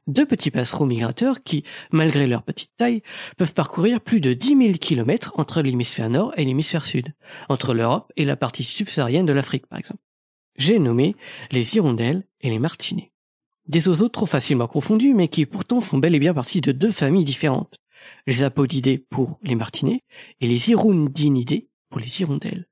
Deux 0.06 0.26
petits 0.26 0.50
passereaux 0.50 0.86
migrateurs 0.86 1.42
qui, 1.42 1.64
malgré 1.90 2.26
leur 2.26 2.42
petite 2.42 2.72
taille, 2.76 3.02
peuvent 3.36 3.54
parcourir 3.54 4.00
plus 4.00 4.20
de 4.20 4.32
10 4.32 4.56
000 4.56 4.72
kilomètres 4.78 5.32
entre 5.36 5.62
l'hémisphère 5.62 6.10
nord 6.10 6.32
et 6.36 6.44
l'hémisphère 6.44 6.84
sud, 6.84 7.14
entre 7.48 7.74
l'Europe 7.74 8.12
et 8.16 8.24
la 8.24 8.36
partie 8.36 8.64
subsaharienne 8.64 9.26
de 9.26 9.32
l'Afrique 9.32 9.66
par 9.66 9.78
exemple. 9.78 10.02
J'ai 10.56 10.78
nommé 10.78 11.16
les 11.50 11.76
hirondelles 11.76 12.26
et 12.40 12.50
les 12.50 12.58
martinets. 12.58 13.12
Des 13.66 13.88
oiseaux 13.88 14.08
trop 14.08 14.26
facilement 14.26 14.66
confondus, 14.66 15.14
mais 15.14 15.28
qui 15.28 15.46
pourtant 15.46 15.80
font 15.80 15.98
bel 15.98 16.14
et 16.14 16.18
bien 16.18 16.34
partie 16.34 16.60
de 16.60 16.72
deux 16.72 16.90
familles 16.90 17.24
différentes. 17.24 17.78
Les 18.26 18.42
apodidés 18.42 18.98
pour 18.98 19.38
les 19.42 19.54
martinets 19.54 20.02
et 20.40 20.46
les 20.46 20.70
hirundinidés 20.70 21.68
pour 21.88 22.00
les 22.00 22.20
hirondelles. 22.20 22.66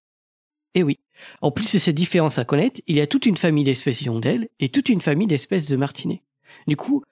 Et 0.75 0.83
oui, 0.83 0.99
en 1.41 1.51
plus 1.51 1.73
de 1.73 1.79
ces 1.79 1.93
différences 1.93 2.39
à 2.39 2.45
connaître, 2.45 2.81
il 2.87 2.97
y 2.97 3.01
a 3.01 3.07
toute 3.07 3.27
une 3.27 3.37
famille 3.37 3.65
d'espèces 3.65 4.03
hirondelles 4.03 4.49
et 4.61 4.69
toute 4.69 4.89
une 4.89 5.01
famille 5.01 5.27
d'espèces 5.27 5.69
de 5.69 5.77
martinets. 5.77 6.23
Du 6.69 6.77
coup, 6.77 7.03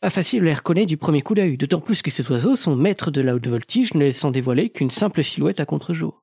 pas 0.00 0.10
facile 0.10 0.40
de 0.40 0.44
les 0.44 0.54
reconnaître 0.54 0.88
du 0.88 0.98
premier 0.98 1.22
coup 1.22 1.34
d'œil, 1.34 1.56
d'autant 1.56 1.80
plus 1.80 2.02
que 2.02 2.10
ces 2.10 2.30
oiseaux 2.30 2.54
sont 2.54 2.76
maîtres 2.76 3.10
de 3.10 3.22
la 3.22 3.34
haute 3.34 3.46
voltige, 3.46 3.94
ne 3.94 4.00
laissant 4.00 4.30
dévoiler 4.30 4.68
qu'une 4.68 4.90
simple 4.90 5.24
silhouette 5.24 5.58
à 5.58 5.64
contre-jour. 5.64 6.22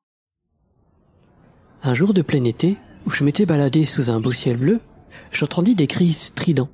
Un 1.82 1.95
jour 1.95 2.13
de 2.13 2.21
plein 2.21 2.43
été, 2.43 2.77
où 3.08 3.10
je 3.10 3.23
m'étais 3.23 3.47
baladé 3.47 3.84
sous 3.84 4.12
un 4.12 4.21
beau 4.21 4.32
ciel 4.32 4.58
bleu, 4.58 4.79
j'entendis 5.32 5.73
des 5.73 5.88
cris 5.88 6.13
stridents 6.13 6.69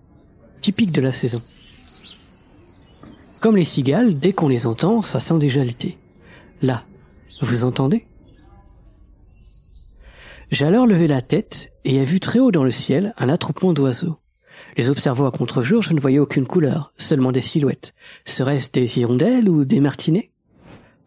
typique 0.62 0.91
de 0.91 1.01
la 1.01 1.13
saison. 1.13 1.41
Comme 3.39 3.55
les 3.55 3.63
cigales, 3.63 4.19
dès 4.19 4.34
qu'on 4.34 4.49
les 4.49 4.67
entend, 4.67 5.01
ça 5.01 5.19
sent 5.19 5.39
déjà 5.39 5.63
l'été. 5.63 5.97
Là, 6.62 6.84
vous 7.41 7.63
entendez? 7.63 8.05
J'ai 10.51 10.65
alors 10.65 10.86
levé 10.86 11.08
la 11.08 11.21
tête 11.21 11.69
et 11.86 11.95
ai 11.95 12.03
vu 12.03 12.19
très 12.19 12.39
haut 12.39 12.51
dans 12.51 12.65
le 12.65 12.71
ciel 12.71 13.13
un 13.17 13.29
attroupement 13.29 13.71
d'oiseaux. 13.71 14.17
Les 14.79 14.89
observant 14.89 15.27
à 15.27 15.31
contre-jour, 15.31 15.83
je 15.83 15.93
ne 15.93 15.99
voyais 15.99 16.19
aucune 16.19 16.47
couleur, 16.47 16.93
seulement 16.95 17.33
des 17.33 17.41
silhouettes. 17.41 17.91
Serait-ce 18.23 18.71
des 18.71 18.99
hirondelles 18.99 19.49
ou 19.49 19.65
des 19.65 19.81
martinets? 19.81 20.31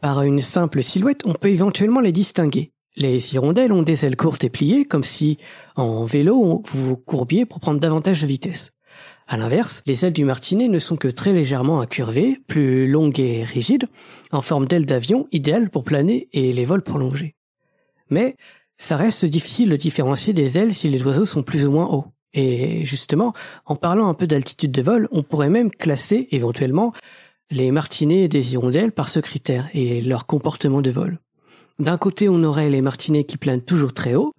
Par 0.03 0.21
une 0.21 0.41
simple 0.41 0.83
silhouette, 0.83 1.23
on 1.25 1.33
peut 1.33 1.49
éventuellement 1.49 2.01
les 2.01 2.13
distinguer. 2.13 2.71
Les 2.97 3.35
hirondelles 3.35 3.73
ont 3.73 3.81
des 3.81 4.05
ailes 4.05 4.19
courtes 4.19 4.45
et 4.45 4.51
pliées, 4.51 4.85
comme 4.85 5.05
si, 5.05 5.39
en 5.75 6.05
vélo, 6.05 6.63
vous 6.67 6.87
vous 6.87 6.97
courbiez 6.99 7.47
pour 7.47 7.61
prendre 7.61 7.81
davantage 7.81 8.21
de 8.21 8.27
vitesse. 8.27 8.73
À 9.27 9.39
l'inverse, 9.39 9.83
les 9.87 10.05
ailes 10.05 10.13
du 10.13 10.27
martinet 10.27 10.69
ne 10.69 10.79
sont 10.79 10.97
que 10.97 11.09
très 11.09 11.33
légèrement 11.33 11.81
incurvées, 11.81 12.41
plus 12.47 12.87
longues 12.87 13.21
et 13.21 13.43
rigides, 13.43 13.89
en 14.33 14.43
forme 14.43 14.67
d'ailes 14.67 14.85
d'avion, 14.85 15.29
idéales 15.33 15.71
pour 15.71 15.85
planer 15.85 16.29
et 16.35 16.53
les 16.53 16.67
vols 16.67 16.85
prolongés. 16.85 17.37
Mais 18.11 18.37
ça 18.77 18.99
reste 18.99 19.25
difficile 19.25 19.71
de 19.71 19.77
différencier 19.77 20.35
des 20.35 20.59
ailes 20.59 20.75
si 20.75 20.91
les 20.91 21.03
oiseaux 21.03 21.25
sont 21.25 21.43
plus 21.43 21.65
ou 21.65 21.71
moins 21.71 21.87
hauts. 21.87 22.13
Et 22.35 22.85
justement, 22.87 23.35
en 23.67 23.77
parlant 23.77 24.09
un 24.09 24.15
peu 24.15 24.27
d'altitude 24.27 24.73
de 24.73 24.83
vol, 24.83 25.09
on 25.13 25.23
pourrait 25.23 25.51
même 25.51 25.71
classer 25.71 26.29
éventuellement 26.31 26.93
les 27.51 27.71
martinets 27.71 28.29
des 28.29 28.55
hirondelles 28.55 28.93
par 28.93 29.09
ce 29.09 29.21
critère 29.21 29.69
et 29.75 30.01
leur 30.01 30.27
comportement 30.27 30.81
de 30.81 30.91
vol. 30.91 31.19
D'un 31.79 31.99
côté, 31.99 32.29
on 32.29 32.45
aurait 32.45 32.71
les 32.71 32.81
martinets 32.81 33.25
qui 33.25 33.37
planent 33.37 33.63
toujours 33.63 33.93
très 33.93 34.15
haut, 34.15 34.33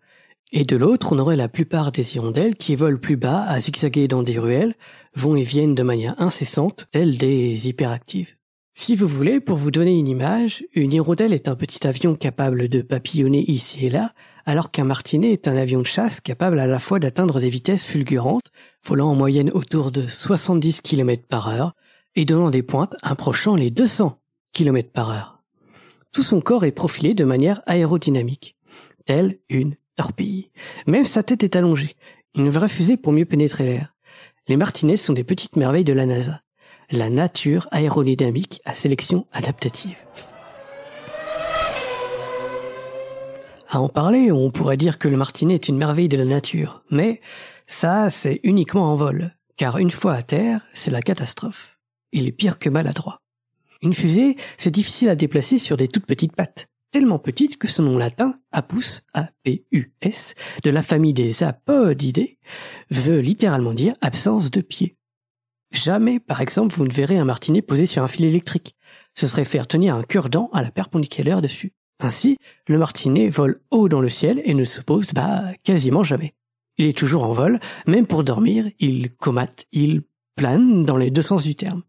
et 0.51 0.63
de 0.63 0.75
l'autre, 0.75 1.13
on 1.13 1.19
aurait 1.19 1.35
la 1.35 1.49
plupart 1.49 1.91
des 1.91 2.15
hirondelles 2.15 2.55
qui 2.55 2.75
volent 2.75 2.99
plus 2.99 3.17
bas 3.17 3.43
à 3.43 3.59
zigzaguer 3.59 4.07
dans 4.07 4.21
des 4.21 4.37
ruelles, 4.37 4.75
vont 5.15 5.35
et 5.35 5.41
viennent 5.41 5.75
de 5.75 5.83
manière 5.83 6.19
incessante, 6.21 6.87
telles 6.91 7.17
des 7.17 7.67
hyperactives. 7.67 8.35
Si 8.75 8.95
vous 8.95 9.07
voulez, 9.07 9.39
pour 9.39 9.57
vous 9.57 9.71
donner 9.71 9.97
une 9.97 10.07
image, 10.07 10.63
une 10.73 10.93
hirondelle 10.93 11.33
est 11.33 11.47
un 11.47 11.55
petit 11.55 11.85
avion 11.87 12.15
capable 12.15 12.69
de 12.69 12.81
papillonner 12.81 13.43
ici 13.49 13.85
et 13.85 13.89
là, 13.89 14.13
alors 14.45 14.71
qu'un 14.71 14.83
martinet 14.83 15.31
est 15.31 15.47
un 15.47 15.55
avion 15.55 15.79
de 15.79 15.85
chasse 15.85 16.21
capable 16.21 16.59
à 16.59 16.67
la 16.67 16.79
fois 16.79 16.99
d'atteindre 16.99 17.39
des 17.39 17.49
vitesses 17.49 17.85
fulgurantes, 17.85 18.51
volant 18.85 19.11
en 19.11 19.15
moyenne 19.15 19.51
autour 19.51 19.91
de 19.91 20.07
70 20.07 20.81
km 20.81 21.23
par 21.27 21.47
heure, 21.47 21.73
et 22.15 22.25
donnant 22.25 22.49
des 22.49 22.63
pointes 22.63 22.95
approchant 23.01 23.55
les 23.55 23.71
200 23.71 24.19
km 24.51 24.89
par 24.91 25.09
heure. 25.09 25.41
Tout 26.11 26.23
son 26.23 26.41
corps 26.41 26.65
est 26.65 26.71
profilé 26.71 27.15
de 27.15 27.23
manière 27.23 27.61
aérodynamique, 27.65 28.55
telle 29.05 29.39
une 29.49 29.75
torpille. 29.95 30.49
Même 30.85 31.05
sa 31.05 31.23
tête 31.23 31.43
est 31.43 31.55
allongée. 31.55 31.95
Une 32.35 32.49
vraie 32.49 32.69
fusée 32.69 32.97
pour 32.97 33.13
mieux 33.13 33.25
pénétrer 33.25 33.65
l'air. 33.65 33.95
Les 34.47 34.57
martinets 34.57 34.97
sont 34.97 35.13
des 35.13 35.23
petites 35.23 35.55
merveilles 35.55 35.83
de 35.83 35.93
la 35.93 36.05
NASA. 36.05 36.41
La 36.91 37.09
nature 37.09 37.67
aérodynamique 37.71 38.61
à 38.65 38.73
sélection 38.73 39.25
adaptative. 39.31 39.95
À 43.73 43.79
en 43.79 43.89
parler, 43.89 44.31
on 44.31 44.51
pourrait 44.51 44.77
dire 44.77 44.99
que 44.99 45.07
le 45.07 45.17
martinet 45.17 45.55
est 45.55 45.67
une 45.67 45.79
merveille 45.79 46.07
de 46.07 46.15
la 46.15 46.25
nature, 46.25 46.83
mais 46.91 47.21
ça, 47.65 48.11
c'est 48.11 48.39
uniquement 48.43 48.91
en 48.91 48.95
vol, 48.95 49.35
car 49.57 49.79
une 49.79 49.89
fois 49.89 50.13
à 50.13 50.21
terre, 50.21 50.61
c'est 50.75 50.91
la 50.91 51.01
catastrophe. 51.01 51.79
Il 52.11 52.27
est 52.27 52.31
pire 52.31 52.59
que 52.59 52.69
maladroit. 52.69 53.17
Une 53.81 53.95
fusée, 53.95 54.37
c'est 54.57 54.69
difficile 54.69 55.09
à 55.09 55.15
déplacer 55.15 55.57
sur 55.57 55.75
des 55.75 55.87
toutes 55.87 56.05
petites 56.05 56.35
pattes 56.35 56.67
tellement 56.91 57.17
petite 57.17 57.57
que 57.57 57.67
son 57.67 57.81
nom 57.81 57.97
latin, 57.97 58.39
Apus, 58.51 59.01
A-P-U-S, 59.15 60.35
de 60.63 60.69
la 60.69 60.83
famille 60.83 61.15
des 61.15 61.41
apodidés, 61.41 62.37
veut 62.91 63.21
littéralement 63.21 63.73
dire 63.73 63.95
absence 64.01 64.51
de 64.51 64.61
pied. 64.61 64.97
Jamais, 65.71 66.19
par 66.19 66.41
exemple, 66.41 66.75
vous 66.75 66.85
ne 66.85 66.93
verrez 66.93 67.17
un 67.17 67.25
martinet 67.25 67.63
posé 67.63 67.87
sur 67.87 68.03
un 68.03 68.07
fil 68.07 68.25
électrique. 68.25 68.75
Ce 69.15 69.25
serait 69.25 69.45
faire 69.45 69.65
tenir 69.65 69.95
un 69.95 70.03
cure-dent 70.03 70.51
à 70.53 70.61
la 70.61 70.69
perpendiculaire 70.69 71.41
dessus. 71.41 71.73
Ainsi, 72.03 72.37
le 72.67 72.77
martinet 72.77 73.29
vole 73.29 73.61
haut 73.71 73.87
dans 73.87 74.01
le 74.01 74.09
ciel 74.09 74.41
et 74.43 74.53
ne 74.53 74.65
se 74.65 74.81
pose, 74.81 75.13
bah, 75.13 75.45
quasiment 75.63 76.03
jamais. 76.03 76.33
Il 76.77 76.85
est 76.85 76.97
toujours 76.97 77.23
en 77.23 77.31
vol, 77.31 77.61
même 77.87 78.07
pour 78.07 78.25
dormir, 78.25 78.69
il 78.77 79.15
comate, 79.15 79.65
il 79.71 80.03
plane 80.35 80.83
dans 80.83 80.97
les 80.97 81.11
deux 81.11 81.21
sens 81.21 81.43
du 81.43 81.55
terme. 81.55 81.83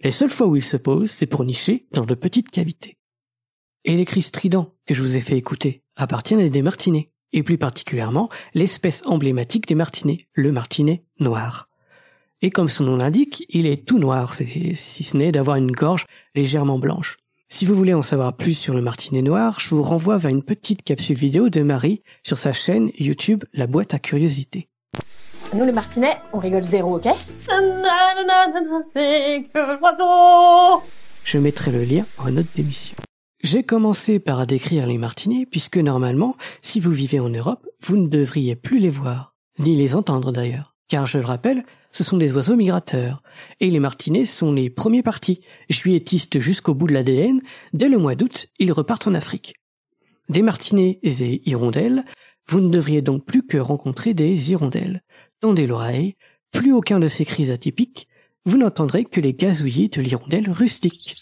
Les 0.00 0.10
seules 0.10 0.28
fois 0.28 0.48
où 0.48 0.56
il 0.56 0.62
se 0.62 0.76
pose, 0.76 1.10
c'est 1.10 1.26
pour 1.26 1.44
nicher 1.44 1.84
dans 1.92 2.04
de 2.04 2.14
petites 2.14 2.50
cavités. 2.50 2.98
Et 3.86 3.96
les 3.96 4.04
cris 4.04 4.20
stridents 4.20 4.74
que 4.84 4.92
je 4.92 5.00
vous 5.00 5.16
ai 5.16 5.20
fait 5.20 5.38
écouter 5.38 5.82
appartiennent 5.96 6.40
à 6.40 6.48
des 6.50 6.62
martinets, 6.62 7.08
et 7.32 7.42
plus 7.42 7.56
particulièrement 7.56 8.28
l'espèce 8.52 9.02
emblématique 9.06 9.66
des 9.66 9.74
martinets, 9.74 10.26
le 10.34 10.52
martinet 10.52 11.04
noir. 11.20 11.70
Et 12.42 12.50
comme 12.50 12.68
son 12.68 12.84
nom 12.84 12.96
l'indique, 12.96 13.46
il 13.48 13.64
est 13.64 13.86
tout 13.86 13.98
noir, 13.98 14.34
si 14.34 14.74
ce 14.74 15.16
n'est 15.16 15.32
d'avoir 15.32 15.56
une 15.56 15.72
gorge 15.72 16.04
légèrement 16.34 16.78
blanche. 16.78 17.16
Si 17.52 17.66
vous 17.66 17.74
voulez 17.74 17.92
en 17.92 18.00
savoir 18.00 18.34
plus 18.34 18.54
sur 18.54 18.72
le 18.72 18.80
martinet 18.80 19.20
noir, 19.20 19.60
je 19.60 19.68
vous 19.68 19.82
renvoie 19.82 20.16
vers 20.16 20.30
une 20.30 20.42
petite 20.42 20.82
capsule 20.82 21.18
vidéo 21.18 21.50
de 21.50 21.60
Marie 21.60 22.02
sur 22.22 22.38
sa 22.38 22.50
chaîne 22.50 22.90
YouTube 22.98 23.44
La 23.52 23.66
boîte 23.66 23.92
à 23.92 23.98
curiosité. 23.98 24.70
Nous 25.52 25.62
les 25.62 25.70
martinets, 25.70 26.16
on 26.32 26.38
rigole 26.38 26.62
zéro, 26.62 26.96
ok? 26.96 27.08
Je 31.24 31.38
mettrai 31.38 31.72
le 31.72 31.84
lien 31.84 32.06
en 32.16 32.30
note 32.30 32.46
d'émission. 32.56 32.96
J'ai 33.42 33.64
commencé 33.64 34.18
par 34.18 34.46
décrire 34.46 34.86
les 34.86 34.96
martinets 34.96 35.44
puisque 35.44 35.76
normalement, 35.76 36.38
si 36.62 36.80
vous 36.80 36.90
vivez 36.90 37.20
en 37.20 37.28
Europe, 37.28 37.68
vous 37.82 37.98
ne 37.98 38.08
devriez 38.08 38.56
plus 38.56 38.78
les 38.78 38.88
voir, 38.88 39.34
ni 39.58 39.76
les 39.76 39.94
entendre 39.94 40.32
d'ailleurs. 40.32 40.74
Car 40.88 41.04
je 41.04 41.18
le 41.18 41.26
rappelle, 41.26 41.64
ce 41.92 42.02
sont 42.02 42.16
des 42.16 42.34
oiseaux 42.34 42.56
migrateurs, 42.56 43.22
et 43.60 43.70
les 43.70 43.78
martinets 43.78 44.24
sont 44.24 44.52
les 44.52 44.70
premiers 44.70 45.02
partis, 45.02 45.40
juilletistes 45.68 46.40
jusqu'au 46.40 46.74
bout 46.74 46.86
de 46.86 46.94
l'ADN, 46.94 47.40
dès 47.74 47.88
le 47.88 47.98
mois 47.98 48.14
d'août, 48.14 48.48
ils 48.58 48.72
repartent 48.72 49.06
en 49.06 49.14
Afrique. 49.14 49.54
Des 50.28 50.42
martinets 50.42 50.98
et 51.02 51.48
hirondelles, 51.48 52.04
vous 52.48 52.60
ne 52.60 52.70
devriez 52.70 53.02
donc 53.02 53.24
plus 53.26 53.46
que 53.46 53.58
rencontrer 53.58 54.14
des 54.14 54.50
hirondelles. 54.50 55.02
Tendez 55.40 55.66
l'oreille, 55.66 56.16
plus 56.50 56.72
aucun 56.72 56.98
de 56.98 57.08
ces 57.08 57.24
cris 57.24 57.50
atypiques, 57.50 58.06
vous 58.44 58.56
n'entendrez 58.56 59.04
que 59.04 59.20
les 59.20 59.34
gazouillis 59.34 59.90
de 59.90 60.00
l'hirondelle 60.00 60.50
rustique. 60.50 61.16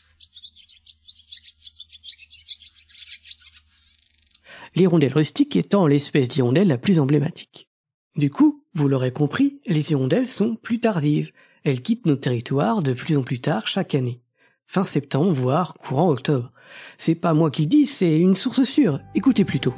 L'hirondelle 4.76 5.12
rustique 5.12 5.56
étant 5.56 5.86
l'espèce 5.86 6.28
d'hirondelle 6.28 6.68
la 6.68 6.78
plus 6.78 7.00
emblématique. 7.00 7.69
Du 8.16 8.30
coup, 8.30 8.64
vous 8.74 8.88
l'aurez 8.88 9.12
compris, 9.12 9.60
les 9.66 9.92
hirondelles 9.92 10.26
sont 10.26 10.56
plus 10.56 10.80
tardives. 10.80 11.30
Elles 11.64 11.82
quittent 11.82 12.06
nos 12.06 12.16
territoires 12.16 12.82
de 12.82 12.92
plus 12.92 13.16
en 13.16 13.22
plus 13.22 13.40
tard 13.40 13.66
chaque 13.66 13.94
année. 13.94 14.20
Fin 14.66 14.82
septembre, 14.82 15.32
voire 15.32 15.74
courant 15.74 16.10
octobre. 16.10 16.52
C'est 16.98 17.14
pas 17.14 17.34
moi 17.34 17.50
qui 17.50 17.62
le 17.62 17.68
dis, 17.68 17.86
c'est 17.86 18.16
une 18.16 18.36
source 18.36 18.62
sûre. 18.62 19.00
Écoutez 19.14 19.44
plutôt. 19.44 19.74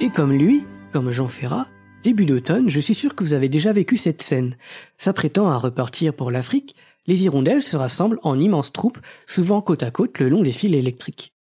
Et 0.00 0.10
comme 0.10 0.32
lui, 0.32 0.66
comme 0.92 1.10
Jean 1.10 1.28
Ferrat, 1.28 1.68
début 2.02 2.26
d'automne, 2.26 2.68
je 2.68 2.78
suis 2.78 2.94
sûr 2.94 3.14
que 3.14 3.24
vous 3.24 3.32
avez 3.32 3.48
déjà 3.48 3.72
vécu 3.72 3.96
cette 3.96 4.22
scène. 4.22 4.56
S'apprêtant 4.98 5.48
à 5.50 5.56
repartir 5.56 6.12
pour 6.14 6.30
l'Afrique, 6.30 6.76
les 7.06 7.24
hirondelles 7.24 7.62
se 7.62 7.76
rassemblent 7.76 8.18
en 8.22 8.38
immenses 8.38 8.72
troupes, 8.72 8.98
souvent 9.26 9.62
côte 9.62 9.82
à 9.82 9.90
côte 9.90 10.18
le 10.18 10.28
long 10.28 10.42
des 10.42 10.52
fils 10.52 10.74
électriques. 10.74 11.32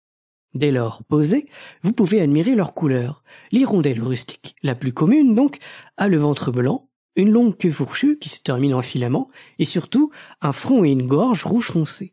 Dès 0.53 0.71
lors 0.71 1.03
posées, 1.03 1.47
vous 1.81 1.93
pouvez 1.93 2.21
admirer 2.21 2.55
leurs 2.55 2.73
couleurs. 2.73 3.23
L'hirondelle 3.51 4.01
rustique, 4.01 4.55
la 4.63 4.75
plus 4.75 4.93
commune 4.93 5.35
donc, 5.35 5.57
a 5.97 6.07
le 6.07 6.17
ventre 6.17 6.51
blanc, 6.51 6.89
une 7.15 7.31
longue 7.31 7.57
queue 7.57 7.71
fourchue 7.71 8.17
qui 8.17 8.29
se 8.29 8.41
termine 8.41 8.73
en 8.73 8.81
filament, 8.81 9.29
et 9.59 9.65
surtout 9.65 10.11
un 10.41 10.51
front 10.51 10.85
et 10.85 10.91
une 10.91 11.07
gorge 11.07 11.43
rouge 11.43 11.67
foncé. 11.67 12.12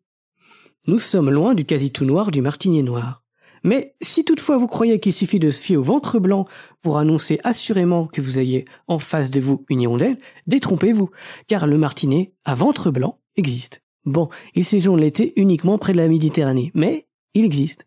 Nous 0.86 0.98
sommes 0.98 1.30
loin 1.30 1.54
du 1.54 1.64
quasi 1.64 1.92
tout 1.92 2.04
noir 2.04 2.30
du 2.30 2.40
martinier 2.40 2.82
noir. 2.82 3.22
Mais 3.62 3.94
si 4.00 4.24
toutefois 4.24 4.56
vous 4.56 4.66
croyez 4.66 4.98
qu'il 4.98 5.12
suffit 5.12 5.38
de 5.38 5.50
se 5.50 5.60
fier 5.60 5.76
au 5.76 5.82
ventre 5.82 6.18
blanc 6.18 6.46
pour 6.80 6.98
annoncer 6.98 7.38
assurément 7.44 8.06
que 8.06 8.22
vous 8.22 8.38
ayez 8.38 8.64
en 8.88 8.98
face 8.98 9.30
de 9.30 9.40
vous 9.40 9.64
une 9.68 9.82
hirondelle, 9.82 10.18
détrompez-vous, 10.46 11.10
car 11.46 11.66
le 11.66 11.76
martinet 11.76 12.32
à 12.44 12.54
ventre 12.54 12.90
blanc 12.90 13.18
existe. 13.36 13.82
Bon, 14.06 14.30
il 14.54 14.64
séjourne 14.64 15.00
l'été 15.00 15.34
uniquement 15.36 15.76
près 15.76 15.92
de 15.92 15.98
la 15.98 16.08
Méditerranée, 16.08 16.70
mais 16.74 17.06
il 17.34 17.44
existe. 17.44 17.86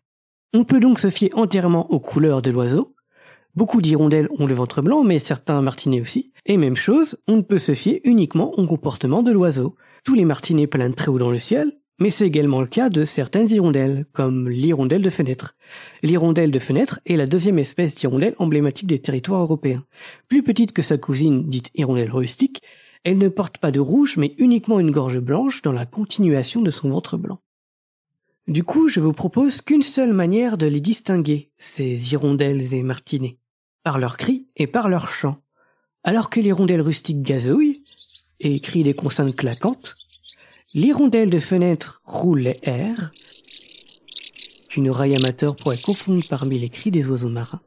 On 0.52 0.64
peut 0.64 0.78
donc 0.78 1.00
se 1.00 1.10
fier 1.10 1.30
entièrement 1.34 1.90
aux 1.90 1.98
couleurs 1.98 2.42
de 2.42 2.50
l'oiseau. 2.50 2.94
Beaucoup 3.56 3.82
d'hirondelles 3.82 4.28
ont 4.38 4.46
le 4.46 4.54
ventre 4.54 4.82
blanc, 4.82 5.02
mais 5.02 5.18
certains 5.18 5.60
martinets 5.62 6.00
aussi. 6.00 6.32
Et 6.46 6.56
même 6.56 6.76
chose, 6.76 7.18
on 7.26 7.36
ne 7.36 7.42
peut 7.42 7.58
se 7.58 7.74
fier 7.74 8.00
uniquement 8.04 8.52
au 8.52 8.66
comportement 8.66 9.24
de 9.24 9.32
l'oiseau. 9.32 9.74
Tous 10.04 10.14
les 10.14 10.24
martinets 10.24 10.68
planent 10.68 10.94
très 10.94 11.08
haut 11.08 11.18
dans 11.18 11.30
le 11.30 11.38
ciel, 11.38 11.72
mais 11.98 12.10
c'est 12.10 12.26
également 12.26 12.60
le 12.60 12.66
cas 12.66 12.90
de 12.90 13.04
certaines 13.04 13.48
hirondelles, 13.50 14.06
comme 14.12 14.48
l'hirondelle 14.48 15.02
de 15.02 15.10
fenêtre. 15.10 15.56
L'hirondelle 16.02 16.50
de 16.50 16.58
fenêtre 16.58 17.00
est 17.06 17.16
la 17.16 17.26
deuxième 17.26 17.58
espèce 17.58 17.94
d'hirondelle 17.94 18.34
emblématique 18.38 18.88
des 18.88 18.98
territoires 18.98 19.42
européens. 19.42 19.84
Plus 20.28 20.42
petite 20.42 20.72
que 20.72 20.82
sa 20.82 20.98
cousine 20.98 21.48
dite 21.48 21.70
hirondelle 21.74 22.10
rustique, 22.10 22.62
elle 23.04 23.18
ne 23.18 23.28
porte 23.28 23.58
pas 23.58 23.70
de 23.70 23.80
rouge, 23.80 24.16
mais 24.16 24.34
uniquement 24.38 24.80
une 24.80 24.90
gorge 24.90 25.20
blanche 25.20 25.62
dans 25.62 25.72
la 25.72 25.86
continuation 25.86 26.62
de 26.62 26.70
son 26.70 26.88
ventre 26.88 27.16
blanc. 27.16 27.38
Du 28.48 28.64
coup, 28.64 28.88
je 28.88 29.00
vous 29.00 29.12
propose 29.12 29.60
qu'une 29.60 29.82
seule 29.82 30.12
manière 30.12 30.58
de 30.58 30.66
les 30.66 30.80
distinguer, 30.80 31.50
ces 31.56 32.12
hirondelles 32.12 32.74
et 32.74 32.82
martinets, 32.82 33.38
par 33.82 33.98
leurs 33.98 34.16
cris 34.16 34.48
et 34.56 34.66
par 34.66 34.88
leurs 34.88 35.10
chants. 35.10 35.38
Alors 36.02 36.28
que 36.28 36.40
l'hirondelle 36.40 36.82
rustique 36.82 37.22
gazouille 37.22 37.84
et 38.40 38.60
crie 38.60 38.82
des 38.82 38.92
consonnes 38.92 39.34
claquantes, 39.34 39.96
l'hirondelle 40.74 41.30
de 41.30 41.38
fenêtre 41.38 42.02
roule 42.04 42.40
les 42.40 42.58
airs, 42.62 43.12
qu'une 44.68 44.88
oreille 44.88 45.14
amateur 45.14 45.54
pourrait 45.54 45.80
confondre 45.80 46.24
parmi 46.28 46.58
les 46.58 46.68
cris 46.68 46.90
des 46.90 47.08
oiseaux 47.08 47.28
marins. 47.28 47.60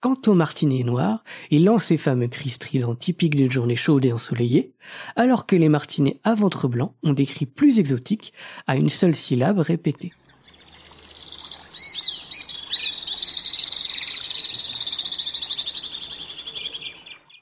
Quant 0.00 0.20
au 0.26 0.34
martinet 0.34 0.82
noir, 0.82 1.24
il 1.50 1.64
lance 1.64 1.84
ses 1.84 1.96
fameux 1.96 2.28
cris 2.28 2.50
stridents 2.50 2.94
typiques 2.94 3.36
d'une 3.36 3.50
journée 3.50 3.76
chaude 3.76 4.04
et 4.04 4.12
ensoleillée, 4.12 4.72
alors 5.16 5.46
que 5.46 5.56
les 5.56 5.68
martinets 5.68 6.20
à 6.24 6.34
ventre 6.34 6.68
blanc 6.68 6.94
ont 7.02 7.12
des 7.12 7.26
cris 7.26 7.46
plus 7.46 7.78
exotiques 7.78 8.32
à 8.66 8.76
une 8.76 8.88
seule 8.88 9.14
syllabe 9.14 9.58
répétée. 9.58 10.12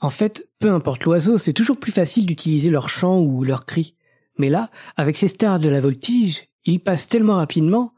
En 0.01 0.11
fait, 0.11 0.49
peu 0.59 0.73
importe 0.73 1.05
l'oiseau, 1.05 1.39
c'est 1.39 1.53
toujours 1.53 1.79
plus 1.79 1.93
facile 1.93 2.27
d'utiliser 2.27 2.71
leur 2.71 2.89
chant 2.89 3.21
ou 3.21 3.45
leur 3.45 3.67
cri. 3.67 3.95
Mais 4.43 4.51
là, 4.51 4.71
avec 4.97 5.17
ces 5.17 5.29
stars 5.29 5.61
de 5.61 5.69
la 5.69 5.79
voltige, 5.79 6.49
ils 6.65 6.81
passent 6.81 7.07
tellement 7.07 7.37
rapidement 7.37 7.93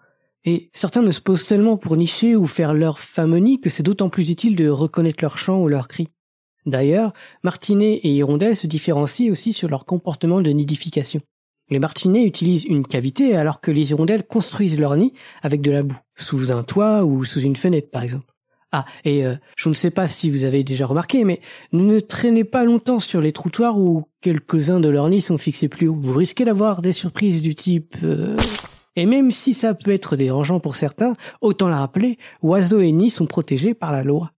et 0.45 0.69
certains 0.75 1.01
ne 1.01 1.11
se 1.11 1.23
posent 1.23 1.41
seulement 1.41 1.79
pour 1.79 1.97
nicher 1.97 2.37
ou 2.37 2.47
faire 2.47 2.75
leur 2.75 2.99
famonie 2.99 3.63
que 3.63 3.71
c'est 3.71 3.83
d'autant 3.83 4.11
plus 4.11 4.29
utile 4.29 4.55
de 4.55 4.69
reconnaître 4.69 5.25
leur 5.25 5.39
chant 5.39 5.63
ou 5.63 5.69
leur 5.69 5.89
cri. 5.89 6.11
D'ailleurs, 6.67 7.15
martinets 7.45 7.95
et 7.95 8.11
hirondelles 8.11 8.57
se 8.57 8.67
différencient 8.67 9.33
aussi 9.33 9.55
sur 9.55 9.71
leur 9.71 9.87
comportement 9.87 10.43
de 10.43 10.51
nidification. 10.51 11.23
Les 11.71 11.79
martinets 11.79 12.27
utilisent 12.27 12.67
une 12.67 12.87
cavité 12.87 13.35
alors 13.35 13.63
que 13.63 13.71
les 13.71 13.93
hirondelles 13.93 14.27
construisent 14.27 14.79
leur 14.79 14.97
nid 14.97 15.15
avec 15.41 15.63
de 15.63 15.71
la 15.71 15.83
boue, 15.83 15.99
sous 16.15 16.53
un 16.53 16.63
toit 16.63 17.07
ou 17.07 17.25
sous 17.25 17.41
une 17.41 17.57
fenêtre 17.57 17.91
par 17.91 18.03
exemple. 18.03 18.34
Ah, 18.77 18.87
et 19.05 19.25
euh, 19.25 19.37
je 19.57 19.69
ne 19.69 19.75
sais 19.75 19.93
pas 19.93 20.09
si 20.09 20.33
vous 20.33 20.45
avez 20.45 20.65
déjà 20.65 20.85
remarqué, 20.85 21.23
mais 21.23 21.41
ne 21.73 22.01
traînez 22.01 22.43
pas 22.43 22.65
longtemps 22.65 22.99
sur 22.99 23.21
les 23.21 23.31
trottoirs 23.31 23.79
où 23.79 24.09
quelques-uns 24.21 24.81
de 24.81 24.89
leurs 24.89 25.09
nids 25.09 25.21
sont 25.21 25.39
fixés 25.39 25.69
plus 25.69 25.87
haut. 25.87 25.97
Vous 25.97 26.15
risquez 26.15 26.45
d'avoir 26.45 26.83
des 26.83 26.91
surprises 26.91 27.41
du 27.41 27.55
type... 27.55 27.95
Euh, 28.03 28.37
et 28.97 29.07
même 29.07 29.31
si 29.31 29.55
ça 29.55 29.75
peut 29.75 29.93
être 29.93 30.17
dérangeant 30.17 30.59
pour 30.59 30.75
certains, 30.75 31.15
autant 31.41 31.69
la 31.69 31.79
rappeler, 31.79 32.19
oiseaux 32.43 32.81
et 32.81 32.91
nids 32.91 33.11
sont 33.11 33.27
protégés 33.27 33.75
par 33.75 33.93
la 33.93 34.03
loi. 34.03 34.33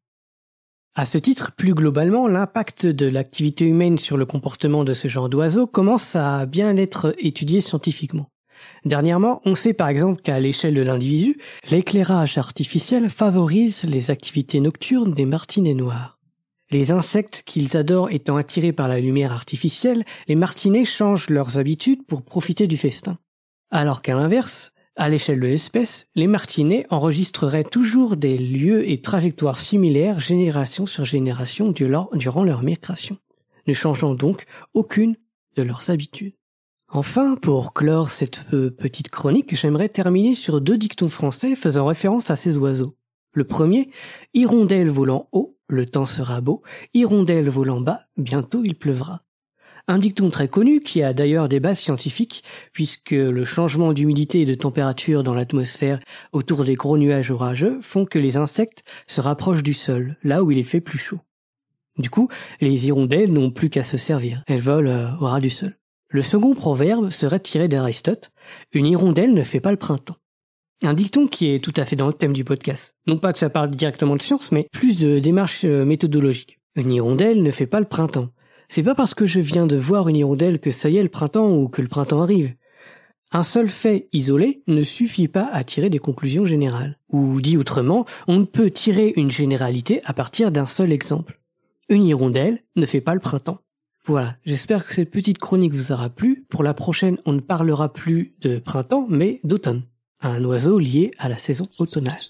À 0.94 1.06
ce 1.06 1.16
titre, 1.16 1.52
plus 1.56 1.72
globalement, 1.72 2.28
l'impact 2.28 2.86
de 2.86 3.06
l'activité 3.06 3.64
humaine 3.64 3.96
sur 3.96 4.18
le 4.18 4.26
comportement 4.26 4.84
de 4.84 4.92
ce 4.92 5.08
genre 5.08 5.30
d'oiseaux 5.30 5.66
commence 5.66 6.14
à 6.14 6.44
bien 6.44 6.76
être 6.76 7.14
étudié 7.18 7.62
scientifiquement. 7.62 8.28
Dernièrement, 8.86 9.42
on 9.44 9.56
sait 9.56 9.72
par 9.72 9.88
exemple 9.88 10.22
qu'à 10.22 10.38
l'échelle 10.38 10.74
de 10.74 10.80
l'individu, 10.80 11.38
l'éclairage 11.72 12.38
artificiel 12.38 13.10
favorise 13.10 13.82
les 13.82 14.12
activités 14.12 14.60
nocturnes 14.60 15.12
des 15.12 15.24
martinets 15.24 15.74
noirs. 15.74 16.20
Les 16.70 16.92
insectes 16.92 17.42
qu'ils 17.44 17.76
adorent 17.76 18.12
étant 18.12 18.36
attirés 18.36 18.72
par 18.72 18.86
la 18.86 19.00
lumière 19.00 19.32
artificielle, 19.32 20.04
les 20.28 20.36
martinets 20.36 20.84
changent 20.84 21.30
leurs 21.30 21.58
habitudes 21.58 22.06
pour 22.06 22.22
profiter 22.22 22.68
du 22.68 22.76
festin. 22.76 23.18
Alors 23.72 24.02
qu'à 24.02 24.14
l'inverse, 24.14 24.70
à 24.94 25.08
l'échelle 25.08 25.40
de 25.40 25.48
l'espèce, 25.48 26.06
les 26.14 26.28
martinets 26.28 26.86
enregistreraient 26.88 27.64
toujours 27.64 28.16
des 28.16 28.38
lieux 28.38 28.88
et 28.88 29.02
trajectoires 29.02 29.58
similaires 29.58 30.20
génération 30.20 30.86
sur 30.86 31.04
génération 31.04 31.72
durant 31.72 32.44
leur 32.44 32.62
migration, 32.62 33.18
ne 33.66 33.72
changeant 33.72 34.14
donc 34.14 34.44
aucune 34.74 35.16
de 35.56 35.64
leurs 35.64 35.90
habitudes. 35.90 36.34
Enfin, 36.88 37.34
pour 37.34 37.74
clore 37.74 38.10
cette 38.10 38.46
euh, 38.52 38.70
petite 38.70 39.10
chronique, 39.10 39.56
j'aimerais 39.56 39.88
terminer 39.88 40.34
sur 40.34 40.60
deux 40.60 40.78
dictons 40.78 41.08
français 41.08 41.56
faisant 41.56 41.86
référence 41.86 42.30
à 42.30 42.36
ces 42.36 42.58
oiseaux. 42.58 42.96
Le 43.32 43.44
premier, 43.44 43.90
hirondelle 44.34 44.88
volant 44.88 45.28
haut, 45.32 45.58
le 45.68 45.84
temps 45.84 46.04
sera 46.04 46.40
beau, 46.40 46.62
hirondelle 46.94 47.48
volant 47.48 47.80
bas, 47.80 48.02
bientôt 48.16 48.62
il 48.64 48.76
pleuvra. 48.76 49.22
Un 49.88 49.98
dicton 49.98 50.30
très 50.30 50.48
connu 50.48 50.80
qui 50.80 51.02
a 51.02 51.12
d'ailleurs 51.12 51.48
des 51.48 51.60
bases 51.60 51.80
scientifiques, 51.80 52.42
puisque 52.72 53.10
le 53.10 53.44
changement 53.44 53.92
d'humidité 53.92 54.40
et 54.40 54.46
de 54.46 54.54
température 54.54 55.22
dans 55.22 55.34
l'atmosphère 55.34 56.00
autour 56.32 56.64
des 56.64 56.74
gros 56.74 56.98
nuages 56.98 57.30
orageux 57.30 57.78
font 57.80 58.04
que 58.04 58.18
les 58.18 58.36
insectes 58.36 58.84
se 59.06 59.20
rapprochent 59.20 59.62
du 59.62 59.74
sol, 59.74 60.16
là 60.22 60.42
où 60.42 60.50
il 60.50 60.58
est 60.58 60.64
fait 60.64 60.80
plus 60.80 60.98
chaud. 60.98 61.20
Du 61.98 62.10
coup, 62.10 62.28
les 62.60 62.86
hirondelles 62.86 63.32
n'ont 63.32 63.50
plus 63.50 63.70
qu'à 63.70 63.82
se 63.82 63.96
servir, 63.96 64.42
elles 64.46 64.60
volent 64.60 64.90
euh, 64.90 65.10
au 65.20 65.26
ras 65.26 65.40
du 65.40 65.50
sol. 65.50 65.76
Le 66.08 66.22
second 66.22 66.54
proverbe 66.54 67.10
serait 67.10 67.40
tiré 67.40 67.66
d'Aristote, 67.66 68.30
une 68.72 68.86
hirondelle 68.86 69.34
ne 69.34 69.42
fait 69.42 69.60
pas 69.60 69.72
le 69.72 69.76
printemps. 69.76 70.16
Un 70.82 70.94
dicton 70.94 71.26
qui 71.26 71.52
est 71.52 71.64
tout 71.64 71.72
à 71.76 71.84
fait 71.84 71.96
dans 71.96 72.06
le 72.06 72.12
thème 72.12 72.32
du 72.32 72.44
podcast. 72.44 72.94
Non 73.06 73.18
pas 73.18 73.32
que 73.32 73.38
ça 73.38 73.50
parle 73.50 73.70
directement 73.70 74.14
de 74.14 74.22
science, 74.22 74.52
mais 74.52 74.68
plus 74.72 74.98
de 74.98 75.18
démarche 75.18 75.64
euh, 75.64 75.84
méthodologique. 75.84 76.60
Une 76.76 76.92
hirondelle 76.92 77.42
ne 77.42 77.50
fait 77.50 77.66
pas 77.66 77.80
le 77.80 77.86
printemps. 77.86 78.28
C'est 78.68 78.82
pas 78.82 78.94
parce 78.94 79.14
que 79.14 79.26
je 79.26 79.40
viens 79.40 79.66
de 79.66 79.76
voir 79.76 80.08
une 80.08 80.16
hirondelle 80.16 80.60
que 80.60 80.70
ça 80.70 80.90
y 80.90 80.96
est 80.96 81.02
le 81.02 81.08
printemps 81.08 81.50
ou 81.50 81.68
que 81.68 81.82
le 81.82 81.88
printemps 81.88 82.22
arrive. 82.22 82.54
Un 83.32 83.42
seul 83.42 83.68
fait 83.68 84.08
isolé 84.12 84.62
ne 84.66 84.82
suffit 84.82 85.28
pas 85.28 85.48
à 85.52 85.64
tirer 85.64 85.90
des 85.90 85.98
conclusions 85.98 86.44
générales. 86.44 86.98
Ou 87.08 87.40
dit 87.40 87.56
autrement, 87.56 88.06
on 88.28 88.38
ne 88.38 88.44
peut 88.44 88.70
tirer 88.70 89.12
une 89.16 89.30
généralité 89.30 90.00
à 90.04 90.12
partir 90.12 90.52
d'un 90.52 90.66
seul 90.66 90.92
exemple. 90.92 91.40
Une 91.88 92.04
hirondelle 92.04 92.60
ne 92.76 92.86
fait 92.86 93.00
pas 93.00 93.14
le 93.14 93.20
printemps. 93.20 93.58
Voilà, 94.06 94.36
j'espère 94.46 94.86
que 94.86 94.94
cette 94.94 95.10
petite 95.10 95.38
chronique 95.38 95.74
vous 95.74 95.90
aura 95.90 96.10
plu. 96.10 96.46
Pour 96.48 96.62
la 96.62 96.74
prochaine, 96.74 97.18
on 97.24 97.32
ne 97.32 97.40
parlera 97.40 97.92
plus 97.92 98.36
de 98.40 98.60
printemps, 98.60 99.06
mais 99.08 99.40
d'automne. 99.42 99.82
Un 100.20 100.44
oiseau 100.44 100.78
lié 100.78 101.10
à 101.18 101.28
la 101.28 101.38
saison 101.38 101.68
automnale. 101.80 102.20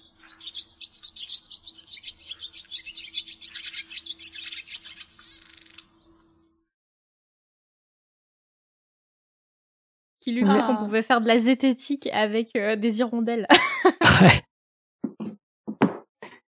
qui 10.20 10.33
lui 10.33 10.43
dit 10.43 10.51
qu'on 10.66 10.77
pouvait 10.77 11.03
faire 11.03 11.20
de 11.20 11.29
la 11.29 11.39
zététique 11.39 12.09
avec 12.09 12.57
euh, 12.57 12.74
des 12.74 12.99
hirondelles. 12.99 13.47
ouais. 14.22 14.43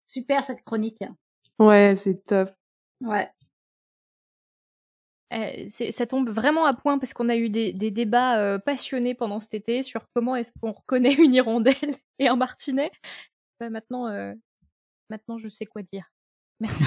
Super 0.08 0.44
cette 0.44 0.62
chronique. 0.66 0.98
Ouais, 1.58 1.96
c'est 1.96 2.26
top. 2.26 2.52
Ouais. 3.00 3.30
Euh, 5.34 5.66
ça 5.68 6.06
tombe 6.06 6.30
vraiment 6.30 6.66
à 6.66 6.74
point 6.74 7.00
parce 7.00 7.14
qu'on 7.14 7.30
a 7.30 7.38
eu 7.38 7.50
des, 7.50 7.72
des 7.72 7.90
débats 7.90 8.40
euh, 8.40 8.60
passionnés 8.60 9.16
pendant 9.16 9.40
cet 9.40 9.54
été 9.54 9.82
sur 9.82 10.08
comment 10.14 10.36
est-ce 10.36 10.52
qu'on 10.62 10.74
reconnaît 10.74 11.14
une 11.14 11.34
hirondelle 11.34 11.76
et 12.20 12.28
un 12.28 12.36
martinet. 12.36 12.92
Bah, 13.60 13.70
maintenant, 13.70 14.08
euh, 14.08 14.34
maintenant, 15.10 15.38
je 15.38 15.48
sais 15.48 15.66
quoi 15.66 15.84
dire. 15.84 16.12
Merci. 16.60 16.84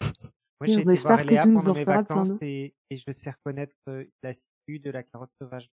Moi, 0.60 0.68
j'ai 0.68 0.80
été 0.80 0.94
voir 0.94 1.24
Léa 1.24 1.44
pendant 1.44 1.74
mes 1.74 1.84
vacances 1.84 2.30
et, 2.40 2.74
et, 2.88 2.96
je 2.96 3.10
sais 3.10 3.30
reconnaître 3.30 3.74
la 4.22 4.32
ciguë 4.32 4.78
de 4.78 4.90
la 4.90 5.02
carotte 5.02 5.32
sauvage. 5.38 5.68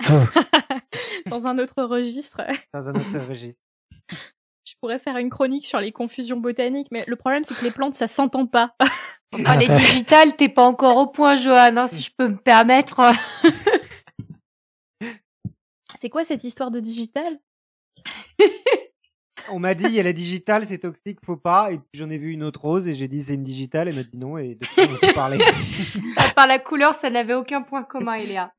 Dans 1.26 1.46
un 1.46 1.58
autre 1.58 1.84
registre. 1.84 2.40
Dans 2.72 2.88
un 2.88 2.94
autre 2.94 3.28
registre. 3.28 3.64
Je 4.64 4.74
pourrais 4.80 4.98
faire 4.98 5.16
une 5.16 5.30
chronique 5.30 5.66
sur 5.66 5.80
les 5.80 5.92
confusions 5.92 6.38
botaniques, 6.38 6.88
mais 6.90 7.04
le 7.06 7.16
problème 7.16 7.44
c'est 7.44 7.54
que 7.54 7.64
les 7.64 7.70
plantes 7.70 7.94
ça 7.94 8.08
s'entend 8.08 8.46
pas. 8.46 8.74
Ah, 9.46 9.56
les 9.56 9.66
digitales, 9.66 10.36
t'es 10.36 10.50
pas 10.50 10.62
encore 10.62 10.98
au 10.98 11.06
point, 11.06 11.36
Johan, 11.36 11.78
hein, 11.78 11.86
si 11.86 12.02
je 12.02 12.10
peux 12.14 12.28
me 12.28 12.36
permettre. 12.36 13.00
c'est 15.98 16.10
quoi 16.10 16.22
cette 16.22 16.44
histoire 16.44 16.70
de 16.70 16.80
digital? 16.80 17.24
On 19.48 19.58
m'a 19.58 19.74
dit, 19.74 19.84
il 19.84 19.92
y 19.92 20.00
a 20.00 20.02
la 20.02 20.12
digitale, 20.12 20.66
c'est 20.66 20.78
toxique, 20.78 21.18
faut 21.24 21.36
pas. 21.36 21.72
Et 21.72 21.78
puis 21.78 21.98
j'en 21.98 22.10
ai 22.10 22.18
vu 22.18 22.32
une 22.32 22.42
autre 22.42 22.60
rose 22.60 22.86
et 22.88 22.94
j'ai 22.94 23.08
dit 23.08 23.22
c'est 23.22 23.34
une 23.34 23.42
digitale. 23.42 23.88
Elle 23.88 23.94
m'a 23.94 24.02
dit 24.02 24.18
non 24.18 24.36
et 24.36 24.56
depuis 24.60 24.82
on 24.92 25.06
peut 25.06 25.14
parler? 25.14 25.38
Par 26.36 26.46
la 26.46 26.58
couleur, 26.58 26.92
ça 26.94 27.08
n'avait 27.08 27.34
aucun 27.34 27.62
point 27.62 27.84
commun, 27.84 28.14
Eléa. 28.14 28.52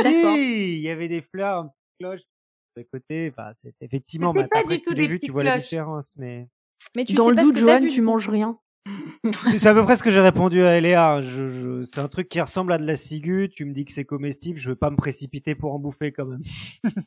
si, 0.00 0.76
il 0.76 0.80
y 0.80 0.90
avait 0.90 1.08
des 1.08 1.20
fleurs, 1.20 1.64
une 1.64 1.70
cloche 1.98 2.22
de 2.78 2.88
côté. 2.90 3.30
Enfin, 3.32 3.52
c'est 3.58 3.74
effectivement. 3.80 4.32
Bah, 4.32 4.46
pas 4.48 4.64
du 4.64 4.80
tout 4.80 4.94
des 4.94 5.06
vu, 5.08 5.20
tu 5.20 5.30
vois 5.32 5.44
la 5.44 5.58
différence, 5.58 6.14
mais. 6.16 6.48
Mais 6.96 7.04
tu 7.04 7.14
Dans 7.14 7.24
sais 7.24 7.30
le 7.30 7.36
pas 7.36 7.42
doute, 7.42 7.54
ce 7.56 7.60
que 7.60 7.66
t'as 7.66 7.78
Johan, 7.78 7.86
vu. 7.86 7.90
tu 7.90 8.00
manges 8.02 8.28
rien. 8.28 8.58
c'est 9.44 9.66
à 9.66 9.74
peu 9.74 9.82
près 9.84 9.96
ce 9.96 10.02
que 10.02 10.10
j'ai 10.10 10.20
répondu 10.20 10.62
à 10.62 10.76
Eléa. 10.78 11.20
Je, 11.20 11.46
je, 11.48 11.82
c'est 11.84 12.00
un 12.00 12.08
truc 12.08 12.28
qui 12.28 12.40
ressemble 12.40 12.72
à 12.72 12.78
de 12.78 12.86
la 12.86 12.96
ciguë. 12.96 13.50
Tu 13.50 13.64
me 13.64 13.72
dis 13.72 13.84
que 13.84 13.92
c'est 13.92 14.04
comestible. 14.04 14.58
Je 14.58 14.70
veux 14.70 14.76
pas 14.76 14.90
me 14.90 14.96
précipiter 14.96 15.54
pour 15.54 15.74
en 15.74 15.78
bouffer 15.78 16.12
quand 16.12 16.26
même. 16.26 16.42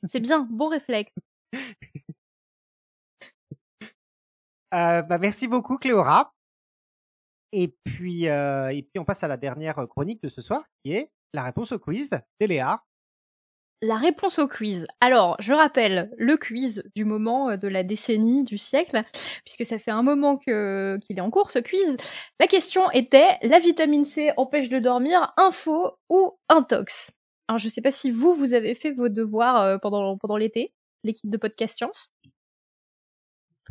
c'est 0.08 0.20
bien, 0.20 0.48
bon 0.52 0.68
réflexe. 0.68 1.14
euh, 4.74 5.02
bah, 5.02 5.18
merci 5.18 5.48
beaucoup, 5.48 5.78
Cléora. 5.78 6.34
Et 7.54 7.76
puis, 7.84 8.28
euh, 8.30 8.70
et 8.70 8.82
puis, 8.84 9.00
on 9.00 9.06
passe 9.06 9.24
à 9.24 9.28
la 9.28 9.38
dernière 9.38 9.86
chronique 9.90 10.22
de 10.24 10.30
ce 10.30 10.42
soir, 10.42 10.64
qui 10.84 10.94
est 10.94 11.10
la 11.34 11.44
réponse 11.44 11.72
au 11.72 11.80
quiz 11.80 12.10
d'Eléa. 12.40 12.84
La 13.84 13.98
réponse 13.98 14.38
au 14.38 14.48
quiz. 14.48 14.86
Alors, 15.00 15.36
je 15.40 15.54
rappelle 15.54 16.12
le 16.20 16.38
quiz 16.38 16.84
du 16.96 17.04
moment 17.04 17.50
euh, 17.50 17.58
de 17.58 17.68
la 17.68 17.84
décennie, 17.84 18.44
du 18.44 18.60
siècle, 18.60 19.04
puisque 19.44 19.66
ça 19.66 19.80
fait 19.80 19.90
un 19.90 20.04
moment 20.04 20.38
qu'il 20.38 20.54
est 21.10 21.22
en 21.22 21.32
cours 21.32 21.50
ce 21.50 21.58
quiz. 21.58 21.98
La 22.40 22.46
question 22.46 22.92
était 22.92 23.40
la 23.42 23.58
vitamine 23.58 24.06
C 24.06 24.34
empêche 24.38 24.70
de 24.70 24.78
dormir, 24.78 25.34
info 25.36 25.98
ou 26.10 26.38
intox. 26.48 27.14
Alors, 27.48 27.58
je 27.58 27.68
sais 27.70 27.82
pas 27.82 27.90
si 27.90 28.12
vous 28.12 28.34
vous 28.36 28.54
avez 28.54 28.76
fait 28.76 28.92
vos 28.92 29.10
devoirs 29.10 29.62
euh, 29.62 29.78
pendant 29.80 30.16
pendant 30.16 30.38
l'été, 30.38 30.74
l'équipe 31.04 31.30
de 31.30 31.38
podcast 31.38 31.76
science. 31.76 32.12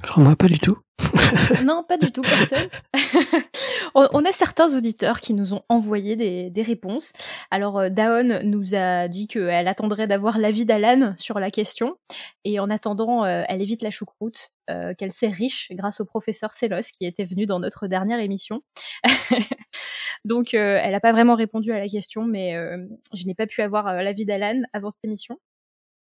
Alors 0.02 0.18
moi 0.20 0.36
pas 0.36 0.46
du 0.46 0.58
tout. 0.58 0.78
non, 1.64 1.84
pas 1.86 1.96
du 1.96 2.12
tout, 2.12 2.22
personne. 2.22 2.68
on, 3.94 4.24
a 4.24 4.32
certains 4.32 4.74
auditeurs 4.76 5.20
qui 5.20 5.34
nous 5.34 5.54
ont 5.54 5.62
envoyé 5.68 6.16
des, 6.16 6.50
des 6.50 6.62
réponses. 6.62 7.12
Alors 7.50 7.78
euh, 7.78 7.88
Daon 7.88 8.40
nous 8.44 8.74
a 8.74 9.08
dit 9.08 9.26
qu'elle 9.26 9.68
attendrait 9.68 10.06
d'avoir 10.06 10.38
l'avis 10.38 10.64
d'Alan 10.64 11.14
sur 11.16 11.38
la 11.38 11.50
question. 11.50 11.96
Et 12.44 12.60
en 12.60 12.70
attendant, 12.70 13.24
euh, 13.24 13.42
elle 13.48 13.62
évite 13.62 13.82
la 13.82 13.90
choucroute, 13.90 14.50
euh, 14.70 14.94
qu'elle 14.94 15.12
sait 15.12 15.28
riche 15.28 15.68
grâce 15.72 16.00
au 16.00 16.04
professeur 16.04 16.52
Celos 16.54 16.92
qui 16.96 17.06
était 17.06 17.24
venu 17.24 17.46
dans 17.46 17.60
notre 17.60 17.86
dernière 17.86 18.20
émission. 18.20 18.62
Donc 20.24 20.54
elle 20.54 20.92
n'a 20.92 21.00
pas 21.00 21.12
vraiment 21.12 21.34
répondu 21.34 21.72
à 21.72 21.78
la 21.78 21.88
question, 21.88 22.24
mais 22.24 22.54
je 23.14 23.24
n'ai 23.24 23.34
pas 23.34 23.46
pu 23.46 23.62
avoir 23.62 23.94
l'avis 24.02 24.26
d'Alan 24.26 24.62
avant 24.74 24.90
cette 24.90 25.04
émission. 25.04 25.38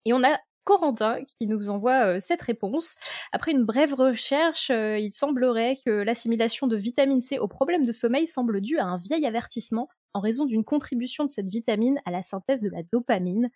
Et 0.05 0.13
on 0.13 0.25
a 0.25 0.37
Corentin 0.69 1.25
qui 1.25 1.47
nous 1.47 1.71
envoie 1.71 2.05
euh, 2.05 2.21
cette 2.21 2.43
réponse. 2.43 2.97
Après 3.33 3.53
une 3.53 3.65
brève 3.65 3.95
recherche, 3.95 4.69
euh, 4.69 4.99
il 4.99 5.15
semblerait 5.15 5.79
que 5.87 5.91
l'assimilation 5.91 6.67
de 6.67 6.77
vitamine 6.77 7.23
C 7.23 7.39
au 7.39 7.49
problème 7.49 7.87
de 7.87 7.93
sommeil 7.93 8.27
semble 8.27 8.61
due 8.61 8.79
à 8.79 8.85
un 8.85 8.99
vieil 8.99 9.25
avertissement 9.25 9.89
en 10.13 10.21
raison 10.21 10.45
d'une 10.45 10.65
contribution 10.65 11.25
de 11.25 11.31
cette 11.31 11.49
vitamine 11.49 11.99
à 12.05 12.11
la 12.11 12.21
synthèse 12.21 12.61
de 12.61 12.69
la 12.69 12.83
dopamine, 12.93 13.49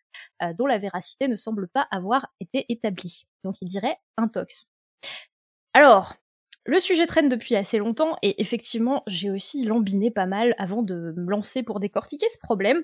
euh, 0.42 0.54
dont 0.56 0.64
la 0.64 0.78
véracité 0.78 1.28
ne 1.28 1.36
semble 1.36 1.68
pas 1.68 1.86
avoir 1.90 2.28
été 2.40 2.64
établie. 2.70 3.24
Donc 3.44 3.56
il 3.60 3.68
dirait 3.68 3.98
intox. 4.16 4.64
Alors, 5.74 6.14
le 6.64 6.78
sujet 6.78 7.06
traîne 7.06 7.28
depuis 7.28 7.56
assez 7.56 7.76
longtemps 7.76 8.16
et 8.22 8.40
effectivement, 8.40 9.02
j'ai 9.06 9.30
aussi 9.30 9.66
lambiné 9.66 10.10
pas 10.10 10.26
mal 10.26 10.54
avant 10.56 10.82
de 10.82 11.12
me 11.14 11.30
lancer 11.30 11.62
pour 11.62 11.78
décortiquer 11.78 12.30
ce 12.30 12.38
problème. 12.38 12.82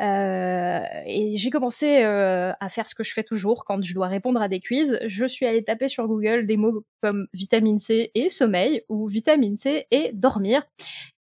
Euh, 0.00 0.80
et 1.06 1.36
j'ai 1.36 1.50
commencé 1.50 2.04
euh, 2.04 2.52
à 2.60 2.68
faire 2.68 2.86
ce 2.86 2.94
que 2.94 3.02
je 3.02 3.12
fais 3.12 3.24
toujours 3.24 3.64
quand 3.64 3.82
je 3.82 3.94
dois 3.94 4.06
répondre 4.06 4.40
à 4.40 4.48
des 4.48 4.60
quiz. 4.60 4.98
Je 5.06 5.24
suis 5.24 5.46
allée 5.46 5.64
taper 5.64 5.88
sur 5.88 6.06
Google 6.06 6.46
des 6.46 6.56
mots 6.56 6.84
comme 7.02 7.26
vitamine 7.32 7.78
C 7.78 8.10
et 8.14 8.28
sommeil 8.28 8.82
ou 8.88 9.06
vitamine 9.08 9.56
C 9.56 9.86
et 9.90 10.10
dormir. 10.12 10.62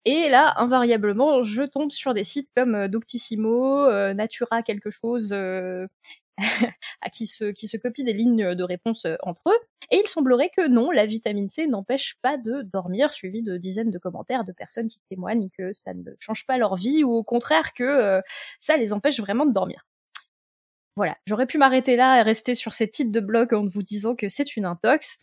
Et 0.06 0.30
là, 0.30 0.54
invariablement, 0.58 1.44
je 1.44 1.64
tombe 1.64 1.92
sur 1.92 2.14
des 2.14 2.24
sites 2.24 2.50
comme 2.56 2.76
euh, 2.76 2.88
Doctissimo, 2.88 3.86
euh, 3.86 4.14
Natura 4.14 4.64
quelque 4.64 4.90
chose, 4.90 5.36
qui 7.12 7.28
se, 7.28 7.46
qui 7.52 7.68
se 7.68 7.78
copient 7.78 8.06
des 8.06 8.14
lignes 8.14 8.54
de 8.54 8.64
réponse 8.64 9.06
euh, 9.06 9.16
entre 9.24 9.50
eux. 9.50 9.60
Et 9.92 10.02
il 10.04 10.08
semblerait 10.08 10.52
que 10.56 10.68
non, 10.68 10.92
la 10.92 11.06
vitamine 11.06 11.48
C 11.48 11.68
n'empêche 11.68 12.16
pas 12.22 12.38
de 12.38 12.62
dormir, 12.62 13.14
suivi 13.14 13.42
de 13.42 13.58
dizaines 13.58 13.92
de 13.92 13.98
commentaires 13.98 14.44
de 14.44 14.52
personnes 14.52 14.88
qui 14.88 15.00
témoignent 15.10 15.50
que 15.58 15.74
ça 15.74 15.94
ne 15.94 16.12
change 16.20 16.46
pas 16.46 16.58
leur 16.58 16.76
vie 16.76 17.04
ou 17.04 17.12
au 17.12 17.24
contraire 17.24 17.74
que 17.74 17.84
euh, 17.84 18.22
ça 18.60 18.78
les 18.78 18.94
empêche 18.94 19.20
vraiment 19.20 19.46
de 19.46 19.54
dormir. 19.54 19.86
Voilà, 20.96 21.16
j'aurais 21.28 21.46
pu 21.46 21.58
m'arrêter 21.58 21.96
là 21.96 22.20
et 22.20 22.24
rester 22.24 22.56
sur 22.56 22.74
ces 22.74 22.90
titres 22.90 23.12
de 23.12 23.20
blog 23.20 23.54
en 23.54 23.68
vous 23.68 23.84
disant 23.84 24.16
que 24.16 24.30
c'est 24.30 24.56
une 24.56 24.66
intox. 24.66 25.20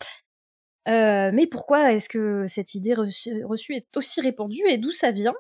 Euh, 0.87 1.31
mais 1.33 1.47
pourquoi 1.47 1.93
est-ce 1.93 2.09
que 2.09 2.47
cette 2.47 2.75
idée 2.75 2.95
reçue, 2.95 3.45
reçue 3.45 3.75
est 3.75 3.97
aussi 3.97 4.21
répandue 4.21 4.63
et 4.69 4.79
d'où 4.79 4.93
ça 4.93 5.11
vient? 5.11 5.35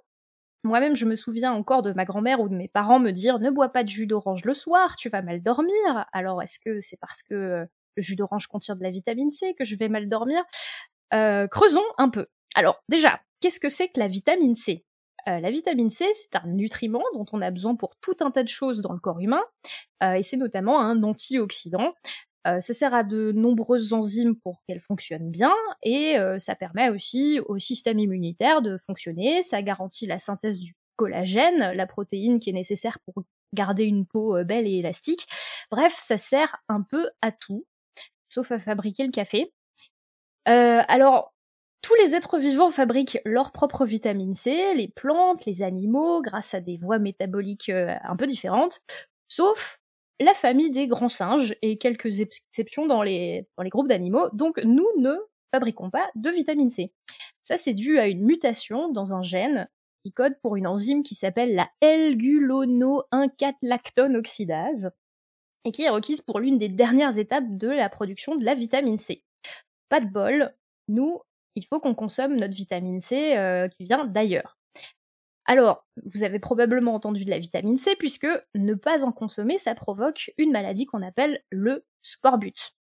Moi-même, 0.64 0.96
je 0.96 1.04
me 1.04 1.14
souviens 1.14 1.52
encore 1.52 1.82
de 1.82 1.92
ma 1.92 2.04
grand-mère 2.04 2.40
ou 2.40 2.48
de 2.48 2.54
mes 2.54 2.68
parents 2.68 2.98
me 2.98 3.10
dire 3.10 3.38
ne 3.38 3.50
bois 3.50 3.68
pas 3.68 3.84
de 3.84 3.88
jus 3.88 4.06
d'orange 4.06 4.44
le 4.44 4.54
soir, 4.54 4.96
tu 4.96 5.08
vas 5.08 5.22
mal 5.22 5.42
dormir. 5.42 6.06
Alors, 6.12 6.42
est-ce 6.42 6.58
que 6.58 6.80
c'est 6.80 6.98
parce 6.98 7.22
que 7.22 7.34
euh, 7.34 7.64
le 7.96 8.02
jus 8.02 8.16
d'orange 8.16 8.46
contient 8.46 8.74
de 8.74 8.82
la 8.82 8.90
vitamine 8.90 9.30
C 9.30 9.54
que 9.58 9.64
je 9.64 9.76
vais 9.76 9.88
mal 9.88 10.08
dormir? 10.08 10.42
Euh, 11.12 11.46
Creusons 11.46 11.84
un 11.98 12.08
peu. 12.08 12.26
Alors, 12.54 12.82
déjà, 12.88 13.20
qu'est-ce 13.40 13.60
que 13.60 13.68
c'est 13.68 13.88
que 13.88 14.00
la 14.00 14.08
vitamine 14.08 14.54
C? 14.54 14.84
Euh, 15.28 15.40
La 15.40 15.50
vitamine 15.50 15.90
C, 15.90 16.06
c'est 16.12 16.36
un 16.36 16.46
nutriment 16.46 17.04
dont 17.14 17.26
on 17.32 17.40
a 17.40 17.50
besoin 17.50 17.76
pour 17.76 17.96
tout 18.00 18.16
un 18.20 18.30
tas 18.30 18.42
de 18.42 18.48
choses 18.48 18.80
dans 18.80 18.92
le 18.92 18.98
corps 18.98 19.20
humain, 19.20 19.42
et 20.02 20.22
c'est 20.22 20.36
notamment 20.36 20.80
un 20.80 21.02
antioxydant. 21.02 21.94
Euh, 22.46 22.60
ça 22.60 22.74
sert 22.74 22.92
à 22.92 23.04
de 23.04 23.32
nombreuses 23.32 23.92
enzymes 23.92 24.36
pour 24.36 24.62
qu'elles 24.66 24.80
fonctionnent 24.80 25.30
bien 25.30 25.54
et 25.82 26.18
euh, 26.18 26.38
ça 26.38 26.54
permet 26.54 26.90
aussi 26.90 27.40
au 27.46 27.58
système 27.58 27.98
immunitaire 27.98 28.60
de 28.60 28.76
fonctionner. 28.76 29.42
Ça 29.42 29.62
garantit 29.62 30.06
la 30.06 30.18
synthèse 30.18 30.60
du 30.60 30.74
collagène, 30.96 31.72
la 31.72 31.86
protéine 31.86 32.40
qui 32.40 32.50
est 32.50 32.54
nécessaire 32.54 32.98
pour 33.06 33.24
garder 33.54 33.84
une 33.84 34.04
peau 34.04 34.36
euh, 34.36 34.44
belle 34.44 34.66
et 34.66 34.78
élastique. 34.78 35.26
Bref, 35.70 35.94
ça 35.96 36.18
sert 36.18 36.56
un 36.68 36.82
peu 36.82 37.08
à 37.22 37.32
tout, 37.32 37.66
sauf 38.28 38.52
à 38.52 38.58
fabriquer 38.58 39.04
le 39.04 39.10
café. 39.10 39.52
alors, 40.46 41.32
tous 41.80 41.94
les 41.96 42.14
êtres 42.14 42.38
vivants 42.38 42.70
fabriquent 42.70 43.18
leur 43.24 43.52
propre 43.52 43.84
vitamine 43.84 44.34
C, 44.34 44.74
les 44.74 44.88
plantes, 44.88 45.44
les 45.46 45.62
animaux, 45.62 46.22
grâce 46.22 46.54
à 46.54 46.60
des 46.60 46.78
voies 46.78 46.98
métaboliques 46.98 47.70
un 47.70 48.16
peu 48.16 48.26
différentes, 48.26 48.80
sauf 49.28 49.80
la 50.20 50.34
famille 50.34 50.70
des 50.70 50.86
grands 50.86 51.08
singes 51.08 51.56
et 51.62 51.78
quelques 51.78 52.20
exceptions 52.20 52.86
dans 52.86 53.02
les, 53.02 53.48
groupes 53.58 53.88
d'animaux. 53.88 54.28
Donc 54.32 54.58
nous 54.64 54.86
ne 54.98 55.16
fabriquons 55.52 55.90
pas 55.90 56.08
de 56.14 56.30
vitamine 56.30 56.70
C. 56.70 56.92
Ça, 57.42 57.56
c'est 57.56 57.74
dû 57.74 57.98
à 57.98 58.06
une 58.06 58.24
mutation 58.24 58.88
dans 58.90 59.14
un 59.14 59.22
gène 59.22 59.68
qui 60.04 60.12
code 60.12 60.38
pour 60.42 60.56
une 60.56 60.66
enzyme 60.66 61.02
qui 61.02 61.14
s'appelle 61.14 61.54
la 61.54 61.70
L-gulono-1,4-lactone 61.80 64.16
oxydase 64.16 64.90
et 65.64 65.72
qui 65.72 65.82
est 65.82 65.90
requise 65.90 66.20
pour 66.20 66.40
l'une 66.40 66.58
des 66.58 66.68
dernières 66.68 67.16
étapes 67.18 67.46
de 67.48 67.68
la 67.68 67.88
production 67.88 68.36
de 68.36 68.44
la 68.44 68.54
vitamine 68.54 68.98
C. 68.98 69.24
Pas 69.88 70.00
de 70.00 70.06
bol, 70.06 70.54
nous, 70.88 71.20
il 71.54 71.64
faut 71.64 71.80
qu'on 71.80 71.94
consomme 71.94 72.36
notre 72.36 72.54
vitamine 72.54 73.00
C 73.00 73.34
euh, 73.36 73.68
qui 73.68 73.84
vient 73.84 74.04
d'ailleurs. 74.04 74.58
Alors, 75.46 75.86
vous 76.04 76.24
avez 76.24 76.38
probablement 76.38 76.94
entendu 76.94 77.24
de 77.24 77.30
la 77.30 77.38
vitamine 77.38 77.76
C 77.76 77.96
puisque 77.96 78.28
ne 78.54 78.74
pas 78.74 79.04
en 79.04 79.12
consommer, 79.12 79.58
ça 79.58 79.74
provoque 79.74 80.32
une 80.38 80.52
maladie 80.52 80.86
qu'on 80.86 81.02
appelle 81.02 81.42
le 81.50 81.84
scorbut. 82.02 82.74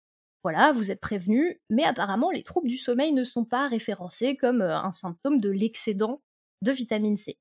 Voilà, 0.43 0.72
vous 0.72 0.91
êtes 0.91 1.01
prévenus, 1.01 1.58
mais 1.70 1.84
apparemment 1.84 2.32
les 2.32 2.43
troubles 2.43 2.70
du 2.70 2.78
sommeil 2.78 3.12
ne 3.12 3.26
sont 3.26 3.43
pas 3.43 3.68
référencés 3.68 4.38
comme 4.38 4.62
euh, 4.62 4.78
un 4.78 4.93
symptôme 4.93 5.41
de 5.41 5.49
l'excédent 5.49 6.22
de 6.62 6.72
vitamine 6.72 7.18
C. 7.18 7.38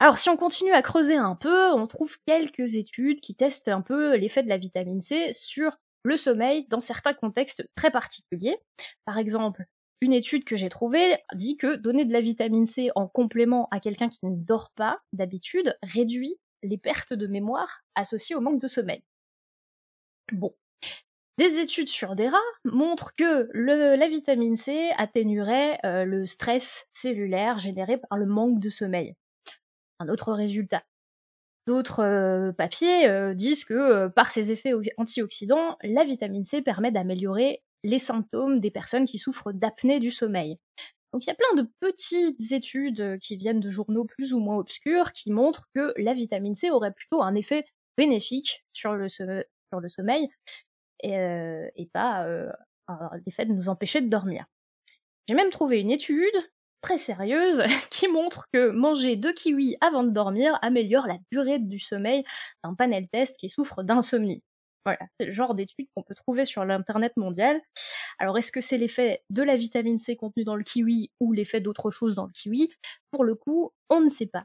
Alors 0.00 0.18
si 0.18 0.28
on 0.30 0.36
continue 0.36 0.72
à 0.72 0.82
creuser 0.82 1.16
un 1.16 1.36
peu, 1.36 1.72
on 1.72 1.86
trouve 1.86 2.16
quelques 2.26 2.76
études 2.76 3.20
qui 3.20 3.34
testent 3.34 3.68
un 3.68 3.82
peu 3.82 4.16
l'effet 4.16 4.42
de 4.42 4.48
la 4.48 4.58
vitamine 4.58 5.02
C 5.02 5.32
sur 5.32 5.76
le 6.02 6.16
sommeil 6.16 6.66
dans 6.68 6.80
certains 6.80 7.14
contextes 7.14 7.68
très 7.74 7.90
particuliers. 7.90 8.56
Par 9.04 9.18
exemple, 9.18 9.64
une 10.00 10.12
étude 10.12 10.44
que 10.44 10.56
j'ai 10.56 10.68
trouvée 10.68 11.16
dit 11.34 11.56
que 11.56 11.76
donner 11.76 12.04
de 12.04 12.12
la 12.12 12.20
vitamine 12.20 12.66
C 12.66 12.90
en 12.94 13.08
complément 13.08 13.68
à 13.70 13.80
quelqu'un 13.80 14.08
qui 14.08 14.24
ne 14.26 14.36
dort 14.36 14.70
pas 14.74 15.00
d'habitude 15.12 15.76
réduit 15.82 16.36
les 16.62 16.78
pertes 16.78 17.12
de 17.12 17.26
mémoire 17.26 17.80
associées 17.94 18.36
au 18.36 18.40
manque 18.40 18.60
de 18.60 18.68
sommeil. 18.68 19.02
Bon. 20.32 20.54
Des 21.36 21.58
études 21.58 21.88
sur 21.88 22.14
des 22.14 22.28
rats 22.28 22.38
montrent 22.64 23.14
que 23.16 23.48
la 23.54 24.08
vitamine 24.08 24.56
C 24.56 24.90
atténuerait 24.96 25.80
euh, 25.84 26.04
le 26.04 26.26
stress 26.26 26.88
cellulaire 26.92 27.58
généré 27.58 27.98
par 27.98 28.18
le 28.18 28.26
manque 28.26 28.60
de 28.60 28.68
sommeil 28.68 29.16
un 30.00 30.08
autre 30.08 30.32
résultat. 30.32 30.82
D'autres 31.66 32.00
euh, 32.00 32.52
papiers 32.52 33.08
euh, 33.08 33.34
disent 33.34 33.64
que 33.64 34.08
par 34.08 34.30
ses 34.30 34.52
effets 34.52 34.72
antioxydants, 34.98 35.76
la 35.82 36.04
vitamine 36.04 36.44
C 36.44 36.62
permet 36.62 36.92
d'améliorer 36.92 37.62
les 37.84 38.00
symptômes 38.00 38.58
des 38.58 38.72
personnes 38.72 39.04
qui 39.04 39.18
souffrent 39.18 39.52
d'apnée 39.52 40.00
du 40.00 40.10
sommeil. 40.10 40.58
Donc 41.12 41.24
il 41.24 41.28
y 41.28 41.30
a 41.30 41.36
plein 41.36 41.62
de 41.62 41.68
petites 41.78 42.50
études 42.50 43.18
qui 43.20 43.36
viennent 43.36 43.60
de 43.60 43.68
journaux 43.68 44.04
plus 44.04 44.34
ou 44.34 44.40
moins 44.40 44.56
obscurs 44.56 45.12
qui 45.12 45.30
montrent 45.30 45.68
que 45.72 45.94
la 45.96 46.12
vitamine 46.12 46.56
C 46.56 46.70
aurait 46.70 46.92
plutôt 46.92 47.22
un 47.22 47.36
effet 47.36 47.64
bénéfique 47.96 48.64
sur 48.72 48.94
le, 48.94 49.08
sommeil 49.88 50.28
et, 51.04 51.14
et 51.76 51.86
pas 51.92 52.26
l'effet 53.26 53.46
de 53.46 53.52
nous 53.52 53.68
empêcher 53.68 54.00
de 54.00 54.08
dormir. 54.08 54.44
J'ai 55.28 55.34
même 55.34 55.50
trouvé 55.50 55.80
une 55.80 55.92
étude 55.92 56.34
très 56.84 56.98
sérieuse 56.98 57.62
qui 57.90 58.08
montre 58.08 58.46
que 58.52 58.70
manger 58.70 59.16
deux 59.16 59.32
kiwis 59.32 59.76
avant 59.80 60.04
de 60.04 60.10
dormir 60.10 60.58
améliore 60.60 61.06
la 61.06 61.16
durée 61.32 61.58
du 61.58 61.78
sommeil 61.78 62.24
d'un 62.62 62.74
panel 62.74 63.08
test 63.08 63.38
qui 63.38 63.48
souffre 63.48 63.82
d'insomnie. 63.82 64.42
Voilà, 64.84 65.00
c'est 65.18 65.26
le 65.26 65.32
genre 65.32 65.54
d'études 65.54 65.88
qu'on 65.94 66.02
peut 66.02 66.14
trouver 66.14 66.44
sur 66.44 66.64
l'internet 66.64 67.12
mondial. 67.16 67.60
Alors 68.18 68.36
est-ce 68.38 68.52
que 68.52 68.60
c'est 68.60 68.78
l'effet 68.78 69.22
de 69.30 69.42
la 69.42 69.56
vitamine 69.56 69.98
C 69.98 70.16
contenue 70.16 70.44
dans 70.44 70.56
le 70.56 70.62
kiwi 70.62 71.10
ou 71.20 71.32
l'effet 71.32 71.60
d'autre 71.60 71.90
chose 71.90 72.14
dans 72.14 72.26
le 72.26 72.32
kiwi? 72.32 72.70
Pour 73.10 73.24
le 73.24 73.34
coup, 73.34 73.70
on 73.88 74.00
ne 74.00 74.08
sait 74.08 74.26
pas. 74.26 74.44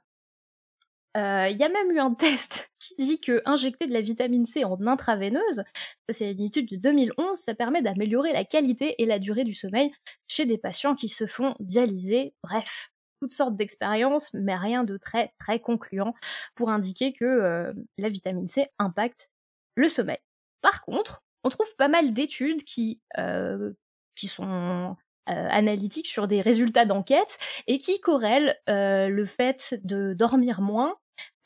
Euh, 1.17 1.47
il 1.49 1.57
y 1.57 1.63
a 1.63 1.69
même 1.69 1.91
eu 1.91 1.99
un 1.99 2.13
test 2.15 2.71
qui 2.79 2.95
dit 2.95 3.19
que 3.19 3.41
injecter 3.45 3.87
de 3.87 3.93
la 3.93 4.01
vitamine 4.01 4.45
C 4.45 4.63
en 4.63 4.79
intraveineuse, 4.85 5.57
ça 5.57 5.63
c'est 6.09 6.31
une 6.31 6.41
étude 6.41 6.69
de 6.69 6.75
2011, 6.77 7.37
ça 7.37 7.55
permet 7.55 7.81
d'améliorer 7.81 8.31
la 8.31 8.45
qualité 8.45 8.95
et 9.01 9.05
la 9.05 9.19
durée 9.19 9.43
du 9.43 9.55
sommeil 9.55 9.91
chez 10.27 10.45
des 10.45 10.57
patients 10.57 10.95
qui 10.95 11.09
se 11.09 11.25
font 11.25 11.55
dialyser. 11.59 12.33
Bref, 12.43 12.91
toutes 13.21 13.31
sortes 13.33 13.57
d'expériences, 13.57 14.33
mais 14.33 14.55
rien 14.55 14.83
de 14.83 14.97
très 14.97 15.33
très 15.39 15.59
concluant 15.59 16.13
pour 16.55 16.69
indiquer 16.69 17.11
que 17.13 17.25
euh, 17.25 17.73
la 17.97 18.09
vitamine 18.09 18.47
C 18.47 18.67
impacte 18.77 19.29
le 19.75 19.89
sommeil. 19.89 20.19
Par 20.61 20.81
contre, 20.81 21.23
on 21.43 21.49
trouve 21.49 21.73
pas 21.77 21.87
mal 21.87 22.13
d'études 22.13 22.63
qui 22.63 23.01
euh, 23.17 23.71
qui 24.15 24.27
sont 24.27 24.95
analytiques 25.25 26.07
sur 26.07 26.27
des 26.27 26.41
résultats 26.41 26.85
d'enquête 26.85 27.37
et 27.67 27.77
qui 27.77 28.01
corrèlent 28.01 28.57
le 28.67 29.25
fait 29.25 29.79
de 29.83 30.15
dormir 30.15 30.59
moins 30.59 30.95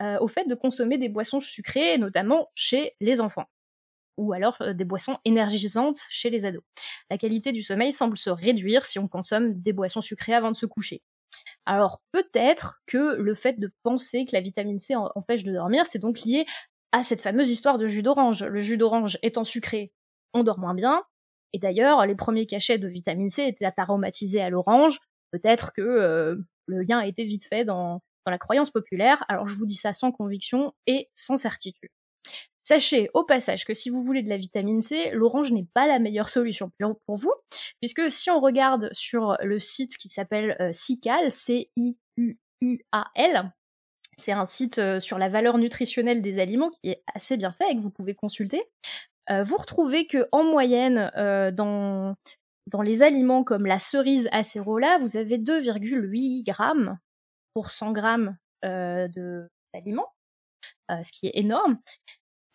euh, 0.01 0.17
au 0.19 0.27
fait 0.27 0.45
de 0.45 0.55
consommer 0.55 0.97
des 0.97 1.07
boissons 1.07 1.39
sucrées, 1.39 1.97
notamment 1.97 2.49
chez 2.55 2.95
les 2.99 3.21
enfants 3.21 3.45
ou 4.17 4.33
alors 4.33 4.57
euh, 4.61 4.73
des 4.73 4.85
boissons 4.85 5.17
énergisantes 5.23 6.01
chez 6.09 6.29
les 6.29 6.45
ados. 6.45 6.63
La 7.09 7.17
qualité 7.17 7.51
du 7.51 7.63
sommeil 7.63 7.93
semble 7.93 8.17
se 8.17 8.29
réduire 8.29 8.85
si 8.85 8.99
on 8.99 9.07
consomme 9.07 9.61
des 9.61 9.73
boissons 9.73 10.01
sucrées 10.01 10.33
avant 10.33 10.51
de 10.51 10.57
se 10.57 10.65
coucher. 10.65 11.01
Alors 11.65 12.01
peut-être 12.11 12.81
que 12.85 13.15
le 13.15 13.33
fait 13.35 13.59
de 13.59 13.71
penser 13.83 14.25
que 14.25 14.31
la 14.33 14.41
vitamine 14.41 14.79
C 14.79 14.95
empêche 14.95 15.43
de 15.43 15.53
dormir, 15.53 15.87
c'est 15.87 15.99
donc 15.99 16.21
lié 16.21 16.45
à 16.93 17.03
cette 17.03 17.21
fameuse 17.21 17.49
histoire 17.49 17.77
de 17.77 17.87
jus 17.87 18.03
d'orange. 18.03 18.43
Le 18.43 18.59
jus 18.61 18.77
d'orange 18.77 19.17
étant 19.21 19.43
sucré, 19.43 19.91
on 20.33 20.43
dort 20.43 20.59
moins 20.59 20.75
bien. 20.75 21.03
Et 21.51 21.59
d'ailleurs, 21.59 22.05
les 22.05 22.15
premiers 22.15 22.45
cachets 22.45 22.77
de 22.77 22.87
vitamine 22.87 23.29
C 23.29 23.43
étaient 23.43 23.69
aromatisés 23.75 24.41
à 24.41 24.49
l'orange. 24.49 24.99
Peut-être 25.31 25.73
que 25.73 25.81
euh, 25.81 26.35
le 26.67 26.83
lien 26.83 26.99
a 26.99 27.07
été 27.07 27.25
vite 27.25 27.45
fait 27.45 27.65
dans, 27.65 28.01
dans 28.25 28.31
la 28.31 28.37
croyance 28.37 28.71
populaire, 28.71 29.25
alors 29.27 29.47
je 29.47 29.55
vous 29.55 29.65
dis 29.65 29.75
ça 29.75 29.91
sans 29.91 30.11
conviction 30.11 30.73
et 30.87 31.09
sans 31.15 31.35
certitude. 31.35 31.89
Sachez 32.63 33.09
au 33.13 33.25
passage 33.25 33.65
que 33.65 33.73
si 33.73 33.89
vous 33.89 34.01
voulez 34.03 34.23
de 34.23 34.29
la 34.29 34.37
vitamine 34.37 34.81
C, 34.81 35.11
l'orange 35.11 35.51
n'est 35.51 35.67
pas 35.73 35.85
la 35.85 35.99
meilleure 35.99 36.29
solution 36.29 36.71
pour 36.77 37.17
vous, 37.17 37.33
puisque 37.81 38.09
si 38.09 38.29
on 38.29 38.39
regarde 38.39 38.89
sur 38.93 39.35
le 39.41 39.59
site 39.59 39.97
qui 39.97 40.07
s'appelle 40.07 40.55
euh, 40.61 40.71
CICAL, 40.71 41.29
C-I-U-U-A-L, 41.31 41.91
c'est 44.17 44.31
un 44.31 44.45
site 44.45 44.79
euh, 44.79 44.99
sur 44.99 45.17
la 45.17 45.29
valeur 45.29 45.57
nutritionnelle 45.57 46.21
des 46.21 46.39
aliments 46.39 46.69
qui 46.69 46.89
est 46.89 47.03
assez 47.13 47.37
bien 47.37 47.51
fait 47.51 47.69
et 47.69 47.75
que 47.75 47.81
vous 47.81 47.91
pouvez 47.91 48.15
consulter. 48.15 48.63
Euh, 49.29 49.43
vous 49.43 49.57
retrouvez 49.57 50.07
que 50.07 50.27
en 50.31 50.43
moyenne, 50.43 51.11
dans, 51.55 52.15
dans 52.67 52.81
les 52.81 53.03
aliments 53.03 53.43
comme 53.43 53.65
la 53.65 53.79
cerise 53.79 54.29
acérola, 54.31 54.97
vous 54.99 55.17
avez 55.17 55.37
2,8 55.37 56.43
grammes 56.43 56.97
pour 57.53 57.71
100 57.71 57.91
grammes 57.91 58.37
euh, 58.65 59.07
d'aliments, 59.73 60.11
euh, 60.91 61.01
ce 61.03 61.11
qui 61.11 61.27
est 61.27 61.37
énorme. 61.37 61.79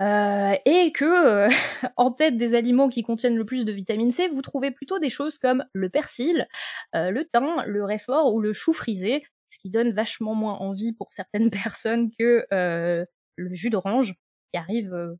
Euh, 0.00 0.54
et 0.64 0.92
que 0.92 1.48
en 1.96 2.12
tête 2.12 2.36
des 2.36 2.54
aliments 2.54 2.88
qui 2.88 3.02
contiennent 3.02 3.36
le 3.36 3.44
plus 3.44 3.64
de 3.64 3.72
vitamine 3.72 4.10
C, 4.10 4.28
vous 4.28 4.42
trouvez 4.42 4.70
plutôt 4.70 4.98
des 4.98 5.10
choses 5.10 5.38
comme 5.38 5.64
le 5.72 5.90
persil, 5.90 6.46
le 6.94 7.22
thym, 7.24 7.62
le 7.66 7.84
réfort 7.84 8.32
ou 8.32 8.40
le 8.40 8.52
chou 8.52 8.72
frisé, 8.72 9.24
ce 9.50 9.58
qui 9.58 9.70
donne 9.70 9.92
vachement 9.92 10.34
moins 10.34 10.54
envie 10.54 10.92
pour 10.92 11.12
certaines 11.12 11.50
personnes 11.50 12.10
que 12.18 12.46
le 12.50 13.54
jus 13.54 13.70
d'orange, 13.70 14.14
qui 14.52 14.58
arrive 14.58 15.16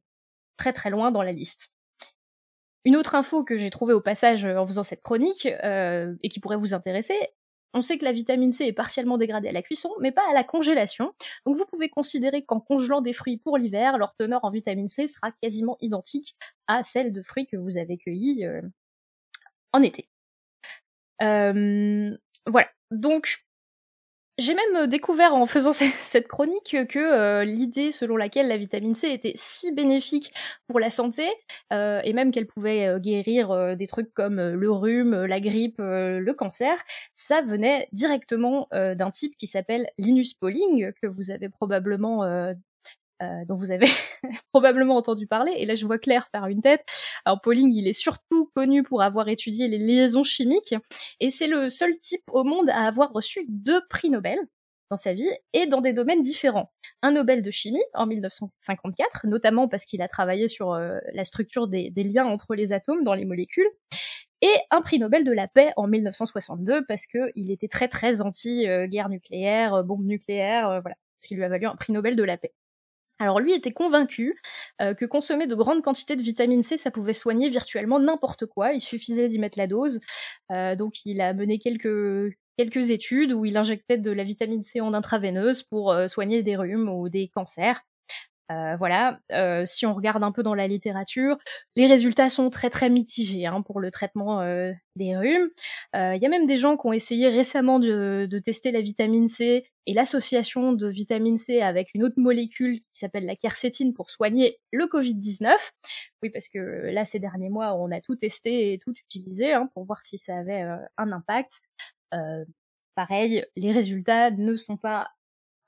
très 0.56 0.72
très 0.72 0.90
loin 0.90 1.10
dans 1.10 1.22
la 1.22 1.32
liste. 1.32 1.68
Une 2.84 2.96
autre 2.96 3.14
info 3.14 3.44
que 3.44 3.58
j'ai 3.58 3.70
trouvée 3.70 3.92
au 3.92 4.00
passage 4.00 4.44
en 4.44 4.66
faisant 4.66 4.82
cette 4.82 5.02
chronique, 5.02 5.46
et 5.46 6.28
qui 6.28 6.40
pourrait 6.40 6.56
vous 6.56 6.74
intéresser, 6.74 7.16
on 7.74 7.82
sait 7.82 7.98
que 7.98 8.04
la 8.04 8.12
vitamine 8.12 8.52
C 8.52 8.64
est 8.64 8.72
partiellement 8.72 9.18
dégradée 9.18 9.48
à 9.48 9.52
la 9.52 9.62
cuisson, 9.62 9.90
mais 10.00 10.12
pas 10.12 10.28
à 10.30 10.32
la 10.32 10.44
congélation. 10.44 11.12
Donc 11.44 11.56
vous 11.56 11.66
pouvez 11.66 11.88
considérer 11.88 12.44
qu'en 12.44 12.60
congelant 12.60 13.00
des 13.00 13.12
fruits 13.12 13.38
pour 13.38 13.58
l'hiver, 13.58 13.98
leur 13.98 14.14
teneur 14.16 14.44
en 14.44 14.50
vitamine 14.50 14.88
C 14.88 15.06
sera 15.06 15.32
quasiment 15.42 15.76
identique 15.80 16.36
à 16.66 16.82
celle 16.82 17.12
de 17.12 17.22
fruits 17.22 17.46
que 17.46 17.56
vous 17.56 17.76
avez 17.76 17.98
cueillis 17.98 18.46
euh, 18.46 18.62
en 19.72 19.82
été. 19.82 20.08
Euh, 21.22 22.16
voilà. 22.46 22.68
Donc 22.90 23.44
j'ai 24.38 24.54
même 24.54 24.76
euh, 24.76 24.86
découvert 24.86 25.34
en 25.34 25.46
faisant 25.46 25.72
cette 25.72 26.28
chronique 26.28 26.76
que 26.88 26.98
euh, 26.98 27.44
l'idée 27.44 27.90
selon 27.90 28.16
laquelle 28.16 28.48
la 28.48 28.56
vitamine 28.56 28.94
C 28.94 29.10
était 29.10 29.32
si 29.34 29.72
bénéfique 29.72 30.32
pour 30.68 30.80
la 30.80 30.90
santé, 30.90 31.28
euh, 31.72 32.00
et 32.04 32.12
même 32.12 32.30
qu'elle 32.30 32.46
pouvait 32.46 32.98
guérir 33.00 33.76
des 33.76 33.86
trucs 33.86 34.12
comme 34.14 34.40
le 34.40 34.70
rhume, 34.70 35.24
la 35.24 35.40
grippe, 35.40 35.78
le 35.78 36.32
cancer, 36.32 36.78
ça 37.14 37.40
venait 37.42 37.88
directement 37.92 38.68
d'un 38.70 39.10
type 39.10 39.36
qui 39.36 39.46
s'appelle 39.46 39.88
Linus 39.98 40.34
Pauling, 40.34 40.92
que 41.00 41.06
vous 41.06 41.30
avez 41.30 41.48
probablement 41.48 42.54
euh, 43.22 43.44
dont 43.46 43.56
vous 43.56 43.72
avez 43.72 43.88
probablement 44.52 44.96
entendu 44.96 45.26
parler. 45.26 45.52
Et 45.56 45.66
là, 45.66 45.74
je 45.74 45.84
vois 45.86 45.98
Claire 45.98 46.28
faire 46.30 46.46
une 46.46 46.62
tête. 46.62 46.84
Alors, 47.24 47.40
Pauling, 47.40 47.72
il 47.72 47.88
est 47.88 47.92
surtout 47.92 48.50
connu 48.54 48.84
pour 48.84 49.02
avoir 49.02 49.28
étudié 49.28 49.66
les 49.66 49.78
liaisons 49.78 50.22
chimiques, 50.22 50.74
et 51.18 51.30
c'est 51.30 51.48
le 51.48 51.68
seul 51.68 51.98
type 51.98 52.22
au 52.30 52.44
monde 52.44 52.70
à 52.70 52.86
avoir 52.86 53.12
reçu 53.12 53.44
deux 53.48 53.80
prix 53.88 54.10
Nobel 54.10 54.38
dans 54.90 54.96
sa 54.96 55.12
vie 55.12 55.28
et 55.52 55.66
dans 55.66 55.80
des 55.80 55.92
domaines 55.92 56.22
différents. 56.22 56.72
Un 57.02 57.12
Nobel 57.12 57.42
de 57.42 57.50
chimie 57.50 57.82
en 57.94 58.06
1954, 58.06 59.26
notamment 59.26 59.68
parce 59.68 59.84
qu'il 59.84 60.00
a 60.00 60.08
travaillé 60.08 60.48
sur 60.48 60.72
euh, 60.72 60.98
la 61.12 61.24
structure 61.24 61.68
des, 61.68 61.90
liens 61.96 62.26
entre 62.26 62.54
les 62.54 62.72
atomes 62.72 63.02
dans 63.04 63.14
les 63.14 63.24
molécules, 63.24 63.68
et 64.40 64.54
un 64.70 64.80
prix 64.80 65.00
Nobel 65.00 65.24
de 65.24 65.32
la 65.32 65.48
paix 65.48 65.72
en 65.76 65.88
1962 65.88 66.86
parce 66.86 67.08
que 67.08 67.32
il 67.34 67.50
était 67.50 67.66
très 67.66 67.88
très 67.88 68.20
anti 68.20 68.68
euh, 68.68 68.86
nucléaire, 68.86 69.82
bombe 69.82 70.06
nucléaire, 70.06 70.80
voilà, 70.80 70.94
ce 71.20 71.28
qui 71.28 71.34
lui 71.34 71.42
a 71.42 71.48
valu 71.48 71.66
un 71.66 71.74
prix 71.74 71.92
Nobel 71.92 72.14
de 72.14 72.22
la 72.22 72.38
paix. 72.38 72.52
Alors 73.18 73.40
lui 73.40 73.52
était 73.52 73.72
convaincu 73.72 74.40
euh, 74.80 74.94
que 74.94 75.04
consommer 75.04 75.46
de 75.46 75.54
grandes 75.54 75.82
quantités 75.82 76.14
de 76.16 76.22
vitamine 76.22 76.62
C, 76.62 76.76
ça 76.76 76.90
pouvait 76.90 77.12
soigner 77.12 77.48
virtuellement 77.48 77.98
n'importe 77.98 78.46
quoi. 78.46 78.72
Il 78.72 78.80
suffisait 78.80 79.28
d'y 79.28 79.38
mettre 79.38 79.58
la 79.58 79.66
dose. 79.66 80.00
Euh, 80.52 80.76
donc 80.76 81.04
il 81.04 81.20
a 81.20 81.32
mené 81.34 81.58
quelques 81.58 82.34
quelques 82.56 82.90
études 82.90 83.32
où 83.32 83.44
il 83.44 83.56
injectait 83.56 83.98
de 83.98 84.10
la 84.10 84.24
vitamine 84.24 84.62
C 84.62 84.80
en 84.80 84.94
intraveineuse 84.94 85.62
pour 85.64 85.92
euh, 85.92 86.08
soigner 86.08 86.42
des 86.42 86.56
rhumes 86.56 86.88
ou 86.88 87.08
des 87.08 87.28
cancers. 87.28 87.80
Euh, 88.50 88.76
voilà, 88.76 89.20
euh, 89.30 89.66
si 89.66 89.84
on 89.84 89.92
regarde 89.92 90.22
un 90.22 90.32
peu 90.32 90.42
dans 90.42 90.54
la 90.54 90.66
littérature, 90.66 91.36
les 91.76 91.86
résultats 91.86 92.30
sont 92.30 92.48
très 92.48 92.70
très 92.70 92.88
mitigés 92.88 93.44
hein, 93.44 93.60
pour 93.60 93.78
le 93.78 93.90
traitement 93.90 94.40
euh, 94.40 94.72
des 94.96 95.16
rhumes. 95.16 95.50
Il 95.94 96.18
y 96.20 96.26
a 96.26 96.28
même 96.28 96.46
des 96.46 96.56
gens 96.56 96.76
qui 96.76 96.86
ont 96.86 96.92
essayé 96.92 97.28
récemment 97.28 97.78
de, 97.78 98.26
tester 98.44 98.70
la 98.70 98.80
vitamine 98.80 99.28
C 99.28 99.66
et 99.86 99.94
l'association 99.94 100.72
de 100.72 100.88
vitamine 100.88 101.36
C 101.36 101.60
avec 101.60 101.90
une 101.94 102.04
autre 102.04 102.18
molécule 102.18 102.80
qui 102.80 102.84
s'appelle 102.92 103.26
la 103.26 103.36
quercétine 103.36 103.92
pour 103.92 104.10
soigner 104.10 104.58
le 104.72 104.86
Covid-19. 104.86 105.50
Oui, 106.22 106.30
parce 106.30 106.48
que 106.48 106.58
là, 106.90 107.04
ces 107.04 107.18
derniers 107.18 107.50
mois, 107.50 107.74
on 107.74 107.90
a 107.90 108.00
tout 108.00 108.16
testé 108.16 108.72
et 108.72 108.78
tout 108.78 108.92
utilisé 108.92 109.52
hein, 109.52 109.68
pour 109.74 109.84
voir 109.84 110.00
si 110.04 110.16
ça 110.18 110.38
avait 110.38 110.62
un 110.96 111.12
impact. 111.12 111.60
pareil, 112.94 113.44
les 113.56 113.72
résultats 113.72 114.30
ne 114.30 114.56
sont 114.56 114.76
pas 114.76 115.08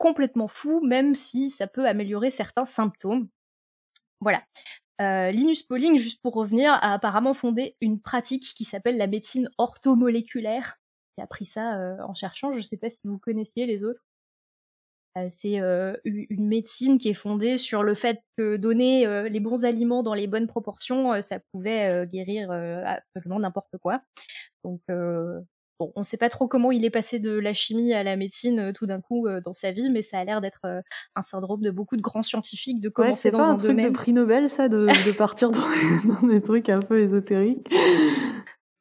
complètement 0.01 0.49
fou, 0.49 0.81
même 0.81 1.15
si 1.15 1.51
ça 1.51 1.67
peut 1.67 1.87
améliorer 1.87 2.31
certains 2.31 2.65
symptômes. 2.65 3.29
Voilà. 4.21 4.43
Euh, 5.01 5.31
Linus 5.31 5.63
Pauling, 5.63 5.97
juste 5.97 6.23
pour 6.23 6.35
revenir, 6.35 6.73
a 6.73 6.95
apparemment 6.95 7.35
fondé 7.35 7.77
une 7.83 8.01
pratique 8.01 8.55
qui 8.55 8.65
s'appelle 8.65 8.97
la 8.97 9.07
médecine 9.07 9.51
orthomoléculaire. 9.59 10.79
A 11.19 11.25
appris 11.25 11.45
ça 11.45 11.79
euh, 11.79 11.99
en 12.03 12.15
cherchant, 12.15 12.53
je 12.53 12.59
ne 12.59 12.63
sais 12.63 12.79
pas 12.79 12.89
si 12.89 13.01
vous 13.05 13.19
connaissiez 13.19 13.67
les 13.67 13.85
autres. 13.85 14.01
Euh, 15.19 15.27
c'est 15.29 15.57
une 16.05 16.47
médecine 16.47 16.97
qui 16.97 17.11
est 17.11 17.15
fondée 17.15 17.59
sur 17.59 17.83
le 17.83 17.95
fait 17.95 18.23
que 18.39 18.57
donner 18.57 19.29
les 19.29 19.41
bons 19.41 19.67
aliments 19.67 20.03
dans 20.03 20.15
les 20.15 20.29
bonnes 20.29 20.47
proportions, 20.47 21.21
ça 21.21 21.41
pouvait 21.53 22.07
guérir 22.07 22.51
absolument 22.51 23.39
n'importe 23.39 23.77
quoi. 23.83 24.01
Donc 24.65 24.81
Bon, 25.81 25.91
on 25.97 26.01
ne 26.01 26.05
sait 26.05 26.19
pas 26.19 26.29
trop 26.29 26.47
comment 26.47 26.73
il 26.73 26.85
est 26.85 26.91
passé 26.91 27.19
de 27.19 27.31
la 27.31 27.55
chimie 27.55 27.95
à 27.95 28.03
la 28.03 28.17
médecine 28.17 28.59
euh, 28.59 28.73
tout 28.75 28.85
d'un 28.85 29.01
coup 29.01 29.27
euh, 29.27 29.41
dans 29.41 29.55
sa 29.55 29.71
vie, 29.71 29.89
mais 29.89 30.03
ça 30.03 30.19
a 30.19 30.25
l'air 30.25 30.43
d'être 30.43 30.61
euh, 30.67 30.83
un 31.17 31.23
syndrome 31.23 31.63
de 31.63 31.71
beaucoup 31.71 31.97
de 31.97 32.03
grands 32.03 32.21
scientifiques 32.21 32.83
de 32.83 32.91
commencer 32.91 33.31
dans 33.31 33.39
pas 33.39 33.47
un, 33.47 33.53
un 33.53 33.57
truc 33.57 33.79
de 33.79 33.89
prix 33.89 34.13
Nobel, 34.13 34.51
ça, 34.51 34.69
de, 34.69 34.87
partir 35.17 35.51
dans, 35.53 36.29
des 36.29 36.43
trucs 36.43 36.69
un 36.69 36.81
peu 36.81 37.01
ésotériques? 37.01 37.67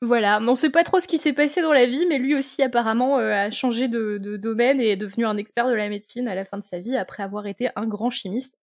Voilà, 0.01 0.39
on 0.39 0.51
ne 0.51 0.55
sait 0.55 0.71
pas 0.71 0.83
trop 0.83 0.99
ce 0.99 1.07
qui 1.07 1.17
s'est 1.17 1.31
passé 1.31 1.61
dans 1.61 1.71
la 1.71 1.85
vie, 1.85 2.05
mais 2.05 2.19
lui 2.19 2.35
aussi 2.35 2.61
apparemment 2.63 3.15
a 3.15 3.49
changé 3.49 3.87
de, 3.87 4.17
domaine 4.35 4.81
et 4.81 4.89
est 4.89 4.97
devenu 4.97 5.25
un 5.25 5.37
expert 5.37 5.69
de 5.69 5.73
la 5.73 5.87
médecine 5.87 6.27
à 6.27 6.35
la 6.35 6.43
fin 6.43 6.57
de 6.57 6.63
sa 6.65 6.79
vie 6.79 6.97
après 6.97 7.23
avoir 7.23 7.47
été 7.47 7.69
un 7.77 7.85
grand 7.85 8.09
chimiste. 8.09 8.59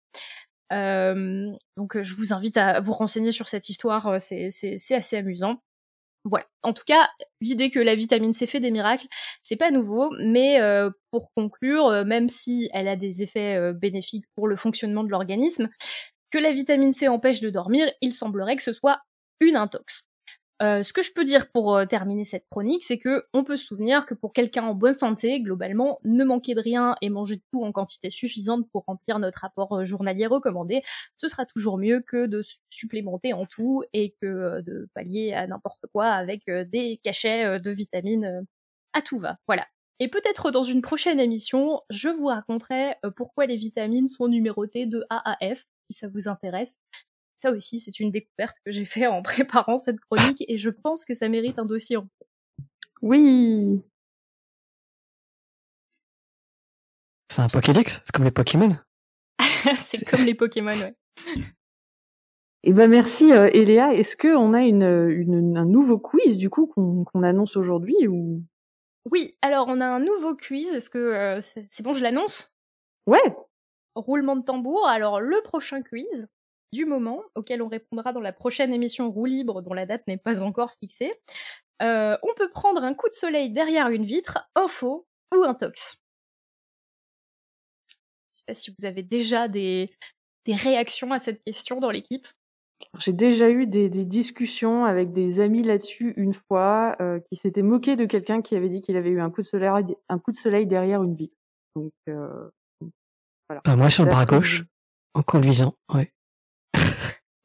donc 0.70 2.03
je 2.03 2.14
vous 2.14 2.34
invite 2.34 2.59
à 2.59 2.80
vous 2.80 2.93
renseigner 2.93 3.32
sur 3.32 3.49
cette 3.49 3.70
histoire, 3.70 4.20
c'est 4.20 4.51
assez 4.91 5.16
amusant. 5.16 5.59
Voilà. 6.29 6.47
En 6.64 6.72
tout 6.72 6.83
cas, 6.85 7.09
l'idée 7.41 7.70
que 7.70 7.79
la 7.79 7.95
vitamine 7.95 8.33
C 8.33 8.47
fait 8.47 8.59
des 8.59 8.72
miracles, 8.72 9.07
c'est 9.45 9.57
pas 9.57 9.70
nouveau, 9.70 10.11
mais 10.18 10.61
euh, 10.61 10.91
pour 11.12 11.31
conclure, 11.37 11.87
euh, 11.87 12.05
même 12.05 12.29
si 12.29 12.68
elle 12.72 12.89
a 12.89 12.97
des 12.97 13.22
effets 13.22 13.55
euh, 13.57 13.72
bénéfiques 13.72 14.24
pour 14.35 14.49
le 14.49 14.57
fonctionnement 14.57 15.05
de 15.05 15.11
l'organisme, 15.11 15.68
que 16.33 16.39
la 16.39 16.51
vitamine 16.53 16.93
C 16.93 17.07
empêche 17.07 17.41
de 17.41 17.51
dormir, 17.51 17.89
il 18.01 18.12
semblerait 18.12 18.57
que 18.57 18.64
ce 18.64 18.72
soit 18.72 18.99
une 19.39 19.55
intox. 19.55 20.06
Euh, 20.63 20.83
ce 20.83 20.95
que 20.95 21.03
je 21.03 21.13
peux 21.13 21.25
dire 21.25 21.51
pour 21.51 21.77
euh, 21.77 21.85
terminer 21.85 22.25
cette 22.25 22.47
chronique, 22.51 22.83
c'est 22.83 22.99
que 22.99 23.27
on 23.35 23.45
peut 23.45 23.59
se 23.59 23.67
souvenir 23.67 24.07
que 24.07 24.15
pour 24.15 24.33
quelqu'un 24.33 24.65
en 24.65 24.75
bonne 24.75 24.95
santé, 24.95 25.41
globalement, 25.41 25.99
ne 26.05 26.25
manquer 26.25 26.55
de 26.55 26.61
rien 26.61 26.97
et 27.03 27.11
manger 27.11 27.37
de 27.37 27.43
tout 27.53 27.63
en 27.63 27.73
quantité 27.73 28.09
suffisante 28.09 28.67
pour 28.73 28.85
remplir 28.87 29.19
notre 29.19 29.41
rapport 29.41 29.73
euh, 29.77 29.85
journalier 29.85 30.27
recommandé, 30.27 30.83
ce 31.17 31.29
sera 31.29 31.45
toujours 31.45 31.77
mieux 31.77 32.01
que 32.01 32.27
de 32.27 32.43
supplémenter 32.71 33.35
en 33.35 33.45
tout 33.45 33.85
et 33.93 34.15
que 34.23 34.63
de 34.63 34.89
pallier 34.95 35.35
à 35.35 35.47
n'importe 35.47 35.85
quoi 35.93 36.07
avec 36.07 36.49
des 36.49 37.01
cachets 37.03 37.61
de 37.61 37.71
vitamines 37.71 38.47
à 38.93 39.03
tout 39.03 39.19
va. 39.19 39.37
Voilà. 39.47 39.67
Et 39.99 40.09
peut-être 40.09 40.51
dans 40.51 40.63
une 40.63 40.83
prochaine 40.83 41.21
émission, 41.21 41.81
je 41.91 42.09
vous 42.09 42.27
raconterai 42.27 42.97
pourquoi 43.17 43.47
les 43.47 43.57
vitamines 43.57 44.09
sont 44.09 44.29
numérotées 44.29 44.87
de 44.87 45.05
A 45.11 45.33
à 45.33 45.55
F, 45.55 45.67
si 45.91 45.99
ça 45.99 46.09
vous 46.09 46.29
intéresse. 46.29 46.81
Ça 47.37 47.53
aussi, 47.53 47.80
c'est 47.80 48.01
une 48.01 48.11
découverte 48.11 48.57
que 48.64 48.72
j'ai 48.72 48.87
fait 48.87 49.07
en 49.07 49.22
préparant 49.22 49.78
cette 49.78 50.01
chronique 50.01 50.43
et 50.49 50.59
je 50.59 50.70
pense 50.70 51.05
que 51.05 51.14
ça 51.14 51.28
mérite 51.28 51.59
un 51.59 51.66
dossier 51.66 51.99
en 51.99 52.09
Oui. 53.03 53.82
C'est 57.30 57.43
un 57.43 57.49
Pokédex 57.49 58.01
C'est 58.05 58.12
comme 58.12 58.24
les 58.24 58.30
Pokémon 58.30 58.76
C'est 59.74 60.05
comme 60.07 60.24
les 60.24 60.34
Pokémon, 60.34 60.72
ouais. 60.72 60.97
Eh 62.62 62.72
ben 62.72 62.89
merci 62.89 63.32
euh, 63.32 63.51
Eléa. 63.53 63.93
Est-ce 63.93 64.16
qu'on 64.16 64.55
a 64.55 64.62
une, 64.62 64.82
une, 64.82 65.57
un 65.57 65.66
nouveau 65.66 65.99
quiz 65.99 66.39
du 66.39 66.49
coup 66.49 66.66
qu'on 66.66 67.22
annonce 67.22 67.57
aujourd'hui 67.57 68.09
ou? 68.09 68.43
Oui, 69.11 69.37
alors 69.43 69.68
on 69.68 69.80
a 69.80 69.87
un 69.87 70.01
nouveau 70.01 70.34
quiz. 70.34 70.74
Est-ce 70.74 70.91
que 70.91 70.99
euh, 70.99 71.41
c'est 71.41 71.82
bon, 71.82 71.95
je 71.95 72.03
l'annonce? 72.03 72.53
Ouais. 73.07 73.37
Roulement 73.95 74.37
de 74.37 74.43
tambour. 74.43 74.89
Alors 74.89 75.20
le 75.20 75.41
prochain 75.43 75.82
quiz, 75.82 76.26
du 76.73 76.85
moment, 76.85 77.23
auquel 77.35 77.62
on 77.62 77.69
répondra 77.69 78.12
dans 78.12 78.21
la 78.21 78.33
prochaine 78.33 78.73
émission 78.73 79.11
Roue 79.11 79.27
libre, 79.27 79.62
dont 79.62 79.75
la 79.75 79.87
date 79.87 80.07
n'est 80.07 80.17
pas 80.17 80.43
encore 80.43 80.73
fixée. 80.81 81.12
Euh, 81.83 82.17
on 82.23 82.35
peut 82.35 82.51
prendre 82.51 82.83
un 82.83 82.95
coup 82.95 83.09
de 83.09 83.14
soleil 83.14 83.51
derrière 83.51 83.89
une 83.89 84.05
vitre, 84.05 84.39
un 84.55 84.69
faux 84.69 85.07
ou 85.35 85.43
un 85.45 85.55
tox. 85.55 86.03
Je 87.89 88.39
sais 88.39 88.45
pas 88.47 88.55
si 88.55 88.75
vous 88.79 88.87
avez 88.87 89.03
déjà 89.03 89.49
des, 89.49 89.95
des 90.45 90.55
réactions 90.55 91.12
à 91.12 91.19
cette 91.19 91.43
question 91.45 91.81
dans 91.81 91.91
l'équipe. 91.91 92.27
J'ai 92.99 93.12
déjà 93.12 93.51
eu 93.51 93.67
des, 93.67 93.89
discussions 93.89 94.85
avec 94.85 95.12
des 95.12 95.41
amis 95.41 95.62
là-dessus 95.62 96.12
une 96.17 96.35
fois, 96.35 96.97
euh, 97.01 97.21
qui 97.21 97.37
s'étaient 97.37 97.62
moqués 97.62 97.97
de 97.97 98.05
quelqu'un 98.05 98.43
qui 98.43 98.55
avait 98.55 98.69
dit 98.69 98.83
qu'il 98.83 98.97
avait 98.97 99.11
eu 99.11 99.21
un 99.21 99.31
coup 99.31 99.43
de 99.43 99.47
soleil, 99.47 99.97
un 100.09 100.19
coup 100.19 100.33
de 100.33 100.37
soleil 100.37 100.67
derrière 100.67 101.03
une 101.03 101.14
vitre. 101.14 101.37
Donc 101.75 101.93
euh, 102.09 102.51
voilà. 103.49 103.77
moi 103.77 103.91
sur 103.91 104.05
le 104.05 104.11
bras 104.11 104.27
gauche, 104.27 104.64
en 105.14 105.23
conduisant, 105.23 105.75
ouais 105.93 106.12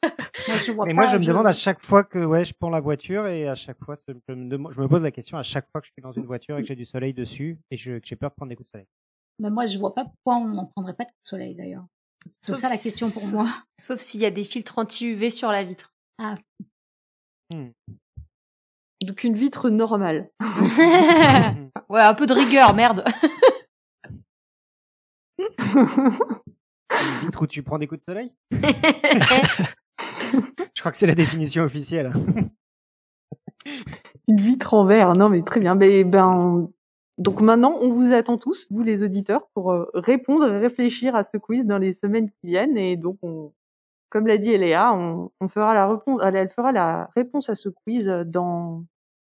moi, 0.76 0.86
mais 0.86 0.93
moi, 0.93 1.06
je 1.08 1.18
me 1.18 1.24
demande 1.24 1.47
à 1.47 1.54
chaque 1.54 1.84
fois 1.84 2.04
que 2.04 2.20
ouais, 2.20 2.45
je 2.45 2.54
prends 2.54 2.70
la 2.70 2.80
voiture 2.80 3.28
et 3.28 3.47
à 3.47 3.56
chaque 3.56 3.78
fois, 3.84 3.95
je 3.95 4.34
me, 4.34 4.72
je 4.72 4.82
me 4.82 4.88
pose 4.88 5.02
la 5.02 5.12
question 5.12 5.38
à 5.38 5.43
chaque 5.43 5.70
fois 5.72 5.82
que 5.82 5.88
je 5.88 5.91
suis 5.91 6.02
dans 6.02 6.12
une 6.12 6.26
voiture 6.26 6.58
et 6.58 6.62
que 6.62 6.68
j'ai 6.68 6.76
du 6.76 6.86
soleil 6.86 7.14
dessus 7.14 7.60
et 7.70 7.78
que 7.78 7.99
j'ai 8.04 8.16
peur 8.16 8.32
de 8.32 8.36
prendre 8.36 8.49
des 8.49 8.56
coups 8.56 8.68
de 8.68 8.72
soleil. 8.72 8.88
Mais 9.39 9.49
moi, 9.49 9.66
je 9.66 9.78
vois 9.78 9.93
pas 9.93 10.06
pourquoi 10.06 10.38
on 10.38 10.47
n'en 10.47 10.66
prendrait 10.66 10.93
pas 10.93 11.04
de 11.04 11.10
coups 11.10 11.24
de 11.24 11.30
soleil 11.30 11.56
d'ailleurs. 11.56 11.86
C'est 12.41 12.56
ça 12.56 12.70
la 12.70 12.78
question 12.78 13.10
pour 13.10 13.26
moi. 13.34 13.52
Sauf 13.80 13.99
s'il 13.99 14.22
y 14.22 14.26
a 14.26 14.32
des 14.32 14.43
filtres 14.43 14.78
anti-UV 14.78 15.30
sur 15.30 15.49
la 15.49 15.64
vitre. 15.64 15.93
Ah. 16.20 16.36
Hmm. 17.52 17.70
Donc 19.04 19.24
une 19.24 19.36
vitre 19.36 19.70
normale. 19.70 20.30
ouais, 21.89 22.02
un 22.02 22.14
peu 22.14 22.28
de 22.28 22.34
rigueur, 22.34 22.76
merde. 22.76 23.04
Une 26.91 27.26
vitre 27.26 27.41
où 27.41 27.47
tu 27.47 27.64
prends 27.64 27.80
des 27.80 27.88
coups 27.88 28.02
de 28.02 28.06
soleil? 28.06 28.32
Je 30.75 30.82
crois 30.82 30.91
que 30.91 30.97
c'est 30.97 31.07
la 31.07 31.15
définition 31.15 31.63
officielle. 31.63 32.11
Une 34.27 34.39
vitre 34.39 34.73
en 34.73 34.86
verre, 34.86 35.13
non 35.13 35.29
mais 35.29 35.41
très 35.43 35.59
bien. 35.59 35.75
Ben, 35.75 36.09
ben, 36.09 36.69
donc 37.17 37.41
maintenant, 37.41 37.77
on 37.82 37.91
vous 37.93 38.13
attend 38.13 38.38
tous, 38.38 38.67
vous 38.71 38.84
les 38.84 39.03
auditeurs, 39.03 39.47
pour 39.53 39.71
euh, 39.71 39.86
répondre 39.93 40.51
et 40.51 40.59
réfléchir 40.59 41.15
à 41.15 41.23
ce 41.23 41.38
quiz 41.38 41.65
dans 41.65 41.77
les 41.77 41.93
semaines 41.93 42.29
qui 42.29 42.47
viennent. 42.47 42.77
Et 42.77 42.95
donc, 42.97 43.17
on, 43.21 43.53
comme 44.09 44.27
l'a 44.27 44.38
dit 44.38 44.51
Eléa, 44.51 44.93
on, 44.93 45.32
fera 45.49 45.73
la 45.73 45.88
réponse, 45.88 46.21
elle 46.23 46.49
fera 46.49 46.71
la 46.71 47.09
réponse 47.15 47.49
à 47.49 47.55
ce 47.55 47.69
quiz 47.69 48.07
dans, 48.25 48.86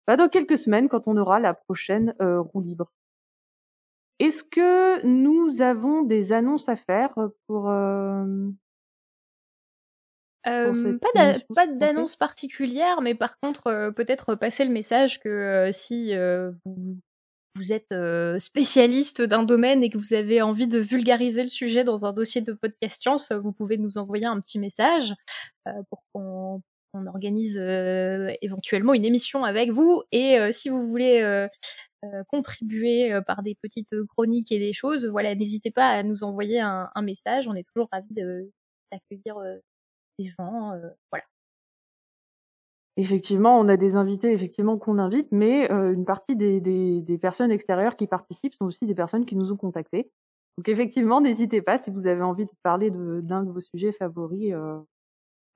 bah, 0.07 0.17
dans 0.17 0.29
quelques 0.29 0.59
semaines 0.59 0.89
quand 0.89 1.09
on 1.09 1.17
aura 1.17 1.41
la 1.41 1.55
prochaine 1.55 2.15
euh, 2.21 2.41
roue 2.41 2.61
libre. 2.61 2.91
Est-ce 4.19 4.45
que 4.45 5.05
nous 5.05 5.63
avons 5.63 6.03
des 6.03 6.33
annonces 6.33 6.69
à 6.69 6.77
faire 6.77 7.13
pour 7.47 7.69
euh, 7.69 8.25
euh, 10.47 10.99
pas 11.55 11.67
d'annonce 11.67 12.17
particulière, 12.17 13.01
mais 13.01 13.15
par 13.15 13.39
contre, 13.39 13.69
euh, 13.69 13.91
peut-être 13.91 14.35
passer 14.35 14.65
le 14.65 14.73
message 14.73 15.21
que 15.21 15.29
euh, 15.29 15.73
si 15.73 16.15
vous, 16.65 16.99
vous, 17.55 17.73
êtes 17.73 17.95
spécialiste 18.41 19.23
d'un 19.23 19.45
domaine 19.45 19.83
et 19.83 19.91
que 19.91 19.99
vous 19.99 20.15
avez 20.15 20.43
envie 20.43 20.67
de 20.67 20.79
vulgariser 20.79 21.43
le 21.43 21.49
sujet 21.49 21.85
dans 21.85 22.07
un 22.07 22.13
dossier 22.13 22.41
de 22.41 22.53
podcast 22.53 23.01
science, 23.01 23.33
vous 23.33 23.53
pouvez 23.53 23.79
nous 23.79 23.99
envoyer 23.99 24.27
un 24.27 24.41
petit 24.41 24.59
message 24.59 25.15
pour 25.91 26.03
qu'on 26.13 26.63
organise 27.07 27.59
éventuellement 27.59 28.95
une 28.95 29.05
émission 29.05 29.45
avec 29.45 29.71
vous. 29.71 30.03
Et 30.13 30.39
si 30.51 30.71
vous 30.71 30.89
voulez 30.89 31.47
contribuer 32.29 33.21
par 33.27 33.43
des 33.43 33.55
petites 33.63 33.95
chroniques 34.09 34.51
et 34.51 34.59
des 34.59 34.73
choses, 34.73 35.07
voilà, 35.07 35.35
n'hésitez 35.35 35.71
pas 35.71 35.89
à 35.89 36.03
nous 36.03 36.25
envoyer 36.25 36.61
un, 36.61 36.89
un 36.95 37.03
message. 37.03 37.47
On 37.49 37.55
est 37.55 37.67
toujours 37.69 37.89
ravis 37.93 38.15
d'accueillir 38.91 39.37
des 40.19 40.29
gens, 40.29 40.73
voilà. 41.11 41.25
Effectivement, 42.99 43.59
on 43.59 43.69
a 43.69 43.79
des 43.79 43.95
invités 43.95 44.33
effectivement 44.33 44.77
qu'on 44.77 44.99
invite, 44.99 45.29
mais 45.33 45.71
une 45.71 46.05
partie 46.05 46.37
des, 46.37 47.19
personnes 47.21 47.51
extérieures 47.51 47.97
qui 47.97 48.07
participent 48.07 48.55
sont 48.55 48.67
aussi 48.67 48.87
des 48.87 48.95
personnes 48.95 49.25
qui 49.25 49.37
nous 49.37 49.51
ont 49.51 49.57
contactés. 49.57 50.11
Donc 50.59 50.69
effectivement, 50.69 51.23
n'hésitez 51.23 51.63
pas 51.63 51.79
si 51.79 51.91
vous 51.91 52.07
avez 52.07 52.21
envie 52.21 52.45
de 52.45 52.51
parler 52.63 52.91
d'un 52.91 53.45
de, 53.45 53.51
vos 53.51 53.61
sujets 53.61 53.93
favoris, 53.93 54.53
euh, 54.53 54.79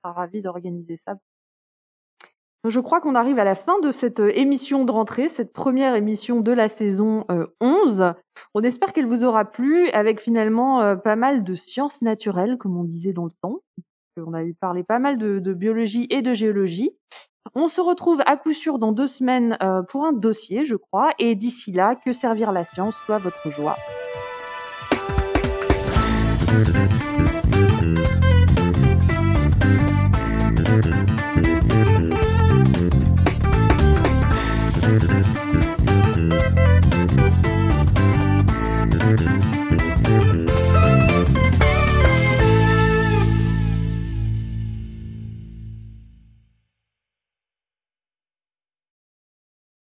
sera 0.03 0.13
ravi 0.13 0.41
d'organiser 0.41 0.97
ça. 0.97 1.17
Je 2.67 2.79
crois 2.79 3.01
qu'on 3.01 3.13
arrive 3.13 3.37
à 3.37 3.43
la 3.43 3.53
fin 3.53 3.79
de 3.79 3.91
cette 3.91 4.19
émission 4.19 4.83
de 4.83 4.91
rentrée, 4.91 5.27
cette 5.27 5.53
première 5.53 5.95
émission 5.95 6.41
de 6.41 6.51
la 6.51 6.67
saison 6.67 7.23
11. 7.61 8.13
On 8.55 8.63
espère 8.63 8.91
qu'elle 8.91 9.05
vous 9.05 9.23
aura 9.23 9.45
plu, 9.45 9.89
avec 9.91 10.19
finalement 10.19 10.97
pas 10.97 11.15
mal 11.15 11.43
de 11.43 11.55
sciences 11.55 12.01
naturelles, 12.01 12.57
comme 12.57 12.75
on 12.75 12.83
disait 12.83 13.13
dans 13.13 13.25
le 13.25 13.31
temps. 13.41 13.61
On 14.25 14.33
a 14.33 14.43
eu 14.43 14.53
parlé 14.53 14.83
pas 14.83 14.99
mal 14.99 15.17
de, 15.17 15.53
biologie 15.53 16.07
et 16.09 16.21
de 16.21 16.33
géologie. 16.33 16.91
On 17.55 17.67
se 17.67 17.81
retrouve 17.81 18.21
à 18.25 18.35
coup 18.37 18.53
sûr 18.53 18.79
dans 18.79 18.91
deux 18.91 19.07
semaines 19.07 19.57
euh, 19.61 19.81
pour 19.83 20.05
un 20.05 20.13
dossier, 20.13 20.65
je 20.65 20.75
crois. 20.75 21.11
Et 21.19 21.35
d'ici 21.35 21.71
là, 21.71 21.95
que 21.95 22.11
servir 22.11 22.51
la 22.51 22.63
science 22.63 22.95
soit 23.05 23.19
votre 23.19 23.49
joie. 23.51 23.75